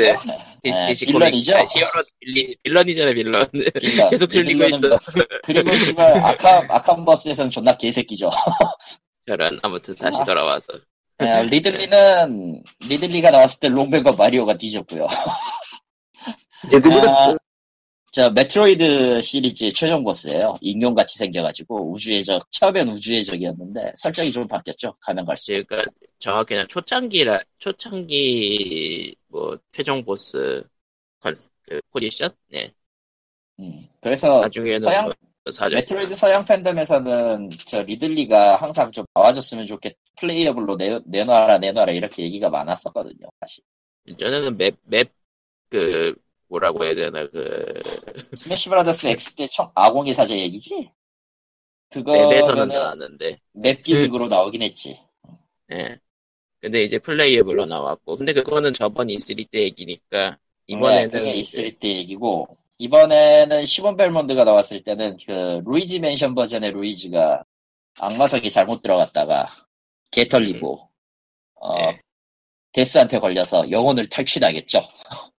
DC, 0.62 0.78
예, 0.78 0.86
DC 0.86 1.06
빌런이죠. 1.06 1.52
코믹스. 1.52 1.78
아, 1.78 1.80
히어로, 1.80 2.04
빌리, 2.20 2.56
빌런이잖아, 2.62 3.12
빌런. 3.12 3.50
빌런. 3.80 4.10
계속 4.10 4.26
틀리고 4.26 4.64
있어. 4.64 4.98
그리고 5.44 5.72
씨발 5.76 6.16
아캄 6.18 6.66
아캄버스에서는 6.68 7.50
존나 7.50 7.72
개새끼죠. 7.72 8.30
저런, 9.26 9.58
아무튼 9.62 9.94
다시 9.94 10.18
아. 10.18 10.24
돌아와서. 10.24 10.74
예, 11.22 11.42
리들리는 11.48 12.62
리들리가 12.88 13.30
나왔을 13.30 13.60
때 13.60 13.68
록맨과 13.68 14.12
마리오가 14.18 14.56
뒤졌고요. 14.56 15.06
아, 17.08 17.32
그- 17.32 17.38
저 18.12 18.30
메트로이드 18.30 19.20
시리즈 19.20 19.72
최종 19.72 20.04
보스예요. 20.04 20.56
인형같이 20.60 21.18
생겨가지고 21.18 21.90
우주해적 21.90 22.40
처음엔 22.50 22.88
우주해적이었는데 22.88 23.92
설정이 23.96 24.30
좀 24.32 24.46
바뀌었죠. 24.46 24.92
가면 25.00 25.24
갈수록. 25.24 25.66
그러니까 25.66 25.90
정확히는 26.20 26.68
초창기라, 26.68 27.40
초창기, 27.58 29.16
뭐, 29.28 29.58
최종 29.72 30.04
보스, 30.04 30.64
컨, 31.20 31.34
그, 31.68 31.80
포지션? 31.92 32.30
네. 32.48 32.70
음, 33.60 33.86
그래서 34.00 34.40
나중에는 34.42 34.78
서양- 34.78 35.04
뭐, 35.06 35.14
사전. 35.50 35.78
메트로이드 35.78 36.14
서양 36.14 36.44
팬덤에서는 36.44 37.50
저 37.66 37.82
리들리가 37.82 38.56
항상 38.56 38.90
좀 38.92 39.04
나와줬으면 39.14 39.66
좋겠 39.66 39.96
playable로 40.18 40.76
내, 40.76 40.98
내놔라 41.04 41.58
내놔라 41.58 41.92
이렇게 41.92 42.22
얘기가 42.22 42.48
많았었거든요. 42.48 43.28
사실. 43.40 43.62
저는 44.18 44.56
맵, 44.56 44.76
맵, 44.84 45.10
그, 45.68 46.14
뭐라고 46.48 46.84
해야 46.84 46.94
되나, 46.94 47.26
그, 47.28 47.82
스매시 48.36 48.68
브라더스 48.68 49.06
X 49.06 49.34
때 49.34 49.46
청, 49.46 49.70
아공의 49.74 50.14
사자 50.14 50.38
얘기지? 50.38 50.90
맵에서는 51.94 52.54
그거는 52.54 52.68
나왔는데, 52.68 53.38
맵 53.52 53.82
gimmick으로 53.82 54.28
나오긴 54.28 54.62
했지. 54.62 54.98
예. 55.72 55.98
근데 56.60 56.82
이제 56.82 56.98
playable로 56.98 57.66
나왔고, 57.66 58.16
근데 58.16 58.32
그거는 58.32 58.72
저번 58.72 59.08
E3 59.08 59.48
때 59.50 59.62
얘기니까, 59.62 60.38
이번에는. 60.66 61.10
네, 61.10 61.18
그게 61.18 61.30
이제- 61.32 61.40
있을 61.40 61.78
때 61.78 61.88
얘기고 61.88 62.56
이번에는 62.78 63.64
시몬 63.64 63.96
벨몬드가 63.96 64.44
나왔을 64.44 64.82
때는 64.82 65.16
그 65.24 65.62
루이지 65.64 66.00
맨션 66.00 66.34
버전의 66.34 66.72
루이지가 66.72 67.44
악마성에 67.98 68.50
잘못 68.50 68.82
들어갔다가 68.82 69.48
개 70.10 70.26
털리고 70.26 70.90
어, 71.54 71.78
네. 71.78 72.00
데스한테 72.72 73.20
걸려서 73.20 73.70
영혼을 73.70 74.08
탈취하겠죠. 74.08 74.80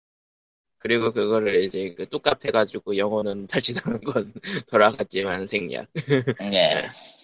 그리고 0.79 1.11
그거를 1.11 1.63
이제 1.63 1.93
그 1.95 2.07
뚝갑 2.07 2.45
해가지고 2.45 2.95
영혼은 2.97 3.47
탈취당한 3.47 3.99
건 4.01 4.31
돌아갔지만 4.69 5.47
생략. 5.47 5.87
네. 6.39 6.87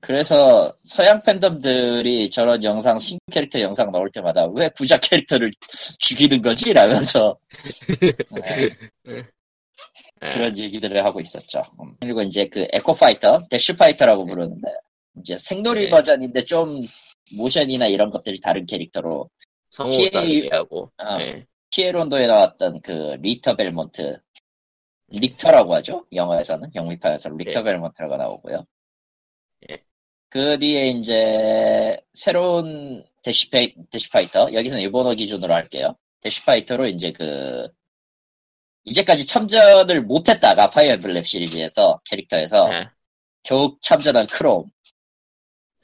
그래서 0.00 0.74
서양 0.84 1.22
팬덤들이 1.22 2.28
저런 2.30 2.62
영상 2.64 2.98
신규 2.98 3.20
캐릭터 3.30 3.60
영상 3.60 3.90
나올 3.90 4.10
때마다 4.10 4.46
왜 4.46 4.68
구작 4.70 5.00
캐릭터를 5.02 5.50
죽이는 5.98 6.42
거지? 6.42 6.72
라면서 6.72 7.36
네, 8.30 8.70
예. 9.08 9.22
그런 10.32 10.56
얘기들을 10.56 11.04
하고 11.04 11.20
있었죠. 11.20 11.62
음. 11.80 11.94
그리고 12.00 12.22
이제 12.22 12.48
그 12.48 12.66
echo 12.72 12.97
fighter, 12.97 13.48
dash 13.50 13.70
fighter라고 13.70 14.26
부르는데 14.26 14.68
이제 15.20 15.36
색놀이 15.38 15.84
네. 15.84 15.90
버전인데 15.90 16.42
좀 16.42 16.82
모션이나 17.36 17.86
이런 17.86 18.10
것들이 18.10 18.40
다른 18.40 18.66
캐릭터로 18.66 19.28
성우 19.70 19.90
다 19.90 20.10
다르게 20.10 20.48
하고. 20.52 20.90
어. 20.98 21.18
예. 21.20 21.46
피의 21.72 21.94
론도에 21.94 22.26
나왔던 22.26 22.80
그 22.82 23.16
리터 23.20 23.56
벨몬트 23.56 24.20
릭터라고 25.08 25.74
하죠 25.76 26.06
영어에서는 26.12 26.70
영미판에서 26.74 27.30
리터 27.30 27.60
네. 27.60 27.64
벨몬트가 27.64 28.16
나오고요 28.16 28.58
예. 28.58 28.71
그 30.28 30.58
뒤에 30.58 30.88
이제 30.88 32.00
새로운 32.14 33.04
dash 33.22 33.45
figh, 33.45 33.74
dash 33.90 34.12
fighter 34.12 34.52
여기서는 34.54 34.82
일본어 34.82 35.14
기준으로 35.14 35.52
할게요 35.52 35.96
dash 36.22 36.42
fighter로 36.42 36.86
이제 36.88 37.12
그 37.12 37.68
이제까지 38.84 39.26
참전을 39.26 40.02
못했다가 40.02 40.70
파이어 40.70 40.94
엠블렘 40.94 41.22
시리즈에서 41.22 41.98
캐릭터에서 42.06 42.70
예. 42.72 42.84
겨우 43.42 43.76
참전한 43.80 44.26
크롬 44.26 44.64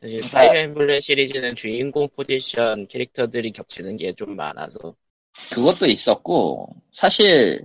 사실 0.01 0.21
그러니까- 0.21 0.39
파이어 0.39 0.61
엠블렘 0.63 1.01
시리즈는 1.01 1.55
주인공 1.55 2.09
포지션 2.09 2.87
캐릭터들이 2.89 3.53
겹치는 3.53 3.97
게 3.99 4.13
좀 4.15 4.35
많아서 4.35 4.79
그것도 5.53 5.87
있었고 5.87 6.75
사실 6.91 7.65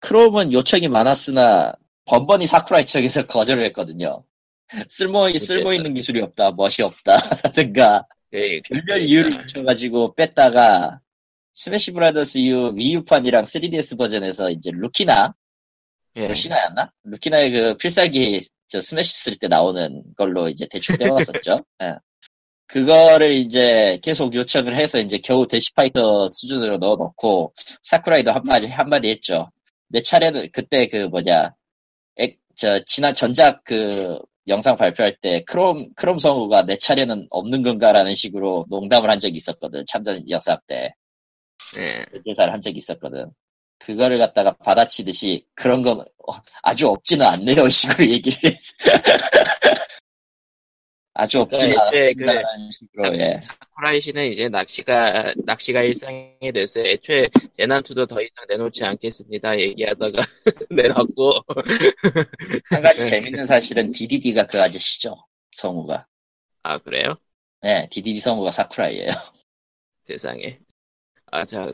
크롬은 0.00 0.52
요청이 0.52 0.88
많았으나 0.88 1.72
번번이 2.06 2.46
사쿠라이 2.46 2.84
측에서 2.84 3.26
거절을 3.26 3.64
했거든요. 3.66 4.22
쓸모 4.88 5.30
쓸모 5.38 5.72
있는 5.72 5.94
기술이 5.94 6.20
없다, 6.20 6.52
멋이 6.52 6.82
없다라든가 6.82 8.06
그- 8.30 8.60
별별 8.68 9.00
이유를 9.02 9.38
붙여가지고 9.38 10.14
뺐다가 10.14 11.00
스매시 11.52 11.92
브라더스 11.92 12.38
이후 12.38 12.72
Wii 12.74 12.91
U판이랑 12.91 13.44
3DS 13.44 13.96
버전에서 13.96 14.50
이제 14.50 14.70
루키나 14.72 15.34
예. 16.16 16.26
루시나였나? 16.28 16.92
루키나의 17.04 17.50
그 17.52 17.76
필살기 17.76 18.40
저 18.68 18.80
스매시 18.80 19.12
쓸 19.24 19.36
때 19.36 19.46
나오는 19.46 20.02
걸로 20.16 20.48
이제 20.48 20.66
대충 20.70 20.96
떼어놨었죠. 20.96 21.64
예. 21.82 21.94
그거를 22.66 23.32
이제 23.32 24.00
계속 24.02 24.34
요청을 24.34 24.74
해서 24.74 24.98
이제 24.98 25.18
겨우 25.18 25.46
대시파이터 25.46 26.26
수준으로 26.28 26.78
넣어놓고 26.78 27.52
사쿠라이도 27.82 28.32
한마디 28.32 28.66
한마디 28.66 29.10
했죠. 29.10 29.50
내 29.88 30.00
차례는 30.00 30.48
그때 30.50 30.88
그 30.88 31.06
뭐냐 31.06 31.54
액, 32.16 32.38
저 32.56 32.82
지난 32.84 33.14
전작 33.14 33.62
그 33.64 34.18
영상 34.48 34.76
발표할 34.76 35.16
때 35.20 35.42
크롬 35.44 35.94
크롬 35.94 36.18
성우가 36.18 36.62
내 36.62 36.76
차례는 36.76 37.28
없는 37.30 37.62
건가라는 37.62 38.14
식으로 38.14 38.66
농담을 38.68 39.10
한 39.10 39.18
적이 39.18 39.36
있었거든 39.36 39.84
참전 39.86 40.28
영상 40.28 40.58
때 40.66 40.94
예. 41.78 42.04
그 42.10 42.22
대사를 42.22 42.52
한 42.52 42.60
적이 42.60 42.78
있었거든. 42.78 43.30
그거를 43.78 44.18
갖다가 44.18 44.52
받아치듯이 44.52 45.44
그런 45.54 45.82
건 45.82 46.00
어, 46.00 46.32
아주 46.62 46.88
없지는 46.88 47.26
않네요 47.26 47.68
식으로 47.68 48.08
얘기를 48.08 48.38
했 48.44 48.58
아주 51.14 51.40
없지는 51.40 51.76
그러니까 51.76 51.86
애초에 51.86 52.14
그 52.14 52.70
식으로 52.70 53.18
예. 53.18 53.38
사쿠라이 53.40 54.00
씨는 54.00 54.32
이제 54.32 54.48
낚시가 54.48 55.32
낚시가 55.44 55.82
일상이 55.82 56.52
돼서 56.52 56.80
애초에 56.80 57.28
대난투도 57.56 58.06
더 58.06 58.20
이상 58.20 58.44
내놓지 58.48 58.84
않겠습니다. 58.84 59.58
얘기하다가 59.60 60.22
내놨고. 60.70 61.34
한 62.70 62.82
가지 62.82 63.04
네. 63.04 63.08
재밌는 63.10 63.46
사실은 63.46 63.92
DDD가 63.92 64.46
그 64.48 64.60
아저씨죠 64.60 65.14
성우가. 65.52 66.04
아 66.64 66.78
그래요? 66.78 67.16
네 67.62 67.88
DDD 67.90 68.18
성우가 68.18 68.50
사쿠라이예요. 68.50 69.10
세상에. 70.02 70.58
아자 71.30 71.72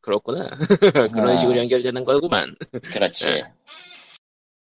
그렇구나. 0.00 0.50
그런 1.12 1.30
아. 1.30 1.36
식으로 1.36 1.58
연결되는 1.58 2.04
거구만. 2.04 2.56
그렇지. 2.92 3.26
네. 3.26 3.44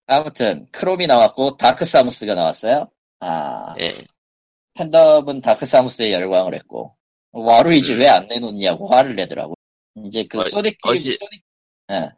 아무튼 0.06 0.68
크롬이 0.70 1.06
나왔고 1.06 1.56
다크 1.56 1.84
사무스가 1.84 2.34
나왔어요 2.34 2.90
아 3.24 3.74
예 3.80 3.92
팬덤은 4.74 5.40
다크 5.42 5.66
사무스에 5.66 6.12
열광을 6.12 6.54
했고 6.54 6.96
와루이지 7.32 7.94
음. 7.94 8.00
왜안 8.00 8.26
내놓냐고 8.28 8.88
화를 8.88 9.14
내더라고. 9.16 9.54
이제 10.04 10.24
그 10.24 10.38
어, 10.38 10.42
소닉 10.42 10.76
게임 10.82 10.94
어시- 10.96 11.16
소닉 11.18 11.42
예. 11.92 12.10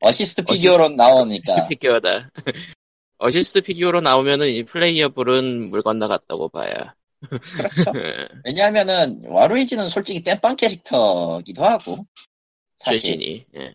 어시스트 0.00 0.42
어시스트 0.42 0.44
피규어로 0.44 0.88
나오니까 0.90 1.66
피규어다 1.68 2.30
어시스트 3.18 3.60
피규어로 3.62 4.00
나오면은 4.00 4.48
이 4.48 4.64
playable은 4.64 5.70
물 5.70 5.82
건너갔다고 5.82 6.48
봐야 6.50 6.94
그렇죠. 7.20 7.90
왜냐하면은 8.44 9.20
와루이지는 9.26 9.88
솔직히 9.88 10.22
땜빵 10.22 10.54
캐릭터기도 10.56 11.64
하고 11.64 11.96
사실 12.76 13.00
최신이 13.02 13.46
예. 13.56 13.74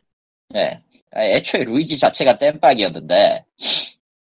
예. 0.55 0.83
아, 1.11 1.23
애초에 1.25 1.65
루이지 1.65 1.97
자체가 1.99 2.37
땜빵이었는데 2.37 3.45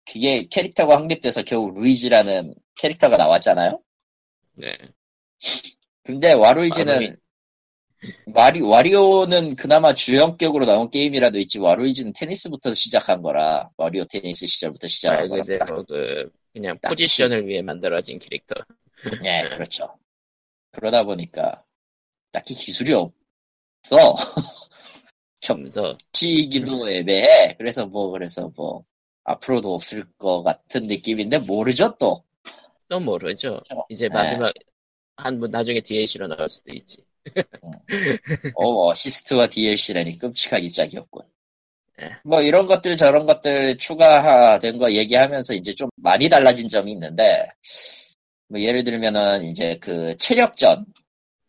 그게 0.06 0.48
캐릭터가 0.48 0.96
확립돼서 0.96 1.44
겨우 1.44 1.72
루이지라는 1.72 2.54
캐릭터가 2.76 3.18
나왔잖아요. 3.18 3.80
네. 4.56 4.78
근데 6.04 6.34
와루이지는 6.34 6.94
와루이. 6.94 7.14
와리, 8.34 8.62
와리오는 8.62 9.56
그나마 9.56 9.94
주연격으로 9.94 10.66
나온 10.66 10.90
게임이라도 10.90 11.40
있지 11.40 11.60
와루이지는 11.60 12.12
테니스부터 12.14 12.74
시작한 12.74 13.22
거라 13.22 13.70
와리오 13.78 14.04
테니스 14.06 14.46
시절부터 14.46 14.86
아, 14.86 14.88
시작한 14.88 15.30
거라 15.30 15.40
이제 15.40 15.58
뭐 15.70 15.84
그, 15.88 16.30
그냥 16.52 16.78
딱히. 16.82 16.92
포지션을 16.92 17.48
위해 17.48 17.62
만들어진 17.62 18.20
캐릭터. 18.20 18.56
네 19.24 19.48
그렇죠 19.50 19.98
그러다 20.72 21.04
보니까 21.04 21.64
딱히 22.32 22.54
기술이 22.54 22.94
없어 22.94 24.16
그러면서 25.42 25.98
겹치기도 26.12 26.88
애매해 26.90 27.56
그래서 27.58 27.86
뭐 27.86 28.10
그래서 28.12 28.52
뭐 28.56 28.84
앞으로도 29.24 29.74
없을 29.74 30.06
것 30.18 30.44
같은 30.44 30.88
느낌인데 30.88 31.40
모르죠 31.40 31.96
또 31.98 32.24
또 32.94 33.00
모르죠. 33.00 33.60
그렇죠. 33.68 33.86
이제 33.90 34.08
네. 34.08 34.14
마지막 34.14 34.54
한뭐 35.18 35.48
나중에 35.48 35.82
DLC로 35.82 36.28
나올 36.28 36.48
수도 36.48 36.72
있지. 36.74 36.98
어, 38.56 38.90
어시스트와 38.90 39.48
DLC라니 39.48 40.18
끔찍하기 40.20 40.72
짝이었군. 40.72 41.24
예. 42.02 42.10
뭐 42.24 42.42
이런 42.42 42.68
것들 42.68 42.96
저런 42.96 43.26
것들 43.26 43.78
추가된 43.78 44.78
거 44.78 44.92
얘기하면서 44.92 45.56
이제 45.56 45.74
좀 45.74 45.90
많이 45.96 46.30
달라진 46.30 46.68
점이 46.68 46.92
있는데 46.92 47.48
뭐 48.48 48.60
예를 48.60 48.84
들면은 48.84 49.46
이제 49.46 49.78
그 49.80 50.16
체력전, 50.18 50.86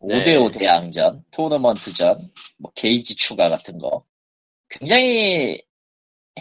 네. 0.01 0.23
5대5 0.23 0.57
대항전, 0.57 1.25
토너먼트전, 1.29 2.31
뭐 2.57 2.71
게이지 2.73 3.15
추가 3.15 3.49
같은 3.49 3.77
거 3.77 4.03
굉장히 4.69 5.61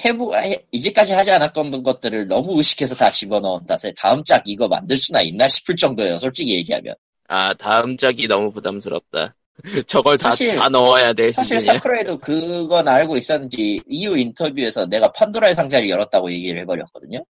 해보 0.05 0.35
해- 0.37 0.65
이제까지 0.73 1.13
하지 1.13 1.31
않았던 1.31 1.83
것들을 1.83 2.27
너무 2.29 2.57
의식해서 2.57 2.95
다 2.95 3.11
집어넣었다서 3.11 3.91
다음 3.97 4.25
작 4.25 4.43
이거 4.47 4.67
만들 4.69 4.99
수나 4.99 5.21
있나 5.23 5.47
싶을 5.49 5.77
정도예요. 5.77 6.19
솔직히 6.19 6.55
얘기하면. 6.57 6.95
아 7.29 7.55
다음 7.55 7.97
작이 7.97 8.27
너무 8.27 8.51
부담스럽다. 8.51 9.35
저걸 9.87 10.19
다, 10.19 10.31
사실- 10.31 10.57
다 10.57 10.69
넣어야 10.69 11.13
될 11.13 11.31
사실 11.33 11.61
수준이야. 11.61 11.75
사쿠라에도 11.79 12.19
그건 12.19 12.89
알고 12.89 13.17
있었는지 13.17 13.81
이후 13.89 14.17
인터뷰에서 14.19 14.85
내가 14.87 15.13
판도라의 15.13 15.55
상자를 15.55 15.89
열었다고 15.89 16.33
얘기를 16.33 16.61
해버렸거든요. 16.63 17.25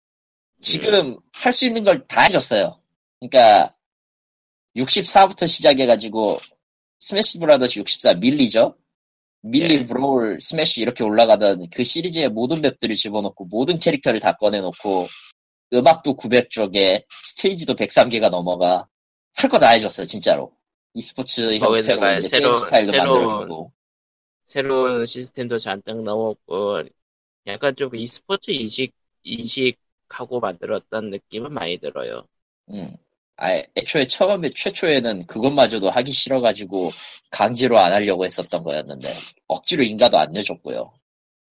지금 0.62 1.18
할수 1.34 1.66
있는 1.66 1.84
걸 1.84 2.08
다 2.08 2.22
해줬어요. 2.22 2.80
그러니까 3.20 3.76
64부터 4.78 5.46
시작해가지고 5.48 6.40
스매시 7.00 7.40
브라더스 7.40 7.80
64 7.80 8.14
Melee죠. 8.16 8.76
Melee 9.46 9.74
예. 9.76 9.86
Brawl 9.86 10.40
스매시 10.40 10.82
이렇게 10.82 11.04
올라가던 11.04 11.68
그 11.70 11.84
시리즈의 11.84 12.30
모든 12.30 12.62
맵들을 12.62 12.96
집어넣고 12.96 13.46
모든 13.46 13.78
캐릭터를 13.78 14.20
다 14.20 14.34
꺼내놓고 14.38 15.06
음악도 15.74 16.16
900곡에 16.16 17.04
스테이지도 17.10 17.76
103개가 17.76 18.30
넘어가 18.30 18.88
할 19.36 19.50
거 19.50 19.60
다 19.60 19.70
해줬어요 19.70 20.06
진짜로 20.08 20.54
e스포츠 20.94 21.42
형태로 21.58 21.72
거기다가 21.72 22.18
이제 22.20 22.28
새로- 22.30 22.54
게임 22.54 22.56
스타일도 22.58 22.92
새로운 22.92 23.22
만들어주고 23.28 23.74
새로운 24.46 25.06
시스템도 25.06 25.58
잔뜩 25.60 26.04
넣었고 26.04 26.84
약간 27.48 27.76
좀 27.76 27.94
e스포츠 27.96 28.52
이식 28.52 28.94
이식하고 29.24 30.40
만들었다는 30.40 31.10
느낌은 31.10 31.52
많이 31.54 31.78
들어요. 31.78 32.24
음. 32.70 32.96
아, 33.38 33.52
애초에 33.76 34.08
처음에 34.08 34.52
최초에는 34.56 35.26
그것마저도 35.26 35.90
하기 35.90 36.12
싫어가지고 36.12 36.92
강제로 37.32 37.80
안 37.80 37.92
하려고 37.92 38.26
했었던 38.26 38.64
거였는데 38.64 39.10
억지로 39.48 39.84
인가도 39.84 40.18
안 40.20 40.32
내줬고요. 40.34 40.94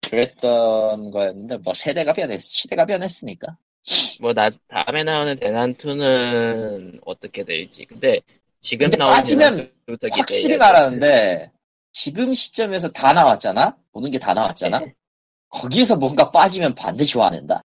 그랬던 0.03 1.11
거였는데 1.11 1.57
뭐 1.59 1.73
세대가 1.75 2.13
변했 2.13 2.41
시대가 2.41 2.85
변했으니까. 2.87 3.57
뭐 4.21 4.33
나 4.33 4.49
다음에 4.69 5.03
나오는 5.03 5.35
대난투는 5.37 7.01
어떻게 7.05 7.43
될지. 7.45 7.85
근데 7.85 8.21
지금 8.61 8.85
근데 8.87 8.97
나오는 8.97 9.17
빠지면 9.17 9.73
확실히. 10.13 10.57
말하는데 10.57 11.51
지금 11.93 12.33
시점에서 12.33 12.89
다 12.91 13.13
나왔잖아. 13.13 13.77
보는 13.93 14.11
게다 14.13 14.35
나왔잖아. 14.35 14.81
네. 14.81 14.95
거기에서 15.49 15.97
뭔가 15.97 16.31
빠지면 16.31 16.75
반드시 16.77 17.19
화낸다. 17.19 17.63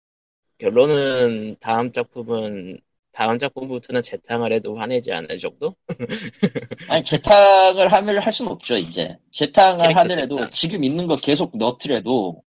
결론은 0.59 1.57
다음 1.61 1.93
작품은 1.93 2.81
다음 3.17 3.39
작품부터는 3.39 4.03
재탕을 4.03 4.53
해도 4.53 4.77
화내지 4.77 5.11
않을 5.11 5.39
정도? 5.39 5.75
아니 6.91 7.03
재탕을 7.03 7.91
하면 7.91 8.19
할 8.19 8.31
수는 8.31 8.53
없죠 8.53 8.77
이제. 8.77 9.17
재탕을 9.33 9.97
하더라도 9.97 10.37
재탕. 10.37 10.51
지금 10.51 10.85
있는 10.85 11.07
거 11.07 11.17
계속 11.17 11.57
넣더라도 11.57 12.43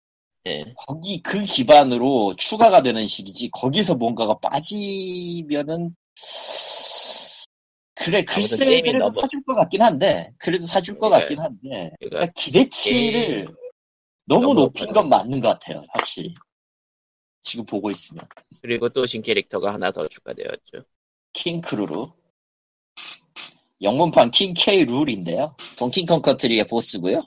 예. 0.45 0.65
거기 0.85 1.21
그 1.23 1.41
기반으로 1.45 2.35
추가가 2.35 2.81
되는 2.81 3.07
식이지 3.07 3.49
거기서 3.51 3.95
뭔가가 3.95 4.37
빠지면은 4.39 5.95
그래 7.95 8.23
글쎄 8.25 8.81
그래도 8.81 8.97
너무- 8.99 9.11
사줄 9.11 9.43
것 9.45 9.55
같긴 9.55 9.81
한데 9.81 10.31
그래도 10.37 10.65
사줄 10.65 10.99
것 10.99 11.07
그러니까- 11.09 11.19
같긴 11.19 11.39
한데 11.39 11.91
그러니까 12.01 12.31
기대치를 12.35 13.47
너무 14.25 14.41
너무 14.47 14.53
높인 14.61 14.91
건. 14.91 15.07
맞는 15.07 15.39
것 15.39 15.47
같아요 15.47 15.81
확실히 15.93 16.33
지금 17.41 17.65
보고 17.65 17.89
있으면 17.91 18.25
그리고 18.61 18.89
또 18.89 19.05
신 19.05 19.21
캐릭터가 19.21 19.73
하나 19.73 19.91
더 19.91 20.07
추가되었죠. 20.07 20.83
킹 21.33 21.61
크루루 21.61 22.11
영문판 23.81 24.31
킹 24.31 24.53
K 24.55 24.85
룰인데요 24.85 25.55
동키콩 25.77 26.21
컨트리의 26.21 26.67
보스고요 26.67 27.23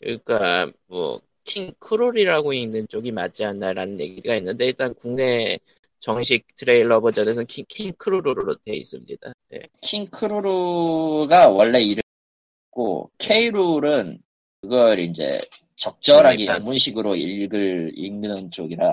그러니까 0.00 0.70
뭐 0.86 1.20
킹크롤이라고 1.44 2.52
읽는 2.52 2.88
쪽이 2.88 3.10
맞지 3.12 3.44
않나라는 3.44 3.98
얘기가 4.00 4.36
있는데 4.36 4.66
일단 4.66 4.94
국내 4.94 5.58
정식 5.98 6.46
트레일러 6.54 7.00
버전에서는 7.00 7.46
킹, 7.46 7.64
킹크롤로 7.68 8.54
돼 8.64 8.76
있습니다. 8.76 9.32
네. 9.48 9.60
킹 9.80 10.06
크루루가 10.10 11.48
원래 11.48 11.80
이름이고 11.80 13.10
K 13.18 13.50
룰은 13.50 14.20
그걸 14.62 14.98
이제 15.00 15.40
적절하게 15.76 16.44
그러니까. 16.44 16.54
영문식으로 16.56 17.14
읽을 17.16 17.92
읽는 17.96 18.50
쪽이라 18.50 18.86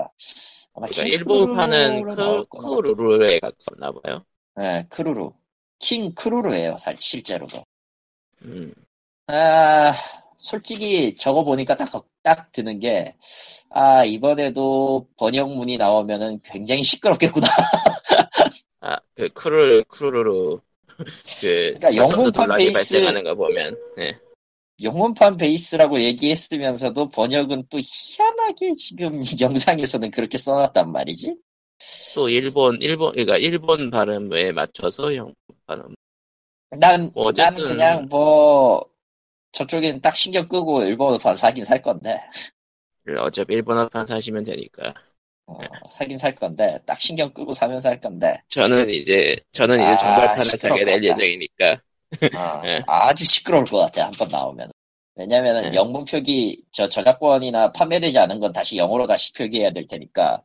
아마 0.74 0.86
그러니까 0.86 1.02
킹 1.04 1.06
일본판은. 1.12 2.02
크루루에 2.48 3.40
가깝나 3.40 3.92
봐요. 4.00 4.24
네, 4.56 4.86
크루루 4.88 5.32
킹 5.78 6.14
크루루예요 6.14 6.76
살 6.76 6.96
실제로도 6.98 7.62
음. 8.44 8.72
아 9.26 9.92
솔직히 10.38 11.16
저거 11.16 11.42
보니까 11.42 11.74
딱, 11.76 11.90
딱 12.22 12.52
드는 12.52 12.78
게, 12.78 13.14
아, 13.70 14.04
이번에도 14.04 15.08
번역문이 15.18 15.78
나오면은 15.78 16.40
굉장히 16.44 16.82
시끄럽겠구나. 16.82 17.48
아, 18.80 18.98
그 19.14 19.26
크루 19.30 19.82
크루루루 19.88 20.60
그 20.86 21.04
그러니까 21.78 21.96
영문판 21.96 22.50
베이스- 22.58 22.72
발생하는 22.74 23.24
거 23.24 23.34
보면 23.34 23.76
네. 23.96 24.12
영문판 24.82 25.36
베이스라고 25.38 26.00
얘기했으면서도 26.00 27.08
번역은 27.08 27.64
또 27.70 27.78
희한하게 27.78 28.74
지금 28.76 29.22
영상에서는 29.40 30.10
그렇게 30.10 30.38
써놨단 30.38 30.92
말이지. 30.92 31.36
또 32.14 32.28
일본 32.28 32.78
일본 32.80 33.12
그러니까 33.12 33.36
일본 33.36 33.90
발음에 33.90 34.52
맞춰서 34.52 35.14
영문 35.14 35.34
발음 35.66 35.94
난, 36.70 37.10
뭐난 37.14 37.54
어쨌든- 37.54 37.68
그냥 37.76 38.06
뭐, 38.08 38.84
저쪽엔 39.52 40.00
딱 40.00 40.16
신경 40.16 40.48
끄고 40.48 40.82
일본어판 40.82 41.34
사긴 41.36 41.64
살 41.64 41.80
건데 41.80 42.20
어차피 43.18 43.54
일본어판 43.54 44.04
사시면 44.04 44.42
되니까. 44.44 44.92
어, 45.46 45.58
사긴 45.88 46.18
살 46.18 46.34
건데 46.34 46.78
딱 46.84 47.00
신경 47.00 47.32
끄고 47.32 47.52
사면 47.52 47.78
살 47.78 48.00
건데 48.00 48.42
저는 48.48 48.90
이제 48.90 49.36
저는 49.52 49.76
이제 49.76 49.84
아, 49.84 49.96
정발판을 49.96 50.44
사게 50.44 50.84
될. 50.84 51.04
예정이니까. 51.04 51.80
어, 52.32 52.62
예. 52.66 52.82
아주 52.86 53.24
시끄러울 53.24 53.64
것 53.64 53.78
같아 53.78 54.06
한 54.06 54.12
번 54.12 54.28
나오면 54.28 54.70
왜냐면은 55.16 55.72
예. 55.72 55.74
영문 55.74 56.04
표기 56.04 56.62
저 56.72 56.88
저작권이나 56.88 57.72
판매되지 57.72 58.18
않은 58.18 58.38
건 58.40 58.52
다시 58.52 58.76
영어로 58.76 59.06
다시 59.06 59.32
표기해야 59.32 59.72
될 59.72 59.86
테니까. 59.86 60.42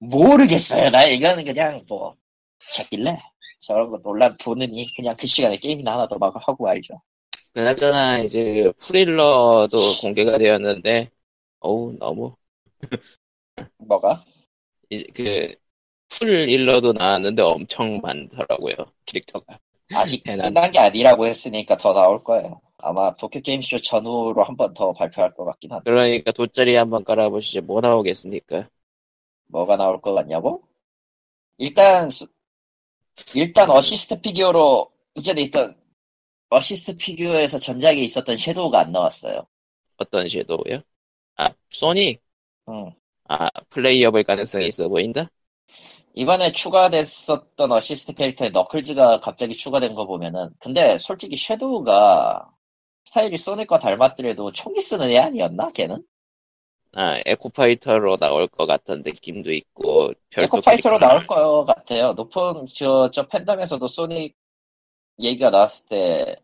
모르겠어요. 0.00 0.90
나 0.90 1.04
이거는 1.04 1.44
그냥 1.44 1.80
뭐 1.88 2.14
찾길래? 2.70 3.16
저런 3.60 3.90
거 3.90 3.98
논란 4.02 4.36
보느니 4.38 4.86
그냥 4.96 5.16
그 5.16 5.26
시간에 5.26 5.56
게임이나 5.56 5.92
하나 5.94 6.06
더 6.06 6.16
막 6.18 6.34
하고 6.48 6.68
알죠. 6.68 6.94
그나저나 7.54 8.18
이제 8.18 8.62
그 8.64 8.72
프릴러도 8.74 9.96
공개가 10.00 10.38
되었는데 10.38 11.10
어우 11.60 11.96
너무. 11.98 12.36
뭐가? 13.78 14.24
이제 14.90 15.06
그 15.14 15.54
풀일러도 16.18 16.92
나왔는데 16.92 17.42
엄청 17.42 17.98
많더라고요 18.02 18.74
캐릭터가. 19.06 19.58
아직. 19.94 20.22
끝난 20.24 20.70
게 20.70 20.78
아니라고 20.78 21.26
했으니까 21.26 21.76
더 21.76 21.92
나올 21.92 22.22
거예요 22.22 22.60
아마 22.78 23.12
도쿄 23.14 23.40
게임쇼 23.40 23.78
전후로 23.78 24.42
한 24.44 24.56
번 24.56 24.74
더 24.74 24.92
발표할 24.92 25.34
것 25.34 25.44
같긴 25.44 25.72
한데 25.72 25.90
그러니까 25.90 26.32
돗자리 26.32 26.74
한번 26.76 27.04
깔아보시죠. 27.04 27.62
뭐 27.62 27.80
나오겠습니까? 27.80 28.68
뭐가 29.46 29.76
나올 29.76 30.00
것 30.00 30.14
같냐고? 30.14 30.62
일단 31.58 32.10
수- 32.10 32.26
일단 33.34 33.70
어시스트 33.70 34.20
피규어로 34.20 34.90
이전에 35.16 35.42
있던 35.42 35.76
어시스트 36.50 36.96
피규어에서 36.96 37.58
전작에 37.58 37.96
있었던 37.96 38.36
섀도우가 38.36 38.80
안 38.80 38.92
나왔어요. 38.92 39.46
어떤 39.96 40.28
섀도우요? 40.28 40.82
아 41.36 41.50
소닉. 41.70 42.22
응. 42.68 42.92
아 43.28 43.48
playable 43.70 44.24
가능성이 44.24 44.66
있어 44.68 44.88
보인다. 44.88 45.30
이번에 46.14 46.52
추가됐었던 46.52 47.72
어시스트 47.72 48.14
캐릭터에 48.14 48.50
너클즈가 48.50 49.20
갑자기 49.20 49.54
추가된 49.54 49.94
거 49.94 50.06
보면은 50.06 50.50
근데 50.58 50.96
솔직히 50.98 51.36
섀도우가 51.36 52.50
스타일이 53.04 53.36
소닉과 53.36 53.78
닮았더라도 53.78 54.52
총기 54.52 54.80
쓰는 54.82 55.10
애 55.10 55.18
아니었나 55.18 55.70
걔는? 55.70 56.04
아 56.94 57.18
echo 57.24 57.53
fighter로 57.53 58.18
나올 58.18 58.46
것 58.48 58.66
같은 58.66 59.02
느낌도 59.02 59.50
있고 59.52 60.12
echo 60.36 60.55
fighter로 60.55 60.98
나올 60.98 61.26
거 61.26 61.64
같아요. 61.64 62.12
높은 62.12 62.66
저, 62.74 63.10
저 63.10 63.26
팬덤에서도 63.26 63.86
소닉 63.86 64.36
얘기가 65.20 65.48
나왔을 65.48 65.86
때 65.86 66.36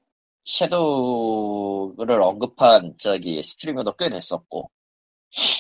섀도우를 0.45 2.23
언급한 2.23 2.95
저기 2.99 3.43
스트리머도 3.43 3.97
꽤 3.97 4.09
됐었고 4.09 4.71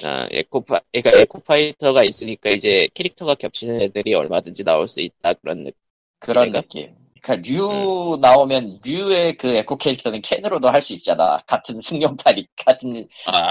아, 0.04 0.26
echo 0.30 0.55
fi-, 0.55 0.80
그러니까 0.92 1.20
echo 1.20 1.46
fighter가 1.46 2.02
있으니까 2.04 2.50
이제 2.50 2.88
캐릭터가 2.94 3.34
겹치는 3.34 3.80
애들이 3.82 4.14
얼마든지 4.14 4.64
나올 4.64 4.86
수 4.88 5.00
있다 5.00 5.34
그런 5.34 5.64
느낌. 5.64 5.78
그런? 6.20 6.52
느낌. 6.52 6.94
그러니까 7.20 7.48
류 7.48 8.16
나오면 8.20 8.80
류의 8.84 9.36
그 9.36 9.48
에코 9.48 9.76
캐릭터는 9.76 10.22
켄으로도 10.22 10.68
할 10.70 10.80
수 10.80 10.92
있잖아. 10.94 11.36
같은 11.46 11.78
승룡권이 11.80 12.46
같은 12.56 13.06
아, 13.26 13.48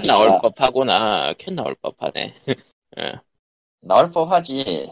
캔. 0.00 0.06
나올 0.08 0.28
법하구나. 0.40 1.32
캔 1.34 1.54
나올 1.54 1.74
법하네. 1.76 2.34
나올 3.80 4.10
법하지. 4.10 4.90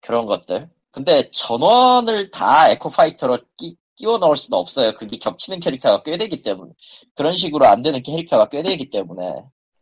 그런 0.00 0.26
것들. 0.26 0.70
근데 0.90 1.28
전원을 1.30 2.30
다 2.30 2.70
에코파이터로 2.70 3.38
끼, 3.56 3.76
끼워 3.96 4.18
넣을 4.18 4.36
수는 4.36 4.56
없어요. 4.58 4.94
그게 4.94 5.18
겹치는 5.18 5.60
캐릭터가 5.60 6.02
꽤 6.04 6.16
되기 6.16 6.42
때문에. 6.42 6.72
그런 7.14 7.34
식으로 7.34 7.66
안 7.66 7.82
되는 7.82 8.00
캐릭터가 8.02 8.48
꽤 8.48 8.62
되기 8.62 8.88
때문에. 8.90 9.22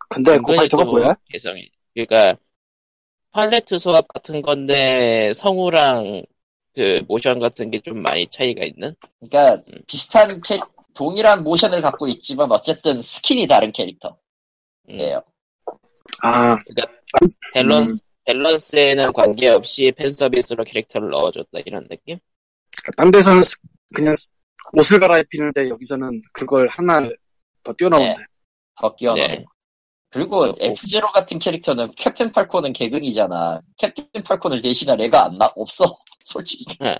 근데 0.08 0.38
고파이터가 0.38 0.84
또 0.84 0.90
뭐야? 0.90 1.16
개성이. 1.30 1.70
그러니까 1.94 2.36
팔레트 3.32 3.78
수합 3.78 4.06
같은 4.08 4.40
건데 4.42 5.32
성우랑 5.34 6.22
그 6.74 7.02
모션 7.08 7.38
같은 7.38 7.70
게 7.70 7.80
좀 7.80 8.00
많이 8.02 8.26
차이가 8.28 8.64
있는. 8.64 8.94
그러니까 9.20 9.62
비슷한 9.86 10.40
캐, 10.42 10.58
동일한 10.94 11.42
모션을 11.44 11.80
갖고 11.80 12.06
있지만 12.08 12.50
어쨌든 12.52 13.00
스킨이 13.02 13.46
다른 13.46 13.72
캐릭터예요. 13.72 14.14
음. 14.90 14.98
아, 16.22 16.56
밸런스 17.54 18.00
밸런스에는 18.24 19.12
관계없이 19.12 19.92
팬 19.96 20.10
서비스로 20.10 20.64
캐릭터를 20.64 21.10
넣어줬다 21.10 21.60
이런 21.64 21.86
느낌. 21.88 22.18
딴 22.96 23.10
데서는 23.10 23.42
스- 23.42 23.56
그냥 23.94 24.14
스- 24.14 24.28
옷을 24.72 24.98
갈아입히는데 24.98 25.68
여기서는 25.68 26.22
그걸 26.32 26.68
하나 26.68 27.08
더 27.62 27.72
뛰어넘었네. 27.74 28.16
더 28.80 28.94
끼워넣는. 28.94 29.28
네. 29.28 29.44
그리고 30.10 30.44
어, 30.44 30.48
어. 30.48 30.54
F0 30.54 31.12
같은 31.12 31.38
캐릭터는 31.38 31.90
캡틴 31.96 32.32
팔콘은 32.32 32.72
개근이잖아. 32.72 33.60
캡틴 33.76 34.08
팔콘을 34.24 34.60
대신할 34.60 35.00
애가 35.00 35.24
안 35.24 35.36
나, 35.36 35.50
없어. 35.56 35.84
솔직히. 36.24 36.64
아, 36.80 36.96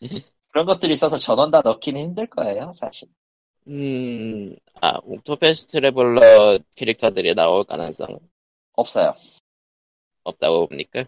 그런 0.52 0.66
것들이 0.66 0.92
있어서 0.92 1.16
전원 1.16 1.50
다 1.50 1.60
넣기는 1.64 2.00
힘들 2.00 2.26
거예요, 2.28 2.70
사실. 2.72 3.08
음, 3.66 4.54
아, 4.80 4.98
옥토패스 5.02 5.66
트래블러 5.66 6.58
캐릭터들이 6.76 7.34
나올 7.34 7.64
가능성 7.64 8.18
없어요. 8.74 9.14
없다고 10.22 10.68
봅니까? 10.68 11.04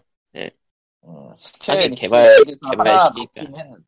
음, 1.05 1.33
스퀘어 1.35 1.75
에닉스 1.75 2.01
개발- 2.01 2.35
측에서 2.37 2.59
하나 2.63 2.83
개발시니까. 2.83 3.41
넣긴 3.43 3.55
했는, 3.59 3.85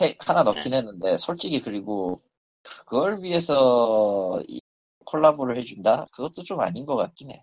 해- 0.00 0.16
하나 0.20 0.42
넣긴 0.42 0.74
했는데, 0.74 1.16
솔직히 1.16 1.60
그리고 1.60 2.22
그걸 2.62 3.22
위해서 3.22 4.42
이 4.48 4.60
콜라보를 5.06 5.56
해준다? 5.58 6.06
그것도 6.12 6.42
좀 6.42 6.60
아닌 6.60 6.84
것 6.84 6.96
같긴 6.96 7.30
해. 7.30 7.42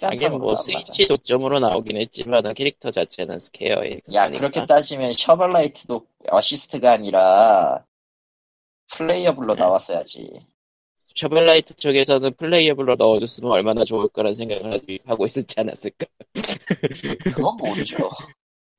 하긴 0.00 0.38
뭐 0.38 0.54
스위치 0.54 1.06
독점으로 1.08 1.58
나오긴 1.58 1.96
했지만 1.96 2.44
캐릭터 2.54 2.92
자체는 2.92 3.40
스퀘어에 3.40 4.00
야, 4.14 4.30
그렇게 4.30 4.64
따지면 4.64 5.12
셔블나이트도 5.12 6.06
어시스트가 6.30 6.92
아니라 6.92 7.84
playable로 8.92 9.56
네. 9.56 9.62
나왔어야지. 9.62 10.46
셔블나이트 11.16 11.74
쪽에서는 11.74 12.34
playable로 12.34 12.94
넣어줬으면 12.94 13.50
얼마나 13.50 13.84
좋을 13.84 14.08
거란 14.08 14.34
생각을 14.34 14.80
하고- 15.04 15.24
있었지 15.24 15.58
않았을까? 15.60 16.06
그건 17.34 17.56
모르죠. 17.56 17.96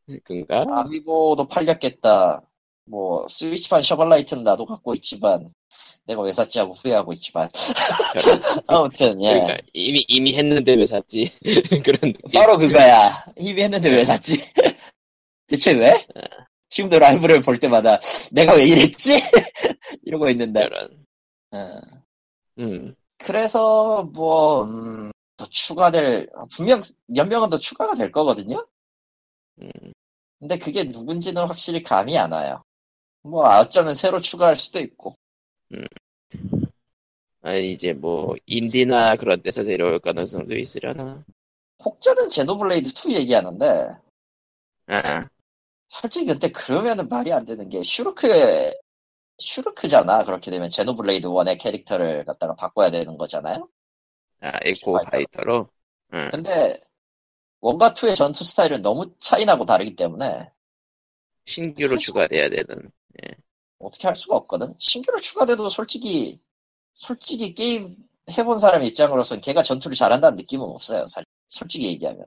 그런가? 0.23 0.65
아미보도 0.79 1.47
팔렸겠다. 1.47 2.41
뭐 2.85 3.25
스위치판 3.27 3.81
셔블나이트는 3.81 4.43
나도 4.43 4.65
갖고 4.65 4.93
있지만 4.95 5.53
내가 6.05 6.21
왜 6.21 6.33
샀지 6.33 6.59
하고 6.59 6.73
후회하고 6.73 7.13
있지만. 7.13 7.49
아무튼 8.67 9.21
예. 9.23 9.33
그러니까 9.33 9.57
이미 9.73 10.03
이미 10.07 10.35
했는데 10.35 10.73
왜 10.75 10.85
샀지? 10.85 11.31
그런 11.83 12.13
느낌. 12.13 12.31
바로 12.33 12.57
그거야. 12.57 13.25
이미 13.37 13.61
했는데 13.61 13.89
왜 13.89 14.03
샀지? 14.03 14.37
대체 15.47 15.71
왜? 15.71 16.05
지금도 16.69 16.99
라이브를 16.99 17.41
볼 17.41 17.59
때마다 17.59 17.99
내가 18.31 18.55
왜 18.55 18.65
이랬지? 18.65 19.21
이러고 20.03 20.29
있는데. 20.31 20.61
저런. 20.61 21.05
어. 21.51 21.81
음, 22.59 22.95
그래서 23.17 24.03
뭐 24.03 24.63
음, 24.63 25.11
더 25.37 25.45
추가될 25.45 26.29
분명 26.51 26.81
몇 27.07 27.27
명은 27.27 27.49
더 27.49 27.57
추가가 27.57 27.95
될 27.95 28.11
거거든요? 28.11 28.65
음. 29.61 29.69
근데 30.39 30.57
그게 30.57 30.83
누군지는 30.83 31.45
확실히 31.45 31.81
감이 31.81 32.17
안 32.17 32.31
와요 32.31 32.63
뭐 33.23 33.47
어쩌면 33.47 33.95
새로 33.95 34.19
추가할 34.21 34.55
수도 34.55 34.79
있고 34.79 35.15
아니 37.41 37.71
이제 37.73 37.93
뭐 37.93 38.35
인디나 38.45 39.15
그런 39.15 39.41
데서 39.41 39.63
데려올 39.63 39.99
가능성도 39.99 40.55
있으려나? 40.57 41.25
혹자는 41.83 42.29
제노블레이드 42.29 42.91
2 42.93 43.15
얘기하는데 43.15 43.95
아, 44.87 45.27
솔직히 45.87 46.27
근데 46.27 46.49
그러면은 46.49 47.07
말이 47.09 47.31
안 47.33 47.45
되는 47.45 47.67
게 47.69 47.81
슈르크 47.83 48.73
슈르크잖아 49.37 50.23
그렇게 50.25 50.51
되면 50.51 50.69
제노블레이드 50.69 51.27
1의 51.27 51.57
캐릭터를 51.57 52.23
갖다가 52.25 52.55
바꿔야 52.55 52.91
되는 52.91 53.17
거잖아요 53.17 53.67
아 54.41 54.51
echo 54.63 54.99
fighter로. 55.01 55.69
응. 56.13 56.29
근데 56.31 56.79
1과 57.61 57.93
2의 57.93 58.15
전투 58.15 58.43
스타일은 58.43 58.81
너무 58.81 59.13
차이나고 59.17 59.65
다르기 59.65 59.95
때문에 59.95 60.51
신규로 61.45 61.97
추가돼야 61.97 62.49
되는. 62.49 62.91
어떻게 63.79 64.07
할 64.07 64.15
수가 64.15 64.35
없거든 64.37 64.73
신규로 64.77 65.19
추가돼도 65.19 65.69
솔직히 65.69 66.39
솔직히 66.93 67.53
게임 67.53 67.95
해본 68.31 68.59
사람 68.59 68.83
입장으로서는 68.83 69.41
걔가 69.41 69.63
전투를 69.63 69.95
잘한다는 69.95 70.37
느낌은 70.37 70.65
없어요 70.65 71.05
사실 71.07 71.25
솔직히 71.47 71.87
얘기하면 71.87 72.25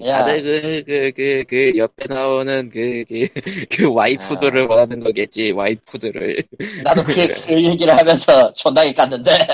그냥 0.00 0.18
다들 0.18 0.42
그, 0.42 0.82
그, 0.86 1.12
그, 1.14 1.44
그, 1.46 1.72
옆에 1.76 2.06
나오는 2.08 2.70
그, 2.70 3.04
그, 3.06 3.28
그 3.70 3.92
와이프들을 3.92 4.62
아. 4.62 4.66
원하는 4.66 5.00
거겠지, 5.00 5.50
와이프들을. 5.52 6.42
나도 6.84 7.02
그, 7.02 7.14
그 7.46 7.62
얘기를 7.62 7.94
하면서 7.96 8.50
존나게 8.56 8.94
깠는데 8.94 9.46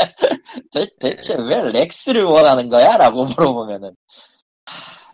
대, 0.72 0.86
대체 1.00 1.34
왜 1.48 1.72
렉스를 1.72 2.22
원하는 2.22 2.68
거야? 2.68 2.96
라고 2.96 3.24
물어보면은 3.24 3.96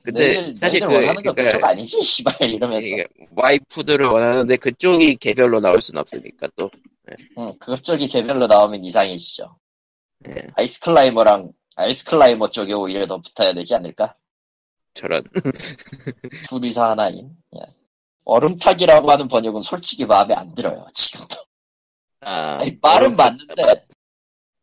근데, 0.02 0.34
너희들, 0.34 0.54
사실 0.54 0.80
너희들 0.80 0.88
그, 0.88 0.94
원하는 1.02 1.22
거 1.22 1.32
그러니까 1.32 1.44
그쪽 1.58 1.64
아니지? 1.64 2.02
씨발 2.02 2.50
이러면서 2.50 2.88
와이프들을 3.36 4.06
원하는데 4.06 4.56
그쪽이 4.56 5.16
개별로 5.16 5.60
나올 5.60 5.80
순 5.80 5.96
없으니까 5.98 6.48
또. 6.56 6.70
응, 7.38 7.56
그쪽이 7.58 8.06
개별로 8.08 8.46
나오면 8.46 8.84
이상해지죠. 8.84 9.56
예, 10.28 10.34
아이스 10.56 10.80
클라이머랑 10.80 11.52
아이스 11.76 12.04
클라이머 12.04 12.48
쪽에 12.48 12.72
오히려 12.72 13.06
더 13.06 13.18
붙어야 13.18 13.52
되지 13.52 13.74
않을까? 13.74 14.14
저런. 14.94 15.22
둘이서 16.48 16.90
하나인. 16.90 17.30
예. 17.56 17.60
얼음타기라고 18.24 19.10
하는 19.10 19.26
번역은 19.28 19.62
솔직히 19.62 20.04
마음에 20.06 20.34
안 20.34 20.54
들어요. 20.54 20.86
지금도. 20.94 21.36
아, 22.20 22.58
아니, 22.60 22.78
말은 22.80 23.08
얼음- 23.08 23.16
맞는데 23.16 23.86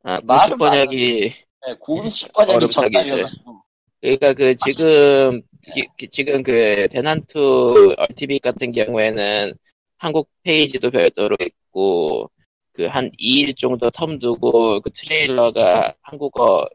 아, 0.03 0.21
말은 0.23 0.57
번역이, 0.57 1.33
예, 1.67 1.73
공식 1.79 2.31
번역이. 2.31 2.69
정답이어가지고 2.69 3.58
그러니까 4.01 4.33
그 4.33 4.55
지금, 4.55 5.41
기- 5.71 5.87
기- 5.97 6.07
지금 6.09 6.41
그 6.43 6.87
대난투 6.89 7.95
얼티밋 7.97 8.41
같은 8.41 8.71
경우에는 8.71 9.53
한국 9.97 10.29
페이지도 10.43 10.89
별도로 10.91 11.35
있고, 11.41 12.29
그 12.73 12.87
한 12.87 13.11
2일 13.17 13.55
정도 13.55 13.89
텀 13.91 14.19
두고 14.21 14.79
그 14.81 14.89
트레일러가 14.91 15.93
한국어 16.01 16.65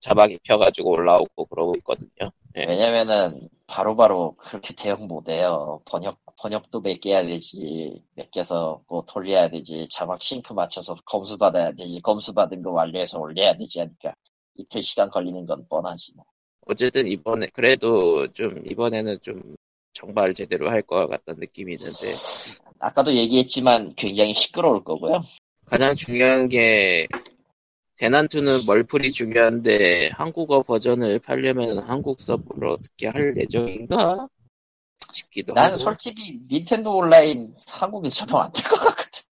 자막 0.00 0.30
입혀가지고 0.32 0.90
올라오고 0.92 1.46
그러고 1.46 1.74
있거든요. 1.78 2.30
예. 2.56 2.64
왜냐면은 2.66 3.48
바로 3.66 3.96
바로 3.96 4.34
그렇게 4.38 4.74
대응 4.74 5.06
못해요. 5.06 5.80
번역 5.86 6.18
번역도 6.40 6.82
해야 7.06 7.22
되지, 7.26 8.02
몇 8.14 8.30
개서 8.30 8.82
뭐 8.88 9.02
돌려야 9.06 9.48
되지, 9.48 9.88
자막 9.90 10.22
싱크 10.22 10.52
맞춰서 10.52 10.94
검수 11.04 11.36
받아야 11.36 11.72
되지, 11.72 12.00
검수 12.00 12.32
받은 12.34 12.62
거 12.62 12.70
완료해서 12.72 13.18
올려야 13.20 13.56
되지 13.56 13.80
하니까 13.80 14.14
이틀 14.56 14.82
시간 14.82 15.10
걸리는 15.10 15.44
건 15.46 15.66
뻔하지. 15.68 16.12
뭐. 16.16 16.24
어쨌든 16.68 17.06
이번에, 17.08 17.48
그래도 17.52 18.26
좀, 18.32 18.62
이번에는 18.66 19.18
좀 19.22 19.56
정말 19.94 20.34
제대로 20.34 20.70
할 20.70 20.82
것 20.82 21.06
같다는 21.08 21.40
느낌이 21.40 21.72
있는데, 21.72 22.06
아까도 22.78 23.12
얘기했지만 23.12 23.94
굉장히 23.96 24.34
시끄러울 24.34 24.84
거고요. 24.84 25.22
가장 25.64 25.96
중요한 25.96 26.48
게 26.48 27.08
대난투는 27.96 28.60
멀풀이 28.66 29.10
중요한데 29.10 30.10
한국어 30.10 30.62
버전을 30.62 31.18
팔려면 31.18 31.78
한국 31.80 32.20
서버로 32.20 32.74
어떻게 32.74 33.08
할 33.08 33.34
예정인가 33.36 34.28
싶기도 35.12 35.52
나는 35.54 35.70
하고 35.72 35.78
솔직히 35.78 36.38
닌텐도 36.48 36.96
온라인 36.96 37.54
한국에 37.66 38.08
접용 38.08 38.40
안될 38.42 38.64
것 38.64 38.76
같거든. 38.78 39.22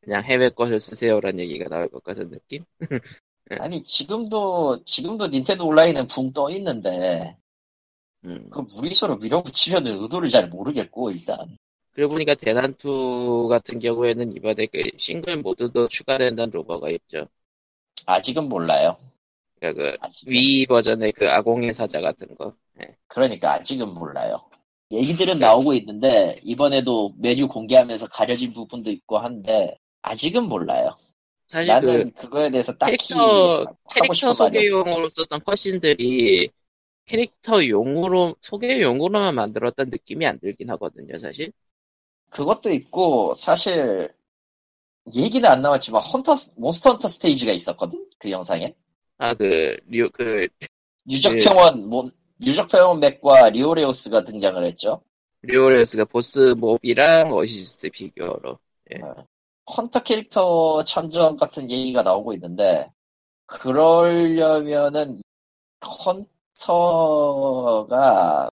그냥 0.00 0.24
해외 0.24 0.48
것을 0.48 0.80
쓰세요라는 0.80 1.38
얘기가 1.38 1.68
나올 1.68 1.88
것 1.88 2.02
같은 2.02 2.28
느낌? 2.30 2.64
아니 3.58 3.82
지금도 3.84 4.84
지금도 4.84 5.28
닌텐도 5.28 5.66
온라인은 5.66 6.06
붕 6.08 6.32
떠 6.32 6.50
있는데 6.50 7.36
음. 8.24 8.50
그 8.50 8.60
무리수로 8.60 9.16
밀어붙이려는 9.18 10.02
의도를 10.02 10.28
잘 10.28 10.48
모르겠고 10.48 11.10
일단 11.10 11.56
그러고 11.92 12.14
보니까 12.14 12.34
대난투 12.34 13.48
같은 13.48 13.78
경우에는 13.78 14.36
이번에 14.36 14.66
그 14.66 14.82
싱글 14.98 15.36
모드도 15.38 15.88
추가된다는 15.88 16.50
루머가 16.52 16.88
있죠. 16.90 17.28
아직은 18.06 18.48
몰라요. 18.48 18.96
그러니까 19.60 19.96
그. 19.98 20.30
위 20.30 20.66
버전의 20.66 21.12
그 21.12 21.28
아공의 21.30 21.72
사자 21.72 22.00
같은 22.00 22.34
거. 22.36 22.54
예. 22.80 22.96
그러니까 23.08 23.54
아직은 23.54 23.94
몰라요. 23.94 24.40
얘기들은 24.90 25.38
나오고 25.38 25.74
있는데 25.74 26.36
이번에도 26.42 27.14
메뉴 27.18 27.48
공개하면서 27.48 28.08
가려진 28.08 28.52
부분도 28.52 28.90
있고 28.90 29.18
한데 29.18 29.78
아직은 30.02 30.48
몰라요. 30.48 30.94
사실 31.52 31.70
나는 31.70 32.12
그 32.14 32.22
그, 32.22 32.30
거에 32.30 32.50
대해서 32.50 32.72
딱히 32.78 32.96
캐릭터 32.96 33.76
캐릭터. 33.92 34.32
소개용으로 34.32 35.06
썼던 35.10 35.40
컷신들이 35.40 36.48
캐릭터 37.04 37.68
용으로 37.68 38.36
소개용으로만 38.40 39.34
만들었다는 39.34 39.90
느낌이 39.90 40.24
안 40.24 40.38
들긴 40.38 40.70
하거든요, 40.70 41.18
사실. 41.18 41.52
그것도 42.30 42.70
있고 42.70 43.34
사실 43.34 44.08
얘기는 45.14 45.46
안 45.46 45.60
나왔지만 45.60 46.00
헌터 46.00 46.34
몬스터 46.56 46.92
헌터 46.92 47.08
스테이지가 47.08 47.52
있었거든 47.52 48.02
그 48.18 48.30
영상에 48.30 48.74
아그 49.18 49.76
리오 49.88 50.08
그 50.08 50.48
유적평원 51.10 51.86
뭐 51.86 52.08
유적평원 52.40 52.98
맵과 52.98 53.50
리오레우스가 53.50 54.24
등장을 54.24 54.64
했죠. 54.64 55.02
리오레우스가 55.42 56.06
보스 56.06 56.54
몹이랑 56.56 57.30
어시스트 57.30 57.90
피규어로. 57.90 58.58
헌터 59.66 60.02
캐릭터 60.02 60.82
천정 60.84 61.36
같은 61.36 61.70
얘기가 61.70 62.02
나오고 62.02 62.34
있는데 62.34 62.90
그러려면은 63.46 65.20
헌터가 66.58 68.48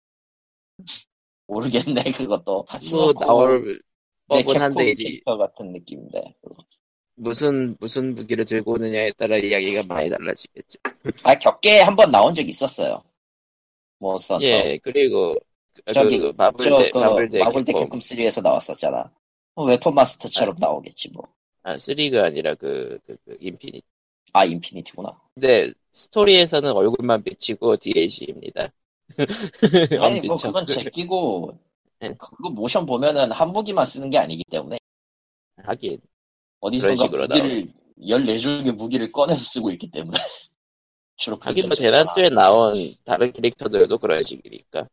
모르겠네 1.47 2.13
그것도. 2.13 2.65
다뭐 2.69 3.13
나올 3.15 3.81
내 4.29 4.43
법은 4.43 4.61
한데 4.61 4.91
이제 4.91 5.05
캐릭터 5.05 5.37
같은 5.37 5.73
느낌인데. 5.73 6.35
무슨 7.17 7.77
무슨 7.81 8.15
무기를 8.15 8.45
들고 8.45 8.73
오느냐에 8.73 9.13
따라 9.13 9.37
이야기가 9.37 9.83
많이 9.89 10.09
달라지겠죠. 10.09 10.79
아 11.25 11.35
격계에 11.35 11.81
한번 11.83 12.11
나온 12.11 12.35
적 12.35 12.49
있었어요. 12.49 13.03
몬스터 13.99 14.41
예 14.43 14.79
그리고 14.83 15.35
그, 15.85 15.93
저기, 15.93 16.19
그 16.19 16.33
마블 16.37 16.65
저, 16.65 16.79
대 16.79 16.91
그, 16.91 16.99
마블 16.99 17.29
대 17.29 17.39
마블 17.41 17.65
캡콤. 17.65 17.99
3에서 17.99 18.43
나왔었잖아. 18.43 19.11
뭐 19.61 19.67
웨폰 19.67 19.95
마스터처럼 19.95 20.57
나오겠지, 20.59 21.11
뭐. 21.11 21.29
아 21.63 21.77
3가 21.77 22.25
아니라 22.25 22.55
그, 22.55 22.99
그, 23.05 23.17
그 23.27 23.37
인피니티. 23.41 23.83
아, 24.33 24.45
인피니티구나. 24.47 25.21
근데 25.35 25.71
스토리에서는 25.93 26.73
얼굴만 26.73 27.23
비치고 27.23 27.77
DLC입니다. 27.77 28.69
아니, 30.01 30.21
뭐, 30.27 30.37
그건 30.37 30.67
제끼고, 30.67 31.59
네. 31.99 32.15
그거 32.17 32.49
모션 32.49 32.87
보면은 32.87 33.33
한 33.33 33.53
무기만 33.53 33.85
쓰는 33.85 34.09
게 34.09 34.17
아니기 34.17 34.45
때문에, 34.45 34.79
하긴 35.57 36.01
어디선가 36.61 36.97
식으로 36.97 37.27
무기를, 37.27 37.69
14종의 38.01 38.73
무기를 38.77 39.13
꺼내서 39.13 39.45
쓰고 39.45 39.71
있기 39.73 39.91
때문에. 39.91 40.17
주로 41.17 41.37
하긴 41.39 41.69
뭐 41.69 41.75
그렇게 41.75 41.83
대난투에 41.83 42.31
나온 42.31 42.95
다른 43.05 43.31
캐릭터들도 43.31 43.99
그런 43.99 44.23
식이니까. 44.23 44.89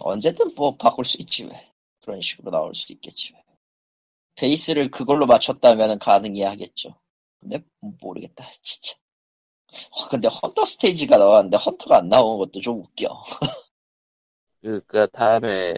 언제든 0.00 0.54
뭐 0.54 0.76
바꿀 0.76 1.06
수 1.06 1.16
있지, 1.22 1.44
왜. 1.44 1.68
그런 2.08 2.22
식으로 2.22 2.50
나올 2.50 2.74
수 2.74 2.90
있겠지, 2.94 3.34
왜. 3.34 3.42
베이스를 4.36 4.90
그걸로 4.90 5.26
맞췄다면 5.26 5.98
가능해야 5.98 6.52
하겠죠. 6.52 6.98
근데 7.38 7.62
모르겠다, 8.00 8.50
진짜. 8.62 8.94
와, 9.92 10.08
근데 10.08 10.28
헌터 10.28 10.64
스테이지가 10.64 11.18
나왔는데 11.18 11.58
헌터가 11.58 11.98
안 11.98 12.08
나오는 12.08 12.38
것도 12.38 12.60
좀 12.62 12.78
웃겨. 12.78 13.14
그니까 14.62 15.06
다음에 15.08 15.74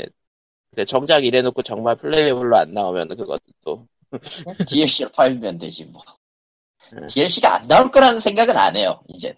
그 0.77 0.85
정작 0.85 1.25
이래놓고 1.25 1.63
정말 1.65 1.97
플레이어블로 1.97 2.57
안 2.57 2.73
나오면 2.73 3.09
그것도 3.09 3.53
또 3.65 3.89
DLC를 4.69 5.11
팔면 5.11 5.59
되지 5.59 5.87
뭐. 5.87 6.01
네. 6.93 7.09
DLC가 7.09 7.57
안 7.57 7.67
나올 7.67 7.91
거라는 7.91 8.21
생각은 8.21 8.57
안 8.57 8.77
해요. 8.77 9.03
이제 9.09 9.37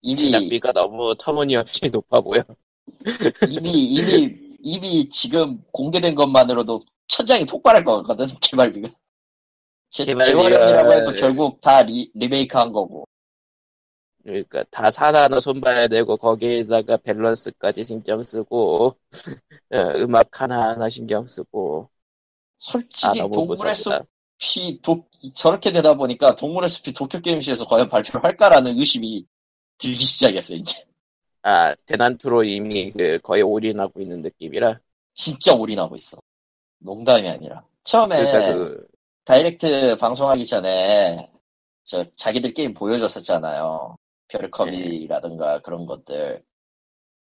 이미 0.00 0.16
제작비가 0.16 0.72
너무 0.72 1.14
터무니없이 1.18 1.90
높아 1.92 2.22
보여. 2.22 2.42
이미 3.50 3.70
이미 3.70 4.41
이미 4.62 5.08
지금 5.08 5.62
공개된 5.72 6.14
것만으로도 6.14 6.82
천장이 7.08 7.44
폭발할 7.46 7.84
것 7.84 7.96
같거든 8.02 8.26
개발비가. 8.40 8.88
재, 9.90 10.04
개발비가- 10.04 10.24
재활용이라고 10.24 10.92
해도 10.92 11.12
결국 11.14 11.60
다 11.60 11.82
리, 11.82 12.10
리메이크한 12.14 12.72
거고. 12.72 13.04
그러니까 14.24 14.62
다 14.70 14.90
사나나 14.90 15.40
손봐야 15.40 15.88
되고 15.88 16.16
거기에다가 16.16 16.96
밸런스까지 16.98 17.84
신경 17.84 18.22
쓰고 18.22 18.86
어, 18.86 18.96
음악 19.96 20.40
하나하나 20.40 20.88
신경 20.88 21.26
쓰고 21.26 21.88
아 21.90 21.94
솔직히 22.58 23.18
너무 23.18 23.32
동물의. 23.34 23.74
숲이 23.74 24.80
도, 24.80 25.04
저렇게 25.34 25.72
되다 25.72 25.94
보니까 25.94 26.36
동물의 26.36 26.68
숲이 26.68 26.92
도쿄 26.92 27.20
게임시에서 27.20 27.66
과연 27.66 27.88
발표를 27.88 28.22
할까라는 28.22 28.78
의심이 28.78 29.26
들기 29.78 30.04
시작했어 30.04 30.54
이제. 30.54 30.84
아 31.42 31.74
대난투로 31.86 32.44
이미 32.44 32.90
그 32.90 33.18
거의 33.20 33.42
올인하고 33.42 34.00
있는 34.00 34.22
느낌이라 34.22 34.78
진짜 35.14 35.54
올인하고 35.54 35.96
있어. 35.96 36.18
농담이 36.78 37.28
아니라. 37.28 37.64
처음에 37.84 38.24
그러니까 38.24 38.54
그 38.54 38.86
다이렉트 39.24 39.96
방송하기 39.96 40.46
전에 40.46 41.30
저 41.84 42.04
자기들 42.16 42.54
게임 42.54 42.74
보여줬었잖아요. 42.74 43.96
네. 44.28 44.38
별컵이라든가 44.38 45.60
그런 45.60 45.86
것들. 45.86 46.42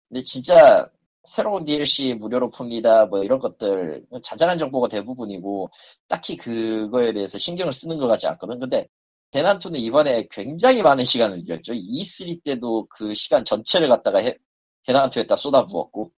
근데 0.08 0.24
진짜 0.24 0.88
새로운 1.24 1.64
DLC 1.64 2.14
무료로 2.14 2.50
풉니다. 2.50 3.08
뭐 3.08 3.22
이런 3.22 3.38
것들 3.38 4.04
자잘한 4.22 4.58
정보가 4.58 4.88
대부분이고 4.88 5.70
딱히 6.08 6.36
그거에 6.36 7.12
대해서 7.12 7.38
신경을 7.38 7.72
쓰는 7.72 7.98
것 7.98 8.06
같지 8.06 8.26
않거든. 8.28 8.58
근데 8.58 8.86
대난투는 9.30 9.78
이번에 9.78 10.26
굉장히 10.30 10.82
많은 10.82 11.04
시간을 11.04 11.44
들였죠. 11.44 11.72
E3 11.74 12.42
때도 12.42 12.86
그 12.90 13.14
시간 13.14 13.44
전체를 13.44 13.88
갖다가 13.88 14.18
해, 14.18 14.36
대난투에다 14.84 15.36
쏟아부었고 15.36 16.10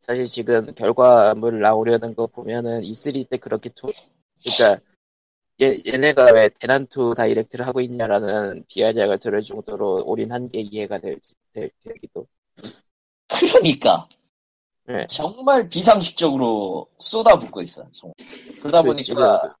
사실 0.00 0.24
지금 0.24 0.74
결과물 0.74 1.60
나오려는 1.60 2.14
거 2.14 2.26
보면은 2.26 2.80
E3 2.80 3.28
때 3.28 3.36
그렇게 3.36 3.68
토, 3.70 3.92
그러니까 4.42 4.80
얘, 5.60 5.76
얘네가 5.86 6.32
왜 6.32 6.48
대난투 6.48 7.14
다이렉트를 7.14 7.66
하고 7.66 7.82
있냐라는 7.82 8.64
비아작을 8.68 9.18
들을 9.18 9.42
정도로 9.42 10.04
올인한 10.06 10.48
게 10.48 10.60
이해가 10.60 10.98
될지, 10.98 11.34
될, 11.52 11.70
되기도. 11.84 12.26
그러니까 13.28 14.08
네. 14.86 15.06
정말 15.06 15.68
비상식적으로 15.68 16.88
쏟아붓고 16.98 17.60
있어. 17.62 17.86
정말. 17.92 18.14
그러다 18.60 18.82
그 18.82 18.88
보니까 18.88 19.54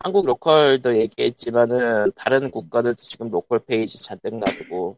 한국 0.00 0.26
로컬도 0.26 0.96
얘기했지만은 0.96 2.12
다른 2.14 2.50
국가들도 2.50 3.02
지금 3.02 3.30
로컬 3.30 3.58
페이지 3.58 4.02
잔뜩 4.02 4.38
놔두고 4.38 4.96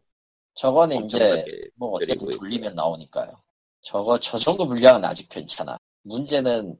저거는 0.55 1.05
이제 1.05 1.43
뭐 1.75 1.95
어떻게. 1.95 2.15
돌리면 2.15 2.75
나오니까요. 2.75 3.31
저거 3.81 4.19
저 4.19 4.37
정도 4.37 4.67
분량은 4.67 5.03
아직 5.03 5.27
괜찮아. 5.27 5.77
문제는 6.03 6.77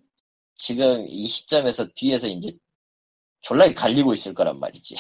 지금 0.55 1.03
이 1.07 1.26
시점에서 1.26 1.88
뒤에서 1.95 2.28
이제 2.28 2.51
졸라 3.41 3.65
갈리고 3.74 4.13
있을 4.13 4.34
거란 4.34 4.59
말이지. 4.59 4.95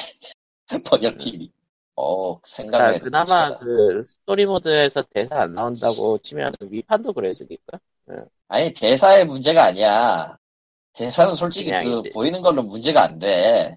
번역팀이. 0.85 1.51
어 1.95 2.33
아, 2.33 2.39
생각해. 2.43 2.99
그나마 2.99 3.55
그 3.57 4.01
스토리 4.01 4.45
모드에서 4.47 5.03
대사 5.03 5.41
안 5.41 5.53
나온다고 5.53 6.17
치면 6.17 6.53
Wii판도 6.61 7.13
그랬으니까 7.13 7.79
아니 8.47 8.73
대사의 8.73 9.25
문제가 9.25 9.65
아니야. 9.65 10.37
대사는 10.93 11.33
솔직히 11.35 11.71
그. 11.71 12.01
보이는 12.13 12.41
걸로 12.41 12.61
문제가 12.63 13.03
안 13.03 13.17
돼. 13.19 13.75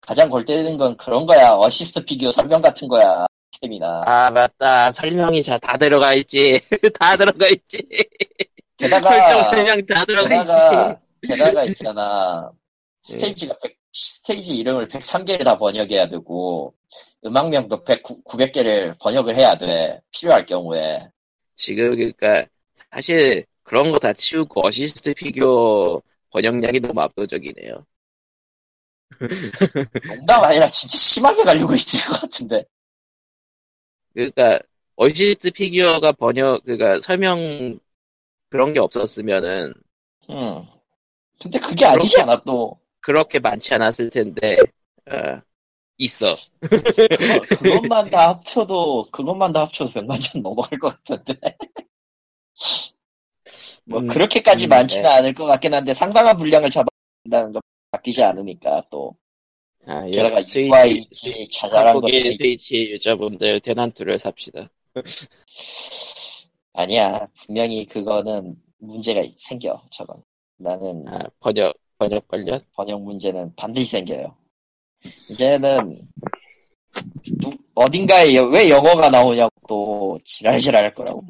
가장 0.00 0.28
골 0.28 0.44
때리는 0.44 0.76
건 0.78 0.96
그런 0.96 1.26
거야. 1.26 1.52
어시스트 1.52 2.04
피규어 2.04 2.30
설명 2.30 2.60
같은 2.60 2.88
거야. 2.88 3.26
캠이나. 3.60 4.02
아 4.06 4.30
맞다 4.30 4.90
설명이 4.90 5.42
다 5.42 5.76
들어가 5.78 6.12
있지 6.14 6.60
다 6.98 7.16
들어가 7.16 7.46
있지 7.48 7.78
게다가 8.76 9.08
설정 9.08 9.42
설명 9.44 9.86
다 9.86 10.04
들어가 10.04 10.28
게다가 10.28 10.92
있지 11.22 11.28
게다가 11.28 11.64
있잖아. 11.64 12.50
스테이지가 13.02 13.56
100, 13.62 13.76
스테이지 13.92 14.56
이름을 14.56 14.88
103개를 14.88 15.44
다 15.44 15.56
번역해야 15.56 16.08
되고 16.08 16.74
음악명도 17.24 17.84
100, 17.84 18.02
900개를 18.02 18.98
번역을 19.00 19.36
해야 19.36 19.56
돼. 19.56 20.00
필요할 20.10 20.44
경우에. 20.46 21.06
지금 21.56 21.94
그러니까 21.94 22.44
사실 22.90 23.44
그런 23.62 23.90
거 23.92 23.98
다 23.98 24.12
치우고 24.12 24.66
어시스트 24.66 25.14
피규어 25.14 26.02
번역량이 26.34 26.80
너무 26.80 27.00
압도적이네요 27.00 27.86
농담 30.08 30.42
아니라 30.44 30.66
진짜 30.68 30.96
심하게 30.96 31.44
갈리고 31.44 31.72
있을 31.74 32.00
것 32.08 32.20
같은데. 32.22 32.64
그러니까 34.12 34.58
어시스트 34.96 35.50
피규어가 35.50 36.12
번역 36.12 36.64
그러니까 36.64 37.00
설명 37.00 37.78
그런 38.50 38.72
게 38.72 38.80
없었으면은 38.80 39.74
음. 40.30 40.66
근데 41.40 41.58
그게 41.58 41.84
아니잖아 41.84 42.42
또. 42.44 42.78
그렇게 43.00 43.38
많지 43.38 43.74
않았을 43.74 44.10
텐데 44.10 44.56
어, 45.10 45.40
있어 45.98 46.26
그거, 46.60 47.40
그것만 47.58 48.10
다 48.10 48.30
합쳐도 48.30 49.08
그것만 49.12 49.52
다 49.52 49.62
합쳐도 49.62 49.92
100만 49.92 50.20
점 50.20 50.42
넘어갈 50.42 50.78
것 50.78 51.02
같은데. 51.04 51.56
뭐 53.86 54.00
음, 54.00 54.08
그렇게까지 54.08 54.66
음, 54.66 54.68
많지는 54.70 55.02
네. 55.02 55.08
않을 55.16 55.32
것 55.34 55.44
같긴 55.46 55.74
한데 55.74 55.92
상당한 55.94 56.36
분량을 56.36 56.70
잡아낸다는 56.70 57.52
건 57.52 57.62
바뀌지 57.90 58.22
않으니까 58.22 58.82
또 58.90 59.14
아, 59.86 60.04
게다가 60.06 60.36
스위치, 60.44 60.68
UIG 60.70 61.50
자잘한 61.52 62.00
것들이 62.00 62.34
스위치 62.36 62.90
유저분들 62.92 63.60
대난투를 63.60 64.18
삽시다. 64.18 64.70
아니야. 66.72 67.26
분명히 67.44 67.84
그거는 67.84 68.56
문제가 68.78 69.22
생겨 69.36 69.80
저건. 69.90 70.22
나는 70.56 71.04
아, 71.08 71.18
번역 71.40 71.74
번역 71.98 72.26
관련? 72.28 72.60
번역 72.74 73.02
문제는 73.02 73.54
반드시 73.56 73.90
생겨요. 73.92 74.34
이제는 75.30 75.98
누- 77.40 77.52
어딘가에 77.74 78.34
여- 78.36 78.46
왜 78.46 78.70
영어가 78.70 79.10
나오냐고 79.10 79.50
또 79.68 80.18
지랄지랄 80.24 80.84
할 80.84 80.94
거라고 80.94 81.22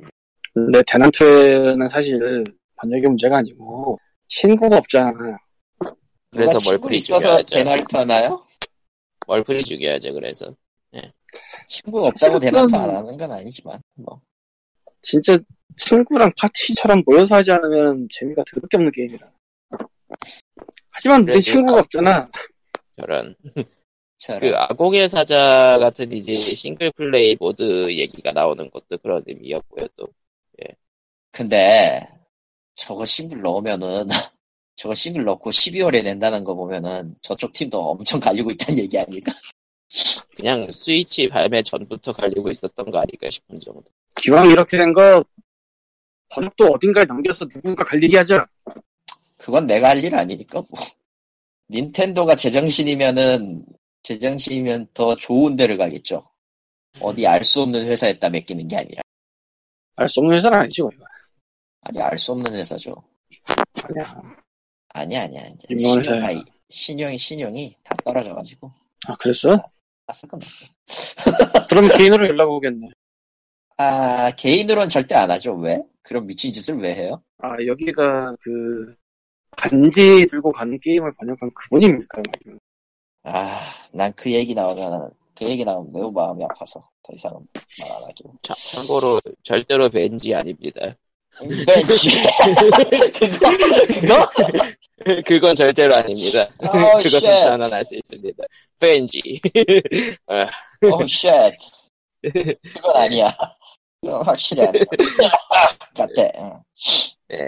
근데 0.55 0.83
대난투에는 0.87 1.89
사실 1.89 2.45
번역의 2.77 3.09
문제가 3.09 3.39
아니고 3.39 3.99
친구가 4.29 4.79
없잖아. 4.79 5.13
그래서 6.31 6.71
멀프리 6.71 6.97
있어서 6.97 7.43
죽여야죠 7.43 7.55
대나리터 7.55 7.99
하나요? 8.01 8.45
멀프리 9.27 9.63
죽여야죠 9.63 10.13
그래서 10.15 10.55
친구가 11.67 12.09
없다고 12.09 12.39
대나리터 12.41 12.77
안 12.77 12.91
하는 12.95 13.17
건 13.17 13.33
아니지만 13.33 13.81
뭐 13.95 14.21
진짜 15.03 15.39
친구랑 15.77 16.31
파티처럼 16.41 17.03
모여서 17.05 17.37
하지 17.37 17.51
않으면 17.53 18.07
재미가 18.11 18.43
더럽게 18.51 18.77
없는 18.77 18.93
게임이라. 18.93 19.31
하지만 20.91 21.23
그래도 21.25 21.41
친구가 21.41 21.79
아- 21.79 21.81
없잖아. 21.81 22.29
저런 23.01 23.35
저런 24.19 24.41
그 24.41 24.57
아공의 24.57 25.09
사자 25.09 25.79
같은 25.81 26.11
이제 26.13 26.37
싱글 26.37 26.93
플레이 26.93 27.37
모드 27.39 27.91
얘기가 27.91 28.31
나오는 28.31 28.71
것도 28.71 28.99
그런 28.99 29.21
의미였고요 29.27 29.87
또 29.97 30.07
근데 31.35 32.07
저거 32.77 33.05
싱글 33.05 33.43
넣으면은 33.43 34.07
저거 34.77 34.95
싱글 34.95 35.25
넣고 35.25 35.51
12월에 35.51 36.03
낸다는 36.05 36.45
거 36.45 36.55
보면은 36.55 37.15
저쪽 37.23 37.53
팀도 37.53 37.81
엄청 37.81 38.21
갈리고 38.21 38.51
있다는 38.53 38.79
얘기 38.83 38.97
아닐까? 38.99 39.33
그냥 40.37 40.71
스위치 40.71 41.29
발매 41.29 41.63
전부터 41.63 42.13
갈리고 42.13 42.51
있었던 42.51 42.89
거 42.91 42.99
아닐까 42.99 43.29
싶은 43.31 43.59
정도 43.61 43.83
기왕 44.17 44.49
이렇게 44.51 44.77
된 44.77 44.93
거 44.93 45.25
번역도 46.31 46.67
어딘가에 46.67 47.05
남겨서 47.05 47.47
누군가 47.49 47.85
갈리게 47.85 48.17
하자. 48.19 48.47
그건 49.37 49.67
내가 49.67 49.89
할 49.91 50.05
일 50.05 50.15
아니니까 50.15 50.63
뭐. 50.71 50.81
닌텐도가 51.71 52.35
제정신이면은 52.37 53.65
제정신이면 54.03 54.89
더 54.95 55.17
좋은 55.17 55.57
데를 55.57 55.77
가겠죠. 55.77 56.29
어디 57.01 57.27
알 57.27 57.43
수 57.45 57.63
없는 57.63 57.87
회사에다 57.87 58.29
맡기는 58.31 58.67
게 58.69 58.77
아니라 58.77 59.03
알 59.97 60.09
수 60.09 60.21
없는 60.21 60.35
회사는 60.37 60.59
아니지, 60.61 60.81
이거. 60.83 60.91
아니 61.85 62.01
알 62.01 62.19
수 62.19 62.33
없는 62.33 62.55
회사죠. 62.55 62.95
아니야. 63.85 64.05
아니야 64.89 65.23
아니야 65.25 65.43
이제 65.49 65.69
신용 65.79 66.19
다 66.21 66.29
신용이 66.69 67.19
신용이 67.19 67.77
다 67.85 67.95
떨어져가지고 68.05 68.73
아, 69.09 69.15
그랬어? 69.17 69.57
났어 70.07 70.27
끝났어. 70.27 70.67
그럼 71.69 71.89
개인으로 71.97 72.27
연락 72.29 72.51
오겠네. 72.51 72.89
아 73.77 74.31
개인으로는 74.33 74.89
절대 74.89 75.15
안 75.15 75.31
하죠. 75.31 75.55
왜? 75.57 75.83
그런 76.03 76.27
미친 76.27 76.53
짓을 76.53 76.79
왜 76.81 76.95
해요? 76.95 77.23
아, 77.39 77.57
여기가 77.67 78.35
그, 78.41 78.95
반지 79.57 80.27
들고 80.27 80.53
가는 80.53 80.79
게임을 80.81 81.13
번역한 81.15 81.51
그분입니까? 81.55 82.23
아, 83.25 83.61
난 83.93 84.13
그 84.17 84.31
얘기 84.33 84.55
나오면, 84.55 85.11
그 85.35 85.45
얘기 85.47 85.65
나오면 85.65 85.93
매우 85.93 86.11
마음이 86.13 86.45
아파서 86.45 86.81
더 87.03 87.13
이상은 87.15 87.47
말 87.81 87.91
안 87.93 88.03
하기로. 88.05 88.35
참, 88.43 88.57
참고로 88.59 89.21
절대로 89.43 89.89
벤지 89.91 90.35
아닙니다. 90.35 90.95
그거? 93.19 93.49
그거? 93.87 95.23
그건 95.27 95.55
절대로 95.55 95.95
아닙니다 95.97 96.49
Oh, 96.63 97.03
그것은 97.03 97.19
shit. 97.31 97.45
단언할 97.49 97.85
수 97.85 97.97
있습니다 97.97 98.45
벤지 98.81 99.41
오, 100.83 101.07
쉣. 101.07 101.31
그건 102.75 102.97
아니야. 102.97 103.35
확실히 104.25 104.63
아니야. 104.67 104.83
같아. 105.95 106.23
응. 106.39 106.63
네. 107.29 107.39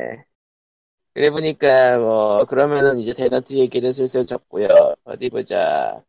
그래 1.15 1.31
보니까 1.31 1.99
뭐 1.99 2.45
그러면은 2.45 2.99
이제 2.99 3.15
대나트 3.15 3.55
얘기를 3.55 3.93
슬슬 3.93 4.27
접고요. 4.27 4.69
어디 5.05 5.31
보자. 5.31 6.03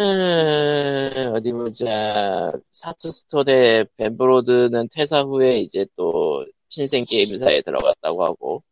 음, 0.00 1.34
어디 1.34 1.52
보자. 1.52 2.50
사투스토 2.72 3.44
대 3.44 3.84
벤브로드는 3.98 4.88
퇴사 4.90 5.20
후에 5.20 5.58
이제 5.58 5.84
또 5.94 6.46
신생 6.70 7.04
게임사에 7.04 7.60
들어갔다고 7.60 8.24
하고, 8.24 8.62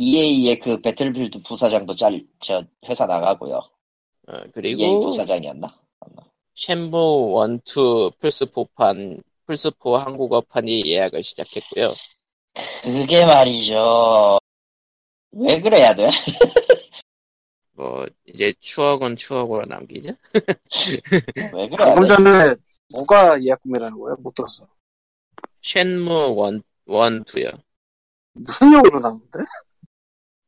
EA의 0.00 0.58
그 0.60 0.80
배틀필드 0.80 1.42
부사장도 1.42 1.94
짤, 1.94 2.18
저, 2.38 2.62
회사 2.88 3.04
나가고요. 3.04 3.56
어, 3.56 4.32
EA 4.32 4.50
그리고 4.54 5.00
부사장이었나? 5.02 5.78
쉔무 6.54 7.44
1, 7.44 7.60
2 7.66 8.10
플스4판, 8.18 9.22
플스4 9.46 9.98
한국어판이 9.98 10.86
예약을 10.86 11.22
시작했고요. 11.22 11.92
그게 12.82 13.26
말이죠. 13.26 14.38
왜 15.32 15.60
그래야 15.60 15.94
돼? 15.94 16.08
뭐 17.82 18.06
이제 18.26 18.54
추억은 18.60 19.16
추억으로 19.16 19.64
남기죠. 19.66 20.12
왜 21.52 21.68
그래야 21.68 21.94
방금 21.94 22.02
돼? 22.02 22.14
전에 22.14 22.54
뭐가 22.92 23.42
예약 23.42 23.60
구매라는 23.62 23.98
거야? 23.98 24.14
못 24.20 24.32
들었어. 24.36 24.68
쉔무 25.62 26.52
1, 26.52 26.62
1, 26.86 27.24
2요. 27.24 27.60
무슨 28.34 28.72
용어로 28.72 29.00
나오는데? 29.00 29.40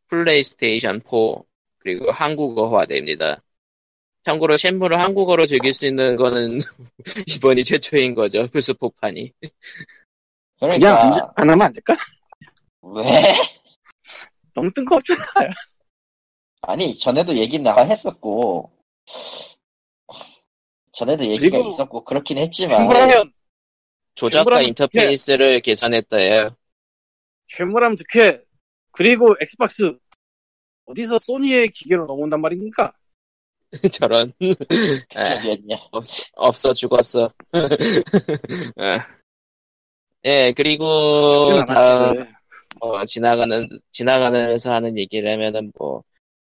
플레이스테이션 0.07 1.01
4 1.05 1.43
그리고 1.81 2.13
한국어화됩니다. 2.13 3.43
참고로 4.23 4.57
쉔무를 4.57 5.01
한국어로 5.01 5.45
즐길 5.47 5.75
수 5.75 5.87
있는 5.87 6.15
거는 6.17 6.59
이번이 7.37 7.65
최초인 7.65 8.15
거죠. 8.15 8.47
플스4판이. 8.47 9.33
그냥 10.61 10.79
그러니까, 10.79 11.03
안, 11.03 11.13
안 11.35 11.51
하면 11.51 11.63
안 11.63 11.73
될까? 11.73 11.97
왜? 12.81 13.03
너무 14.55 14.71
뜬금없잖아. 14.73 15.21
아니, 16.69 16.97
전에도 16.97 17.37
얘기 17.37 17.59
나가 17.59 17.85
했었고, 17.85 18.71
전에도 20.93 21.25
얘기가 21.25 21.59
그리고 21.59 21.69
있었고, 21.69 22.05
그렇긴 22.05 22.39
했지만, 22.39 22.79
괴물하면, 22.79 23.33
조작가 24.15 24.43
쉔무라면 24.43 24.69
인터페이스를 24.69 25.61
개선했다예요. 25.61 26.57
괴물하면 27.49 27.97
득해. 27.97 28.41
그리고 28.93 29.35
엑스박스. 29.41 29.97
어디서 30.87 31.19
소니의 31.19 31.69
기계로 31.69 32.07
넘어온단 32.07 32.41
말입니까? 32.41 32.93
저런. 33.93 34.33
아, 35.17 35.25
저기였냐. 35.25 35.77
없, 35.91 36.05
없어 36.35 36.73
죽었어. 36.73 37.33
아. 38.77 39.07
예, 40.27 40.53
그리고 40.57 41.65
다음. 41.67 42.33
뭐 42.81 43.05
지나가는 43.05 43.69
지나가면서 43.91 44.73
하는 44.73 44.97
얘기를 44.97 45.31
하면은 45.33 45.71
뭐 45.79 46.03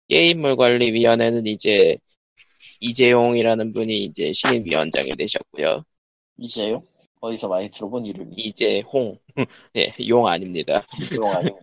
게임물 0.09 0.57
관리위원회는 0.57 1.47
이제 1.47 1.97
이재용이라는 2.81 3.73
분이 3.73 4.05
이제 4.05 4.33
신임 4.33 4.65
위원장이 4.65 5.11
되셨고요. 5.17 5.85
이제요? 6.39 6.83
어디서 7.21 7.49
많이 7.49 7.71
들어본 7.71 8.05
이름이. 8.05 8.35
이재홍, 8.37 9.19
예, 9.77 9.91
용 10.09 10.27
아닙니다. 10.27 10.83
이재용 11.01 11.27
아니고. 11.27 11.59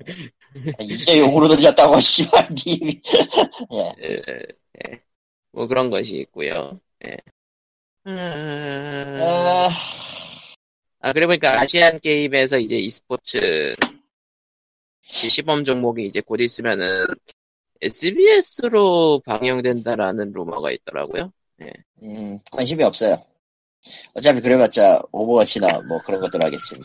아, 0.80 0.84
이재용으로 0.84 1.48
들렸다고, 1.50 2.00
씨발, 2.02 2.50
님이. 2.66 3.00
예. 3.74 3.94
예, 4.04 4.22
예. 4.88 5.02
뭐 5.52 5.68
그런 5.68 5.92
것이 5.92 6.18
있고요. 6.18 6.80
예. 7.06 7.16
음... 8.08 9.18
아, 9.22 9.70
아, 11.02 11.14
그래 11.14 11.28
보니까 11.28 11.60
아시안 11.62 12.00
게임에서 12.00 12.58
이제 12.58 12.80
e스포츠 12.80 13.76
시범 15.02 15.64
종목이 15.64 16.08
이제 16.08 16.22
곧 16.22 16.42
있으면은 16.42 17.06
SBS로 17.82 19.22
방영된다라는 19.26 20.32
루머가 20.34 20.72
있더라고요. 20.72 21.32
음, 22.04 22.40
관심이 22.52 22.84
없어요. 22.84 23.22
어차피 24.14 24.42
그래봤자 24.42 25.02
오버워치나 25.12 25.82
뭐 25.88 26.00
그런 26.06 26.20
것들 26.22 26.44
하겠지. 26.44 26.76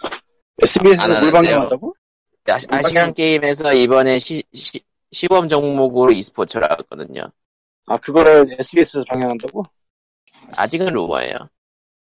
SBS에서 0.63 1.15
하는데요. 1.17 1.33
방영한다고? 1.33 1.95
아, 2.49 2.59
아시안 2.69 3.13
게임에서 3.15 3.75
이번에 3.75 4.19
시, 4.19 4.43
시, 4.53 4.81
시범 5.13 5.49
종목으로 5.49 6.13
e스포츠를 6.13 6.71
하거든요. 6.73 7.23
아, 7.87 7.97
그거를 7.99 8.47
SBS에서 8.59 9.05
방영한다고? 9.09 9.65
아직은 10.53 10.87
루머예요. 10.93 11.35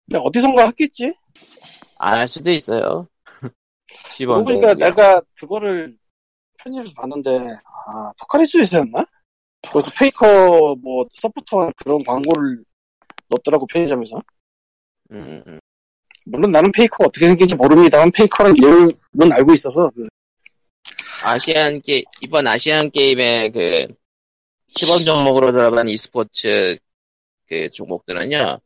근데 0.09 0.21
어디선가 0.23 0.65
했겠지? 0.67 1.13
안 1.97 2.19
할 2.19 2.27
수도 2.27 2.51
있어요. 2.51 3.07
시범 4.13 4.45
그러니까 4.45 4.67
종목이요. 4.73 4.85
내가 4.87 5.21
그거를 5.35 5.97
편집에서 6.57 6.91
봤는데, 6.95 7.29
아, 7.87 8.11
포카리스에서였나? 8.19 9.05
거기서 9.63 9.91
페이커 9.97 10.75
뭐 10.81 11.05
서포터 11.13 11.71
그런 11.77 12.03
광고를 12.03 12.63
넣었더라고 13.29 13.65
편의점에서. 13.67 14.21
음, 15.11 15.43
음. 15.47 15.59
물론 16.25 16.51
나는 16.51 16.71
페이커가 16.71 17.05
어떻게 17.07 17.27
생긴지 17.27 17.55
모릅니다만 17.55 18.11
페이커는 18.11 18.53
내용은 18.53 19.31
알고 19.31 19.53
있어서 19.53 19.89
그 19.95 20.07
아시안 21.23 21.81
게 21.81 22.03
이번 22.21 22.47
아시안 22.47 22.91
게임의 22.91 23.51
그 23.51 23.87
시범 24.75 25.05
종목으로 25.05 25.51
들어간 25.51 25.87
e스포츠 25.87 26.77
그 27.47 27.69
종목들은요. 27.69 28.59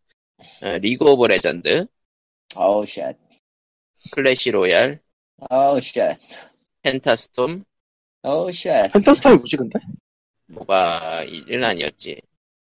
어, 0.64 0.78
리그 0.80 1.06
오브 1.06 1.28
레전드, 1.28 1.86
아우, 2.56 2.86
shit. 2.86 3.16
클래시 4.12 4.52
로얄, 4.52 5.00
아우, 5.50 5.80
shit. 5.80 6.18
펜타스톰, 6.82 7.64
아우, 8.24 8.52
shit. 8.52 8.70
펜타스타이 8.94 9.36
뭐지 9.36 9.58
근데? 9.58 9.80
모바일은 10.48 11.64
아니었지. 11.64 12.22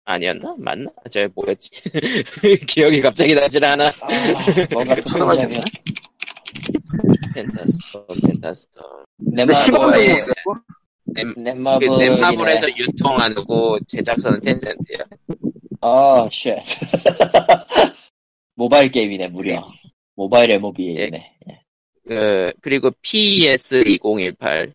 아니었나? 0.06 0.56
맞나? 0.58 0.92
저 1.10 1.28
뭐였지? 1.34 1.70
기억이 2.68 3.02
갑자기 3.02 3.34
나질 3.34 3.64
않아. 3.64 3.88
아, 3.88 4.08
뭔가. 4.72 4.96
펜타스톰, 7.34 8.06
펜타스톰. 8.28 8.84
근데 9.36 9.54
시범 9.54 9.92
넷마블, 11.38 11.88
넷-. 11.98 12.10
넷마블에서 12.10 12.70
유통하고 12.78 13.80
제작사는 13.88 14.40
텐센트야. 14.42 15.06
아, 15.82 16.28
shit. 16.32 16.58
모바일 18.56 18.92
게임이네, 18.92 19.30
무려. 19.30 19.68
모바일 20.16 20.52
MOBA네. 20.52 21.38
그, 22.08 22.52
그리고 22.62 22.92
PES 23.02 23.84
2018. 23.86 24.74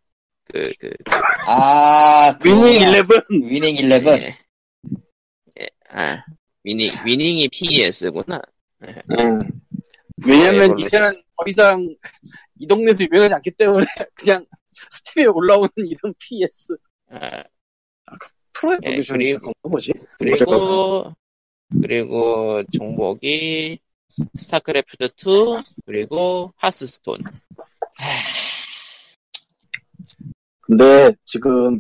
그, 0.55 0.63
그, 0.79 0.91
아, 1.49 2.39
위닝 2.45 2.81
11 2.81 3.07
위닝 3.31 3.77
11. 3.77 4.07
예. 4.07 4.39
예, 5.61 5.69
아, 5.91 6.25
위닝, 6.63 6.89
위닝이 7.05 7.49
PES구나. 7.49 8.41
응. 9.19 9.39
왜냐면 10.27 10.71
아, 10.71 10.75
이제는 10.79 11.13
더 11.13 11.45
이상 11.49 11.89
이 12.61 12.67
동네에서 12.69 13.03
유명하지 13.05 13.35
않기 13.35 13.51
때문에 13.53 13.85
그냥 14.15 14.47
스팀에 14.91 15.25
올라오는 15.27 15.69
이름 15.77 16.15
PS 16.19 16.77
아, 17.11 17.43
프로에 18.53 18.79
예, 18.85 18.91
보내주는 18.91 19.19
그리고- 19.19 19.41
건가 19.41 19.59
뭐지? 19.69 19.93
어쨌건 20.21 20.47
그리고, 20.47 21.15
그리고 21.83 22.63
종목이 22.79 23.79
스타크래프트 24.37 25.05
2, 25.17 25.63
그리고 25.87 26.53
하스스톤. 26.57 27.19
근데 30.77 31.15
지금 31.25 31.79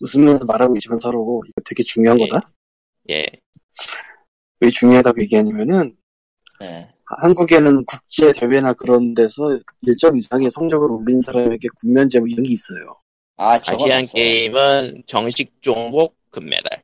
웃으면서 0.00 0.44
말하고 0.44 0.76
있지만 0.76 0.98
서로 1.00 1.42
이거 1.48 1.62
되게 1.64 1.82
중요한 1.82 2.20
예. 2.20 2.26
거다. 2.26 2.46
예, 3.08 3.26
왜 4.60 4.68
중요하다고 4.68 5.22
얘기하냐면은 5.22 5.96
네. 6.60 6.90
한국에는 7.06 7.84
국제 7.86 8.32
대회나 8.32 8.74
그런 8.74 9.14
데서 9.14 9.58
일정 9.86 10.14
이상의 10.14 10.50
성적을 10.50 10.90
올린 10.90 11.18
사람에게 11.20 11.68
군면제 11.80 12.18
뭐 12.20 12.28
이런 12.28 12.42
게 12.42 12.52
있어요. 12.52 13.00
아, 13.38 13.54
아시안 13.54 14.02
없어. 14.02 14.12
게임은 14.12 15.04
정식 15.06 15.62
종목 15.62 16.14
금메달. 16.30 16.82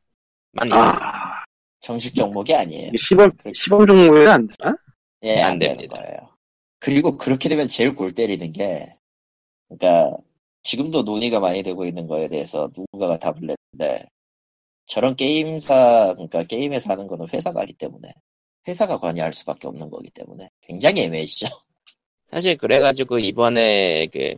만 0.53 0.67
있어. 0.67 0.77
아, 0.77 1.45
정식 1.81 2.15
종목이 2.15 2.55
아니에요. 2.55 2.93
시범 2.97 3.31
시범 3.53 3.87
종목에 3.87 4.27
안 4.27 4.47
되나? 4.47 4.75
예, 5.25 5.43
안안 5.43 5.59
됩니다. 5.59 5.97
그리고 6.79 7.19
그렇게 7.19 7.51
되면 7.51 7.69
제일 7.69 7.95
골 7.95 8.13
때리는 8.13 8.53
게, 8.53 8.97
그러니까 9.69 10.17
지금도 10.67 11.03
논의가 11.03 11.39
많이 11.39 11.63
되고 11.63 11.85
있는 11.87 12.09
거에 12.09 12.27
대해서 12.29 12.69
누군가가 12.77 13.19
답을 13.21 13.55
냈는데, 13.73 14.05
저런 14.85 15.15
게임사, 15.15 16.15
그러니까 16.15 16.43
게임에서 16.43 16.91
하는 16.91 17.07
거는 17.07 17.29
회사가 17.33 17.61
하기 17.61 17.73
때문에, 17.75 18.13
회사가 18.67 18.99
관여할 18.99 19.33
수밖에 19.33 19.69
없는 19.69 19.89
거기 19.91 20.11
때문에 20.11 20.51
굉장히 20.61 21.03
애매해지죠. 21.03 21.47
사실 22.27 22.57
그래가지고 22.57 23.21
이번에 23.21 24.07
그, 24.07 24.35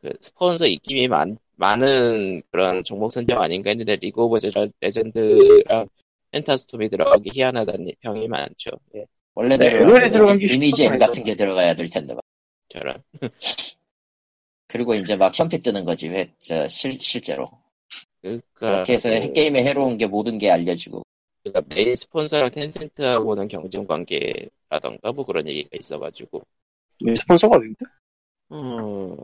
그 0.00 0.10
스폰서 0.20 0.66
입김이 0.66 1.08
많, 1.08 1.36
많은 1.56 2.40
그런 2.50 2.82
종목 2.82 3.12
선정 3.12 3.42
아닌가 3.42 3.68
했는데 3.68 3.96
리그 3.96 4.22
오브 4.22 4.38
레전- 4.42 4.72
레전드랑 4.80 5.86
펜타스톰이 6.30 6.88
들어가기 6.88 7.30
희한하다는 7.34 7.92
평이 8.00 8.26
많죠. 8.26 8.70
예, 8.96 9.04
원래대로 9.34 9.76
네, 9.76 9.82
ML에 9.82 10.08
들어간 10.08 10.38
게 10.38 10.46
리니지 10.46 10.86
M 10.86 10.98
같은 10.98 11.22
게 11.22 11.36
들어가야 11.36 11.74
될 11.74 11.86
텐데. 11.88 12.14
막. 12.14 12.22
저런. 12.68 13.02
그리고 14.72 14.94
이제 14.94 15.16
막 15.16 15.38
현피 15.38 15.60
뜨는 15.60 15.84
거지, 15.84 16.08
회, 16.08 16.32
저, 16.38 16.66
실, 16.66 16.98
실제로. 16.98 17.50
그러니까, 18.22 18.44
그렇게 18.54 18.94
해서 18.94 19.10
그, 19.10 19.30
게임에 19.34 19.62
해로운 19.64 19.98
게 19.98 20.06
모든 20.06 20.38
게 20.38 20.50
알려지고. 20.50 21.02
그러니까 21.44 21.74
메인 21.74 21.94
스폰서랑 21.94 22.50
텐센트하고는 22.50 23.48
경쟁 23.48 23.86
관계라던가 23.86 25.12
뭐 25.12 25.26
그런 25.26 25.46
얘기가 25.46 25.68
있어가지고. 25.78 26.42
왜 27.04 27.14
스폰서가 27.14 27.58
어딘데? 27.58 27.84
음, 28.52 29.14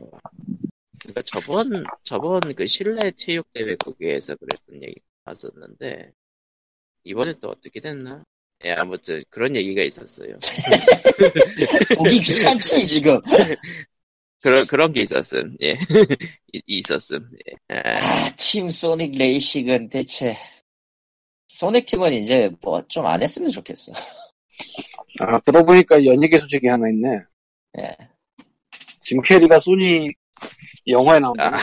그러니까 0.99 1.21
저번 1.25 1.83
저번 2.03 2.41
그 2.53 2.67
실내 2.67 3.09
체육 3.11 3.51
대회 3.51 3.75
거기에서 3.75 4.35
그랬던 4.35 4.83
얘기 4.83 5.01
봤었는데 5.23 6.11
이번에 7.05 7.33
또 7.39 7.49
어떻게 7.49 7.79
됐나? 7.79 8.23
예, 8.65 8.73
아무튼 8.73 9.23
그런 9.31 9.55
얘기가 9.55 9.81
있었어요. 9.81 10.37
보기 11.97 12.19
귀찮지, 12.19 12.85
지금. 12.85 13.19
그런 14.41 14.65
그런 14.67 14.93
게 14.93 15.01
있었음. 15.01 15.55
예, 15.61 15.77
이- 16.53 16.61
있었음. 16.67 17.29
예. 17.71 17.75
아, 17.75 18.25
아, 18.27 18.35
팀 18.37 18.69
소닉 18.69 19.17
레이싱은 19.17 19.89
대체 19.89 20.35
소닉 21.47 21.85
팀은 21.85 22.13
이제 22.13 22.49
뭐 22.61 22.81
좀 22.87 23.05
안 23.05 23.21
했으면 23.21 23.49
좋겠어. 23.51 23.91
아 25.21 25.39
들어보니까 25.39 26.05
연예계 26.05 26.37
소식이 26.37 26.67
하나 26.67 26.87
있네. 26.89 27.07
예. 27.79 27.97
짐 29.01 29.21
캐리가 29.21 29.57
소니 29.59 30.11
영화에 30.87 31.19
나온다. 31.19 31.57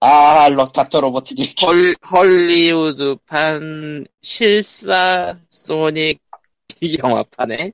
아, 0.00 0.44
아, 0.44 0.48
럭 0.50 0.72
닥터 0.72 1.00
로보트니. 1.00 1.54
헐 1.62 1.94
헐리우드판 2.10 4.06
실사 4.22 5.38
소닉 5.50 6.20
영화판에 7.02 7.72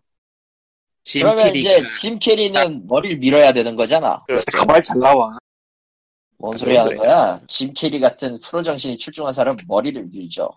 그러면 1.13 1.39
짐키리 1.45 1.61
이제 1.61 1.91
짐 1.97 2.19
캐리는 2.19 2.87
머리를 2.87 3.19
밀어야 3.19 3.53
되는 3.53 3.75
거잖아. 3.75 4.23
그렇죠. 4.27 4.45
가발 4.53 4.83
잘 4.83 4.99
나와. 4.99 5.39
뭔 6.39 6.57
소리 6.57 6.77
하는 6.77 6.91
그래. 6.91 6.99
거야? 6.99 7.41
짐 7.49 7.73
캐리 7.75 8.01
같은 8.01 8.39
프로 8.41 8.63
정신이 8.63 8.97
출중한 8.99 9.33
사람 9.33 9.59
은 9.59 9.65
머리를 9.67 10.03
밀죠. 10.07 10.49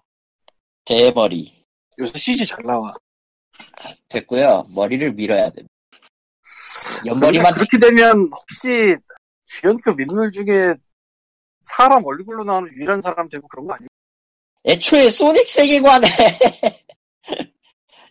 대머리. 0.85 1.63
요새 1.99 2.17
CG 2.19 2.45
잘 2.45 2.59
나와. 2.65 2.93
됐고요. 4.09 4.65
머리를 4.69 5.13
밀어야 5.13 5.49
돼. 5.49 5.63
그러니까 7.01 7.05
옆머리만 7.27 7.53
그렇게 7.53 7.77
되면 7.77 8.29
혹시 8.31 8.95
주연급 9.45 9.99
인물 9.99 10.31
중에 10.31 10.73
사람 11.63 12.03
얼굴로 12.05 12.43
나오는 12.43 12.71
유일한 12.73 12.99
사람 13.01 13.29
되고 13.29 13.47
그런 13.47 13.67
거 13.67 13.73
아니야? 13.73 13.87
애초에 14.65 15.09
소닉 15.09 15.47
세계관에 15.47 16.07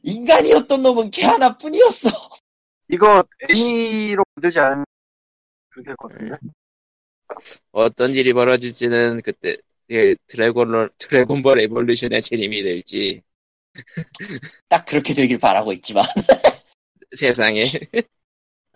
인간이었던 0.02 0.82
놈은 0.82 1.10
걔 1.10 1.24
하나뿐이었어. 1.24 2.10
이거 2.88 3.24
애니로 3.48 4.22
만들지 4.34 4.58
않으면 4.58 4.84
그렇게 5.68 5.90
할것 5.90 6.12
같은데. 6.12 6.36
어떤 7.70 8.14
일이 8.14 8.32
벌어질지는 8.32 9.22
그때 9.22 9.56
그 9.88 10.14
드래곤 10.26 10.90
드래곤볼 10.98 11.60
에볼루션의 11.60 12.22
재림이 12.22 12.62
될지 12.62 13.22
딱 14.68 14.84
그렇게 14.84 15.14
되길 15.14 15.38
바라고 15.38 15.72
있지만. 15.72 16.04
세상에 17.16 17.70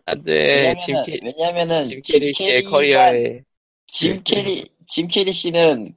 안돼 0.05 0.77
짐캐 0.77 1.19
왜냐면은 1.23 1.85
짐 1.85 2.03
캐리 2.03 2.32
씨의 2.32 2.65
커리어에 2.65 3.43
짐 3.89 4.23
캐리 4.23 4.69
짐 4.86 5.09
캐리 5.09 5.32
씨는 5.32 5.94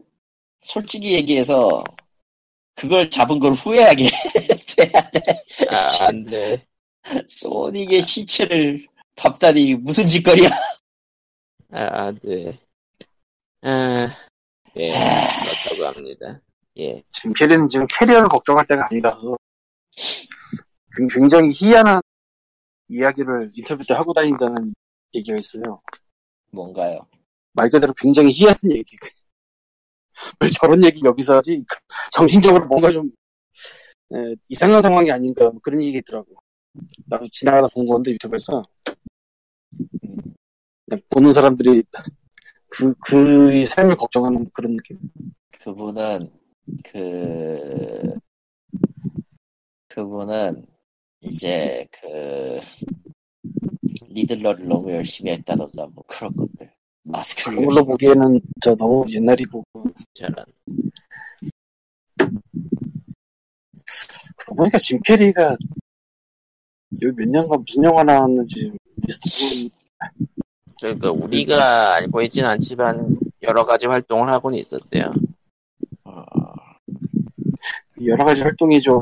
솔직히 0.61 1.13
얘기해서 1.13 1.83
그걸 2.79 3.09
잡은 3.09 3.39
걸 3.39 3.51
후회하게 3.51 4.07
돼야 4.77 5.09
돼. 5.11 5.43
아, 5.69 6.05
안 6.07 6.23
돼 6.23 6.65
소닉의 7.27 8.01
시체를 8.01 8.87
밟다니 9.15 9.75
무슨 9.75 10.07
짓거리야. 10.07 10.49
아, 11.71 12.05
안 12.07 12.19
돼 12.19 12.57
아, 13.61 14.07
예 14.77 14.91
그렇다고 14.93 15.85
합니다 15.87 16.41
예 16.77 17.03
짐 17.11 17.33
캐리는 17.33 17.67
지금 17.67 17.85
커리어를 17.89 18.29
걱정할 18.29 18.65
때가 18.65 18.87
아니라서 18.89 19.35
굉- 20.95 21.07
굉장히 21.07 21.49
희한한 21.51 22.01
이야기를 22.87 23.51
인터뷰 23.55 23.83
때 23.85 23.93
하고 23.93 24.13
다닌다는 24.13 24.73
얘기가 25.13 25.37
있어요. 25.37 25.79
뭔가요? 26.51 27.05
말 27.53 27.69
그대로 27.69 27.93
굉장히 27.93 28.31
희한한 28.31 28.59
얘기. 28.71 28.95
왜 30.39 30.47
저런 30.49 30.83
얘기 30.85 31.01
여기서 31.03 31.37
하지? 31.37 31.63
정신적으로 32.11 32.65
뭔가 32.67 32.91
좀 32.91 33.11
에, 34.13 34.35
이상한 34.47 34.81
상황이 34.81 35.11
아닌가 35.11 35.49
뭐 35.49 35.59
그런 35.61 35.81
얘기 35.83 35.97
있더라고. 35.97 36.35
나도 37.05 37.27
지나가다 37.31 37.67
본 37.73 37.85
건데 37.85 38.11
유튜브에서 38.11 38.63
그냥 40.85 41.01
보는 41.11 41.31
사람들이 41.31 41.81
그 42.69 42.93
그의 43.05 43.65
삶을 43.65 43.95
걱정하는 43.95 44.49
그런 44.53 44.75
느낌. 44.75 44.97
그분은 45.51 46.31
그 46.83 48.15
그분은 49.87 50.65
이제 51.21 51.87
그 51.91 52.59
리들러를 54.07 54.67
너무 54.67 54.91
열심히 54.91 55.31
했다던가 55.31 55.87
뭐 55.87 56.03
그런 56.07 56.35
것들 56.35 56.71
마스크를 57.09 57.57
그런 57.57 57.69
걸로 57.69 57.85
보기에는 57.85 58.41
저 58.61 58.75
너무 58.75 59.05
옛날이고. 59.09 59.63
저런 60.13 60.45
그러고 64.37 64.55
보니까 64.55 64.77
짐 64.77 64.99
캐리가 65.03 65.57
여기 67.01 67.15
몇 67.15 67.29
년간 67.29 67.59
무슨 67.65 67.83
영화 67.83 68.03
나왔는지 68.03 68.71
리스트 68.97 69.29
보면 69.29 69.69
그러니까 70.79 71.11
우리가 71.11 71.95
알고 71.95 72.21
있진 72.23 72.45
않지만 72.45 73.17
여러 73.41 73.65
가지 73.65 73.87
활동을 73.87 74.31
하고는 74.31 74.57
있었대요. 74.59 75.13
어, 76.05 76.23
여러 78.05 78.23
가지 78.25 78.41
활동이 78.41 78.79
좀 78.81 79.01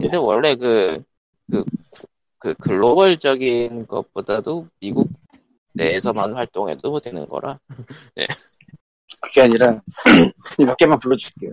근데 0.00 0.16
원래 0.16 0.54
그, 0.56 1.02
그, 1.50 1.64
그 2.38 2.54
글로벌적인 2.54 3.86
것보다도 3.86 4.68
미국 4.80 5.08
내에서만 5.74 6.34
활동해도 6.34 7.00
되는 7.00 7.26
거라. 7.28 7.58
그게 9.20 9.42
아니라 9.42 9.80
몇 10.58 10.76
개만 10.76 10.98
불러줄게요. 10.98 11.50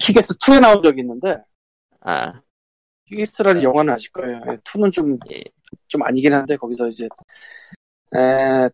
키게스 0.00 0.36
2에 0.38 0.60
나온 0.60 0.82
적이 0.82 1.00
있는데 1.00 1.36
아, 2.00 2.40
키게스라는 3.06 3.62
영화는 3.62 3.94
아실 3.94 4.10
거예요. 4.12 4.40
2는 4.64 4.92
좀, 4.92 5.18
예. 5.32 5.42
좀 5.88 6.02
아니긴 6.02 6.32
한데 6.32 6.56
거기서 6.56 6.88
이제 6.88 7.06
에, 8.16 8.68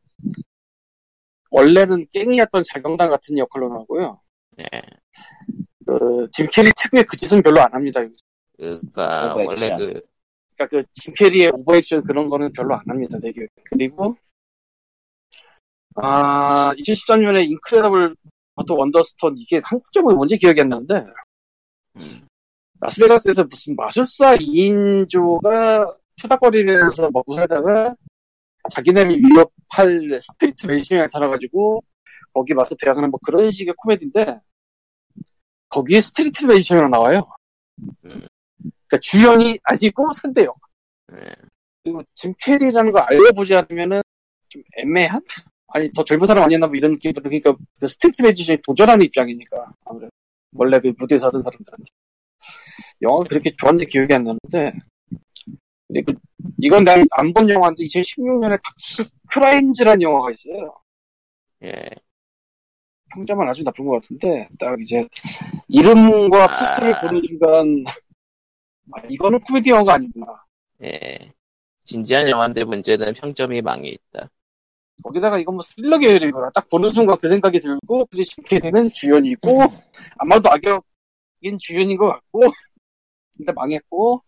원래는 1.51 2.05
깽이었던 2.13 2.63
자경단 2.73 3.11
같은 3.11 3.39
역할로 3.39 3.69
나오고요. 3.69 4.21
예. 4.61 4.65
그, 5.87 6.29
짐 6.33 6.47
캐리 6.53 6.71
특유의 6.77 7.05
그 7.05 7.17
짓은 7.17 7.43
별로 7.43 7.61
안 7.61 7.73
합니다. 7.73 8.01
그니까. 8.59 9.35
원래 9.35 9.77
그, 9.77 10.03
그러니까 10.57 10.67
그 10.69 10.85
짐 10.93 11.15
캐리의 11.15 11.51
오버액션 11.55 12.05
그런 12.05 12.29
거는 12.29 12.53
별로 12.53 12.75
안 12.75 12.83
합니다. 12.89 13.19
되게 13.21 13.47
그리고 13.71 14.15
아 15.97 16.73
2013년에 16.77 17.49
Incredible 17.51 18.15
Burt 18.55 18.75
Wonderstone 18.75 19.35
이게 19.39 19.61
한국 19.65 19.93
제목이 19.93 20.15
뭔지 20.15 20.37
기억이 20.37 20.61
안 20.61 20.69
나는데 20.69 21.05
음, 21.97 22.27
라스베가스에서 22.81 23.45
무슨 23.45 23.75
마술사 23.77 24.37
2인조가 24.37 25.97
투닥거리면서 26.17 27.11
먹고 27.11 27.35
살다가 27.35 27.95
자기네를 28.71 29.17
위협할 29.17 30.21
street 30.21 30.67
magician이 30.67 31.01
나타나가지고 31.03 31.83
거기 32.33 32.53
와서 32.53 32.75
대항하는 32.79 33.11
뭐 33.11 33.19
그런 33.25 33.51
식의 33.51 33.75
코미디인데 33.77 34.39
거기에 35.69 36.01
street 36.01 36.45
magician이 36.47 36.89
나와요. 36.91 37.27
음. 38.05 38.27
그러니까 38.91 38.99
주연이 39.03 39.59
아니고 39.63 40.13
상대역. 40.13 40.57
예. 41.13 41.35
그리고 41.83 42.03
짐 42.15 42.35
캐리라는 42.39 42.93
거 42.93 42.99
알려보지 42.99 43.55
않으면은 43.55 44.03
좀 44.49 44.63
애매한? 44.77 45.23
아니 45.73 45.93
더 45.93 46.05
젊은 46.05 46.27
사람 46.27 46.45
아니었나 46.45 46.67
뭐 46.67 46.77
이런 46.77 46.93
느낌이 46.93 47.13
들어. 47.15 47.23
그러니까 47.25 47.55
그 47.81 47.87
street 47.87 48.23
magician이 48.23 48.59
도전하는 48.63 49.05
입장이니까 49.07 49.73
아무래도 49.85 50.11
원래 50.53 50.81
그 50.81 50.93
무대에서 50.99 51.29
하던 51.29 51.41
사람들한테 51.41 51.85
영화가 53.03 53.25
그렇게 53.29 53.51
좋았는지 53.57 53.87
기억이 53.87 54.13
안 54.15 54.25
나는데 54.25 54.73
그리고 55.89 56.13
이건 56.63 56.85
난 56.85 57.05
안 57.13 57.33
본 57.35 57.49
영화인데 57.51 57.85
2016년에 57.85 58.61
Dark 58.63 59.11
Crimes라는 59.33 60.03
영화가 60.03 60.31
있어요. 60.33 60.75
예. 61.65 61.91
평점은 63.13 63.49
아주 63.49 63.65
나쁜 63.65 63.87
것 63.87 64.01
같은데 64.01 64.49
딱 64.59 64.81
이제 64.81 65.07
이름과 65.69 66.45
아. 66.45 66.59
포스터를 66.59 66.95
보는 67.01 67.23
순간 67.23 67.85
아, 68.93 69.01
이거는 69.09 69.41
코미디 69.41 69.71
영화가 69.71 69.95
아니구나. 69.95 70.27
예. 70.83 71.33
진지한 71.85 72.29
영화인데 72.29 72.65
문제는 72.65 73.15
평점이 73.15 73.63
망해 73.63 73.89
있다. 73.89 74.31
거기다가 75.03 75.39
이건 75.39 75.55
뭐 75.57 75.63
스릴러 75.63 75.99
계열이구나. 75.99 76.51
딱 76.51 76.69
보는 76.69 76.91
순간 76.91 77.17
그 77.19 77.29
생각이 77.29 77.59
들고 77.61 78.07
그리고 78.07 78.25
짐캐리는 78.25 78.91
주연이고 78.93 79.63
아마도 80.19 80.51
악역인 80.51 81.59
주연인 81.59 81.97
것 81.97 82.09
같고 82.09 82.43
근데 83.37 83.53
망했고 83.53 84.23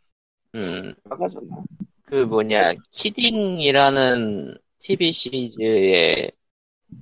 음, 0.55 0.95
나가졌나. 1.05 1.57
그 2.05 2.25
뭐냐, 2.25 2.75
키딩이라는 2.91 4.55
TV 4.79 5.13
시리즈의 5.13 6.31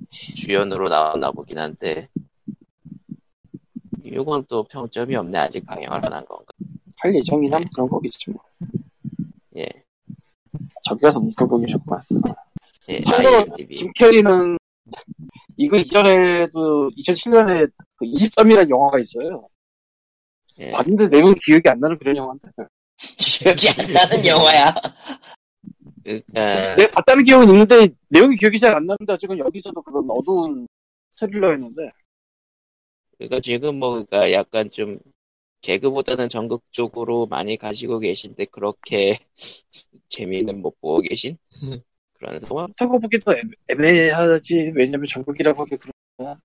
주연으로 0.09 0.87
나왔나 0.87 1.31
보긴 1.31 1.57
한데, 1.57 2.07
이건 4.03 4.45
또 4.47 4.63
평점이 4.63 5.15
없네. 5.15 5.37
아직 5.37 5.65
방영을 5.65 6.05
안 6.05 6.13
한 6.13 6.25
건가. 6.25 6.45
할 7.01 7.13
예정이나 7.15 7.57
뭐 7.57 7.65
그런 7.73 7.89
거겠지 7.89 8.29
뭐. 8.31 8.41
예. 9.57 9.67
저기 10.83 11.01
가서 11.01 11.19
묵혀보계셨구만 11.19 12.01
예, 12.91 13.01
참고로 13.01 13.35
IMDb. 13.37 13.75
짐캐리는 13.75 14.57
이거 15.57 15.77
이전에도 15.77 16.89
2007년에 16.97 17.71
그 17.97 18.05
23이라는 18.05 18.69
영화가 18.69 18.99
있어요. 18.99 19.47
예. 20.59 20.71
봤는데 20.71 21.07
내용 21.07 21.33
기억이 21.45 21.67
안 21.69 21.79
나는 21.79 21.97
그런 21.97 22.15
영화인데. 22.17 22.47
기억이 23.17 23.69
안 23.69 23.93
나는 23.93 24.25
영화야. 24.25 24.75
그니까, 26.03 26.75
내가 26.75 26.91
봤다는 26.91 27.23
기억은 27.23 27.47
있는데 27.49 27.89
내용이 28.09 28.35
기억이 28.35 28.57
잘 28.59 28.73
안 28.75 28.85
나는데 28.85 29.17
지금 29.17 29.37
여기서도 29.37 29.81
그런 29.83 30.05
어두운 30.09 30.67
스릴러였는데 31.11 31.89
그니까 33.17 33.39
지금 33.39 33.75
뭐, 33.79 33.93
그니까 33.95 34.31
약간 34.31 34.69
좀, 34.71 34.97
개그보다는 35.61 36.27
전극적으로 36.29 37.27
많이 37.27 37.55
가시고 37.57 37.99
계신데, 37.99 38.45
그렇게 38.45 39.17
재미는 40.09 40.61
못 40.61 40.79
보고 40.81 41.01
계신? 41.01 41.37
그런 42.21 42.37
상황? 42.39 42.67
하고 42.77 42.99
보기도 42.99 43.33
애- 43.33 43.41
애매하지. 43.69 44.73
왜냐면 44.75 45.07
정극이라고 45.07 45.61
하기 45.63 45.75
그렇구나 45.77 46.39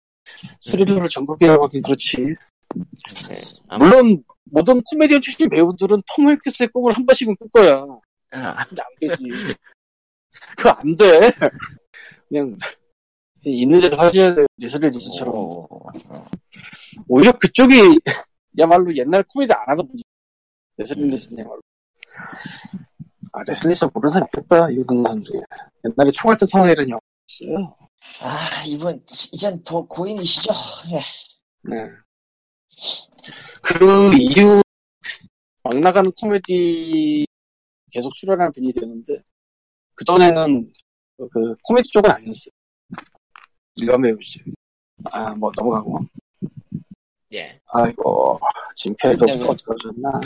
스릴러를 0.60 1.08
정극이라고 1.10 1.64
하기 1.64 1.82
그렇지. 1.82 2.16
예. 2.18 2.34
아무- 3.70 3.84
물론 3.84 4.24
모든 4.44 4.80
코미디언 4.90 5.20
출신 5.20 5.48
배우들은 5.50 6.02
톰 6.14 6.28
행크스의 6.30 6.68
꿈을 6.72 6.92
한 6.96 7.04
번씩은 7.04 7.36
꿀 7.36 7.48
거야. 7.50 7.76
아, 8.32 8.64
근데 8.64 8.82
안 8.82 8.88
되지. 9.00 9.24
그거 10.56 10.70
안 10.70 10.96
돼. 10.96 11.30
그냥 12.28 12.56
있는 13.44 13.80
대로 13.80 13.94
사셔야 13.96 14.34
돼 14.34 14.44
레슬리 14.60 14.88
닐슨처럼. 14.90 15.34
오, 15.34 15.68
오히려 17.08 17.32
그쪽이 17.32 17.74
야말로 18.58 18.96
옛날 18.96 19.22
코미디 19.24 19.52
안 19.52 19.60
하던 19.68 19.86
분이 19.86 20.02
레슬리 20.78 21.06
닐슨이야말로 21.10 21.60
아 23.38 23.42
레슬리 23.46 23.70
닐슨 23.70 23.84
모르는 23.92 24.12
사람 24.12 24.26
있겠다 24.32 24.66
이거 24.70 24.82
듣는 24.88 25.02
사람 25.04 25.22
중에 25.22 25.40
옛날에 25.84 26.10
총알 26.12 26.36
탄 26.38 26.46
사나이라는 26.46 26.88
영화 26.88 27.00
있어요 27.28 27.76
아, 28.22 28.64
이분, 28.64 29.02
이젠 29.32 29.60
더 29.62 29.82
고인이시죠? 29.86 30.52
예. 30.92 31.00
네. 31.74 31.88
그 33.62 34.12
이후 34.14 34.62
막 35.64 35.78
나가는 35.80 36.10
코미디 36.12 37.26
계속 37.90 38.12
출연하는 38.14 38.52
분이 38.52 38.72
되는데 38.72 39.20
그 39.94 40.04
전에는 40.04 40.72
그 41.18 41.54
코미디 41.64 41.88
쪽은 41.92 42.08
아니었어요. 42.10 42.52
일반 43.80 44.02
배우지. 44.02 44.40
아뭐 45.12 45.50
넘어가고. 45.56 45.98
예. 47.32 47.60
아이고 47.66 48.38
왜- 49.26 49.48
어디 49.48 49.64
가졌나. 49.64 50.20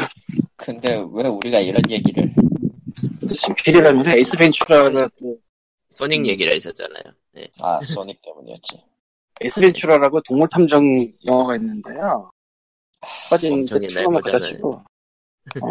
근데 0.56 0.96
왜 1.12 1.28
우리가 1.28 1.60
이런 1.60 1.82
얘기를 1.88 2.32
진필이라면 3.34 4.08
에이스 4.08 4.36
벤츄라가 4.36 5.08
또 5.18 5.38
소닉 5.90 6.26
얘기를 6.26 6.52
했었잖아요. 6.54 7.02
네. 7.32 7.48
아 7.60 7.80
소닉 7.82 8.20
때문이었지 8.22 8.82
에이스 9.42 9.60
벤츄라라고 9.60 10.20
동물 10.22 10.48
탐정 10.48 10.84
영화가 11.26 11.56
있는데요. 11.56 12.30
빠진 13.30 13.64
버전을. 13.64 14.22
가지고 14.22 14.82
어. 15.62 15.70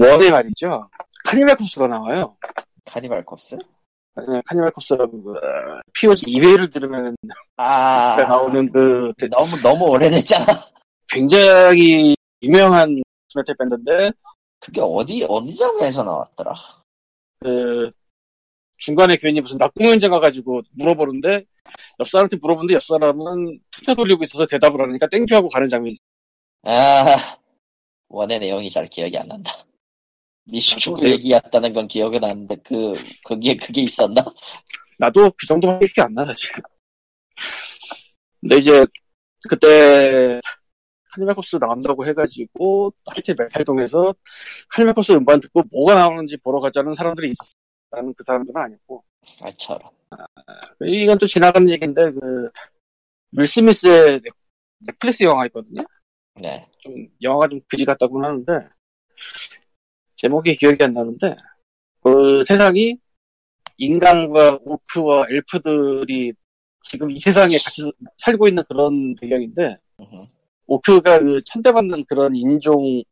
원에 0.00 0.30
말이죠. 0.30 0.88
카니발 1.24 1.56
코스가 1.56 1.86
나와요. 1.88 2.36
카니발 2.84 3.24
콥스? 3.24 3.56
네, 4.16 4.42
카니발 4.46 4.70
콥스라고 4.72 5.22
그 5.22 5.34
POG 5.94 6.26
2회를 6.26 6.72
들으면 6.72 7.16
아 7.56 8.16
나오는 8.28 8.70
그 8.72 9.12
대- 9.16 9.28
너무 9.28 9.56
너무 9.62 9.84
오래됐잖아 9.90 10.44
굉장히 11.08 12.16
유명한 12.42 12.96
메탈 13.36 13.54
밴드인데 13.58 14.10
그게 14.60 14.80
어디 14.80 15.24
어디 15.28 15.54
장면에서 15.54 16.04
나왔더라 16.04 16.54
그 17.40 17.90
중간에 18.78 19.16
괜히 19.16 19.40
무슨 19.40 19.56
락 19.58 19.68
공연장 19.68 20.10
가가지고 20.10 20.62
물어보는데 20.72 21.44
옆 22.00 22.08
사람한테 22.08 22.36
물어보는데 22.40 22.74
옆 22.74 22.82
사람은 22.82 23.60
투표 23.70 23.94
돌리고 23.94 24.24
있어서 24.24 24.46
대답을 24.46 24.80
하니까 24.80 25.06
thank 25.08 25.25
you하고 25.25 25.48
가는 25.48 25.68
장면이. 25.68 25.96
아 26.62 27.16
one의 28.08 28.38
내용이 28.38 28.70
잘 28.70 28.88
기억이 28.88 29.16
안 29.18 29.28
난다 29.28 29.52
미식축구 30.44 31.04
아, 31.04 31.08
얘기였다는 31.10 31.72
건 31.72 31.86
기억은 31.86 32.20
나는데 32.20 32.56
그 32.64 32.94
그게 33.24 33.56
그게 33.56 33.82
있었나? 33.82 34.24
나도 34.98 35.30
그 35.38 35.46
정도밖에 35.46 35.86
기억이 35.86 36.06
안 36.06 36.14
나, 36.14 36.24
사실. 36.24 36.50
근데 38.40 38.56
이제, 38.56 38.86
그때, 39.48 40.40
카니발코스 41.10 41.56
나간다고 41.56 42.06
해가지고, 42.06 42.92
하이트 43.06 43.34
메탈동에서 43.38 44.14
카니발코스 44.70 45.12
음반 45.12 45.40
듣고 45.40 45.62
뭐가 45.72 45.94
나오는지 45.94 46.36
보러 46.38 46.60
가자는 46.60 46.94
사람들이 46.94 47.30
있었어. 47.30 47.52
나는 47.90 48.12
그 48.14 48.22
사람들은 48.24 48.60
아니었고. 48.60 49.02
아 49.42 49.50
저런 49.52 49.90
이건 50.80 51.18
또 51.18 51.26
지나가는 51.26 51.68
얘기인데, 51.68 52.10
그, 52.10 52.50
윌 53.36 53.46
스미스의 53.46 54.20
넷- 54.20 54.32
넷플릭스 54.78 55.24
영화 55.24 55.46
있거든요? 55.46 55.82
네 56.40 56.66
좀, 56.78 56.94
영화가 57.20 57.48
좀 57.48 57.60
그지 57.68 57.84
같다고는 57.84 58.28
하는데, 58.28 58.68
제목이 60.16 60.54
기억이 60.56 60.82
안 60.84 60.92
나는데, 60.94 61.36
그 62.02 62.42
세상이 62.44 62.98
인간과 63.76 64.58
오크와 64.62 65.26
엘프들이 65.30 66.32
지금 66.80 67.10
이 67.10 67.18
세상에 67.18 67.58
같이 67.58 67.82
살고 68.18 68.48
있는 68.48 68.62
그런 68.68 69.14
배경인데, 69.16 69.76
음흠. 70.00 70.26
오크가 70.68 71.18
그 71.18 71.42
천대받는 71.44 72.04
그런 72.04 72.36
인종 72.36 73.02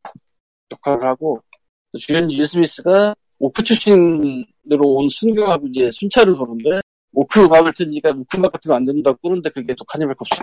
역할을 0.70 1.09
하고, 1.09 1.43
또 1.91 1.99
주연 1.99 2.31
윌 2.31 2.47
스미스가 2.47 3.16
오크 3.41 3.62
출신으로 3.65 4.45
온 4.83 5.09
순경하고 5.09 5.66
이제 5.66 5.91
순찰을 5.91 6.37
보는데, 6.37 6.81
오크 7.12 7.43
음악을 7.43 7.73
틀니까 7.73 8.11
오크 8.11 8.37
음악 8.37 8.53
같은 8.53 8.69
거안 8.69 8.85
듣는다고 8.85 9.16
꾸는데 9.23 9.49
그게 9.49 9.74
또 9.74 9.85
카니발 9.85 10.15
컵스. 10.16 10.39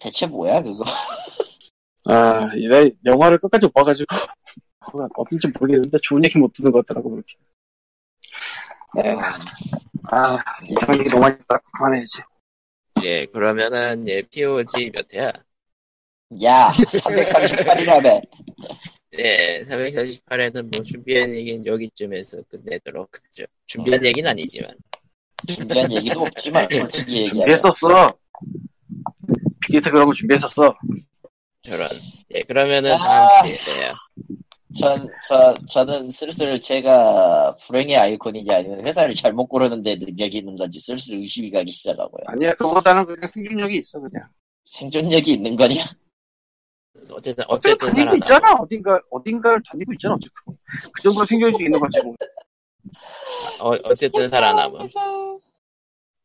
대체 0.00 0.26
뭐야 0.26 0.60
그거 0.60 0.82
아, 2.08 2.50
내 2.52 2.90
영화를 3.06 3.38
끝까지 3.38 3.66
못 3.66 3.72
봐가지고 3.74 4.06
어떤지 5.14 5.46
모르겠는데 5.56 5.98
좋은 6.02 6.24
얘기 6.24 6.36
못 6.36 6.52
듣는 6.52 6.72
것 6.72 6.84
같더라고 6.84 7.10
그렇게. 7.10 7.34
네. 8.96 9.14
아, 10.10 10.36
이상한 10.68 10.98
얘기 10.98 11.10
너무 11.10 11.22
많이 11.22 11.34
했다. 11.34 11.56
그만해야지. 11.72 12.22
예, 13.04 13.26
그러면은, 13.26 14.08
예, 14.08 14.22
POG 14.22 14.90
몇 14.90 15.14
회야? 15.14 15.32
야 16.44 16.68
338이라며 16.68 18.22
예, 19.18 19.64
348회는 19.64 20.72
뭐 20.72 20.82
준비한 20.82 21.34
얘기는 21.34 21.66
여기쯤에서 21.66 22.38
끝내도록 22.48 23.10
하죠. 23.24 23.44
준비한 23.66 24.04
얘기는 24.04 24.30
아니지만. 24.30 24.70
준비한 25.48 25.90
얘기도 25.92 26.20
없지만 26.20 26.68
솔직히 26.70 27.18
얘기하면 27.18 27.40
준비했었어. 27.40 28.14
빅게이트 29.62 29.90
그런 29.90 30.06
거 30.06 30.12
준비했었어. 30.12 30.74
저런. 31.62 31.88
예, 32.34 32.42
그러면은 32.42 32.92
아. 32.92 32.98
다음 32.98 33.46
기회에 33.46 33.56
봬요. 33.58 33.92
전, 34.78 35.08
저, 35.26 35.58
저는 35.68 36.10
슬슬 36.10 36.60
제가 36.60 37.56
불행의 37.56 37.96
아이콘이지 37.96 38.52
아니면 38.52 38.86
회사를 38.86 39.12
잘못 39.14 39.48
고르는데 39.48 39.96
능력이 39.96 40.38
있는 40.38 40.54
건지 40.54 40.78
슬슬 40.78 41.16
의심이 41.16 41.50
가기 41.50 41.72
시작하고요. 41.72 42.20
아니야, 42.28 42.54
그거보다는 42.54 43.04
그냥 43.04 43.26
생존력이 43.26 43.78
있어, 43.78 43.98
그냥. 43.98 44.22
생존력이 44.64 45.32
있는 45.32 45.56
거냐? 45.56 45.84
어쨌든, 47.12 47.44
그냥 47.44 47.46
어쨌든 47.48 47.78
다니고 47.78 47.94
살아나. 47.98 48.16
있잖아. 48.16 48.52
어딘가, 48.60 49.00
어딘가를 49.10 49.62
다니고 49.70 49.92
있잖아, 49.94 50.14
어쨌든. 50.14 50.58
그 50.92 51.02
정도 51.02 51.24
생존력이 51.24 51.64
있는 51.64 51.78
거지, 51.80 52.00
뭐. 52.02 52.14
어, 53.60 53.70
어쨌든 53.84 54.26
살아남음. 54.28 54.88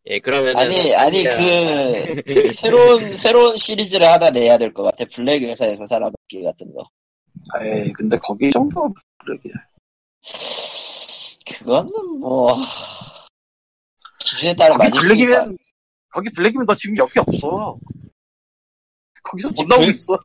예, 0.07 0.19
그러면은. 0.19 0.57
아니, 0.59 0.95
아니, 0.95 1.23
그, 1.23 2.21
새로운, 2.53 3.15
새로운 3.15 3.55
시리즈를 3.57 4.07
하나 4.07 4.29
내야 4.29 4.57
될 4.57 4.73
것 4.73 4.83
같아. 4.83 5.05
블랙 5.11 5.41
회사에서 5.43 5.85
살아남기 5.85 6.43
같은 6.43 6.73
거. 6.73 6.87
에이, 7.61 7.91
근데 7.93 8.17
거기 8.17 8.49
정도, 8.49 8.93
그러게. 9.19 9.49
그거는 11.57 12.19
뭐, 12.19 12.55
기준에 14.19 14.55
따라 14.55 14.77
거기. 14.77 14.89
블랙이면, 14.99 15.57
거기 16.09 16.29
블랙이면 16.31 16.65
너 16.65 16.75
지금 16.75 16.97
여기 16.97 17.19
없어. 17.19 17.77
거기서 19.23 19.49
못 19.49 19.63
나오고 19.67 19.81
블랙- 19.85 19.93
있어. 19.93 20.17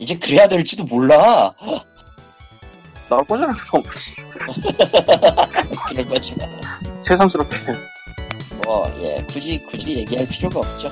이제 0.00 0.18
그래야 0.18 0.48
될지도 0.48 0.84
몰라. 0.84 1.52
나올 3.08 3.24
거잖아, 3.24 3.52
그럼. 3.52 3.82
그럴 5.88 6.08
거지만. 6.08 6.48
새삼스럽게. 7.00 7.56
뭐, 8.64 8.90
예, 9.02 9.22
굳이, 9.28 9.62
굳이 9.64 9.96
얘기할 9.98 10.26
필요가 10.26 10.60
없죠. 10.60 10.88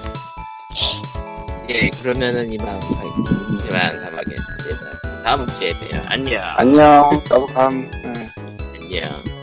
예, 1.70 1.89
그러면은 1.90 2.52
이만, 2.52 2.80
이만 2.82 4.01
가마겠습니다. 4.01 5.22
다음 5.24 5.47
주에 5.47 5.72
봬요. 5.72 6.02
안녕. 6.06 6.43
안녕. 6.56 7.10
나도 7.30 7.47
감. 7.47 7.90
응. 8.05 8.30
안녕. 8.74 9.38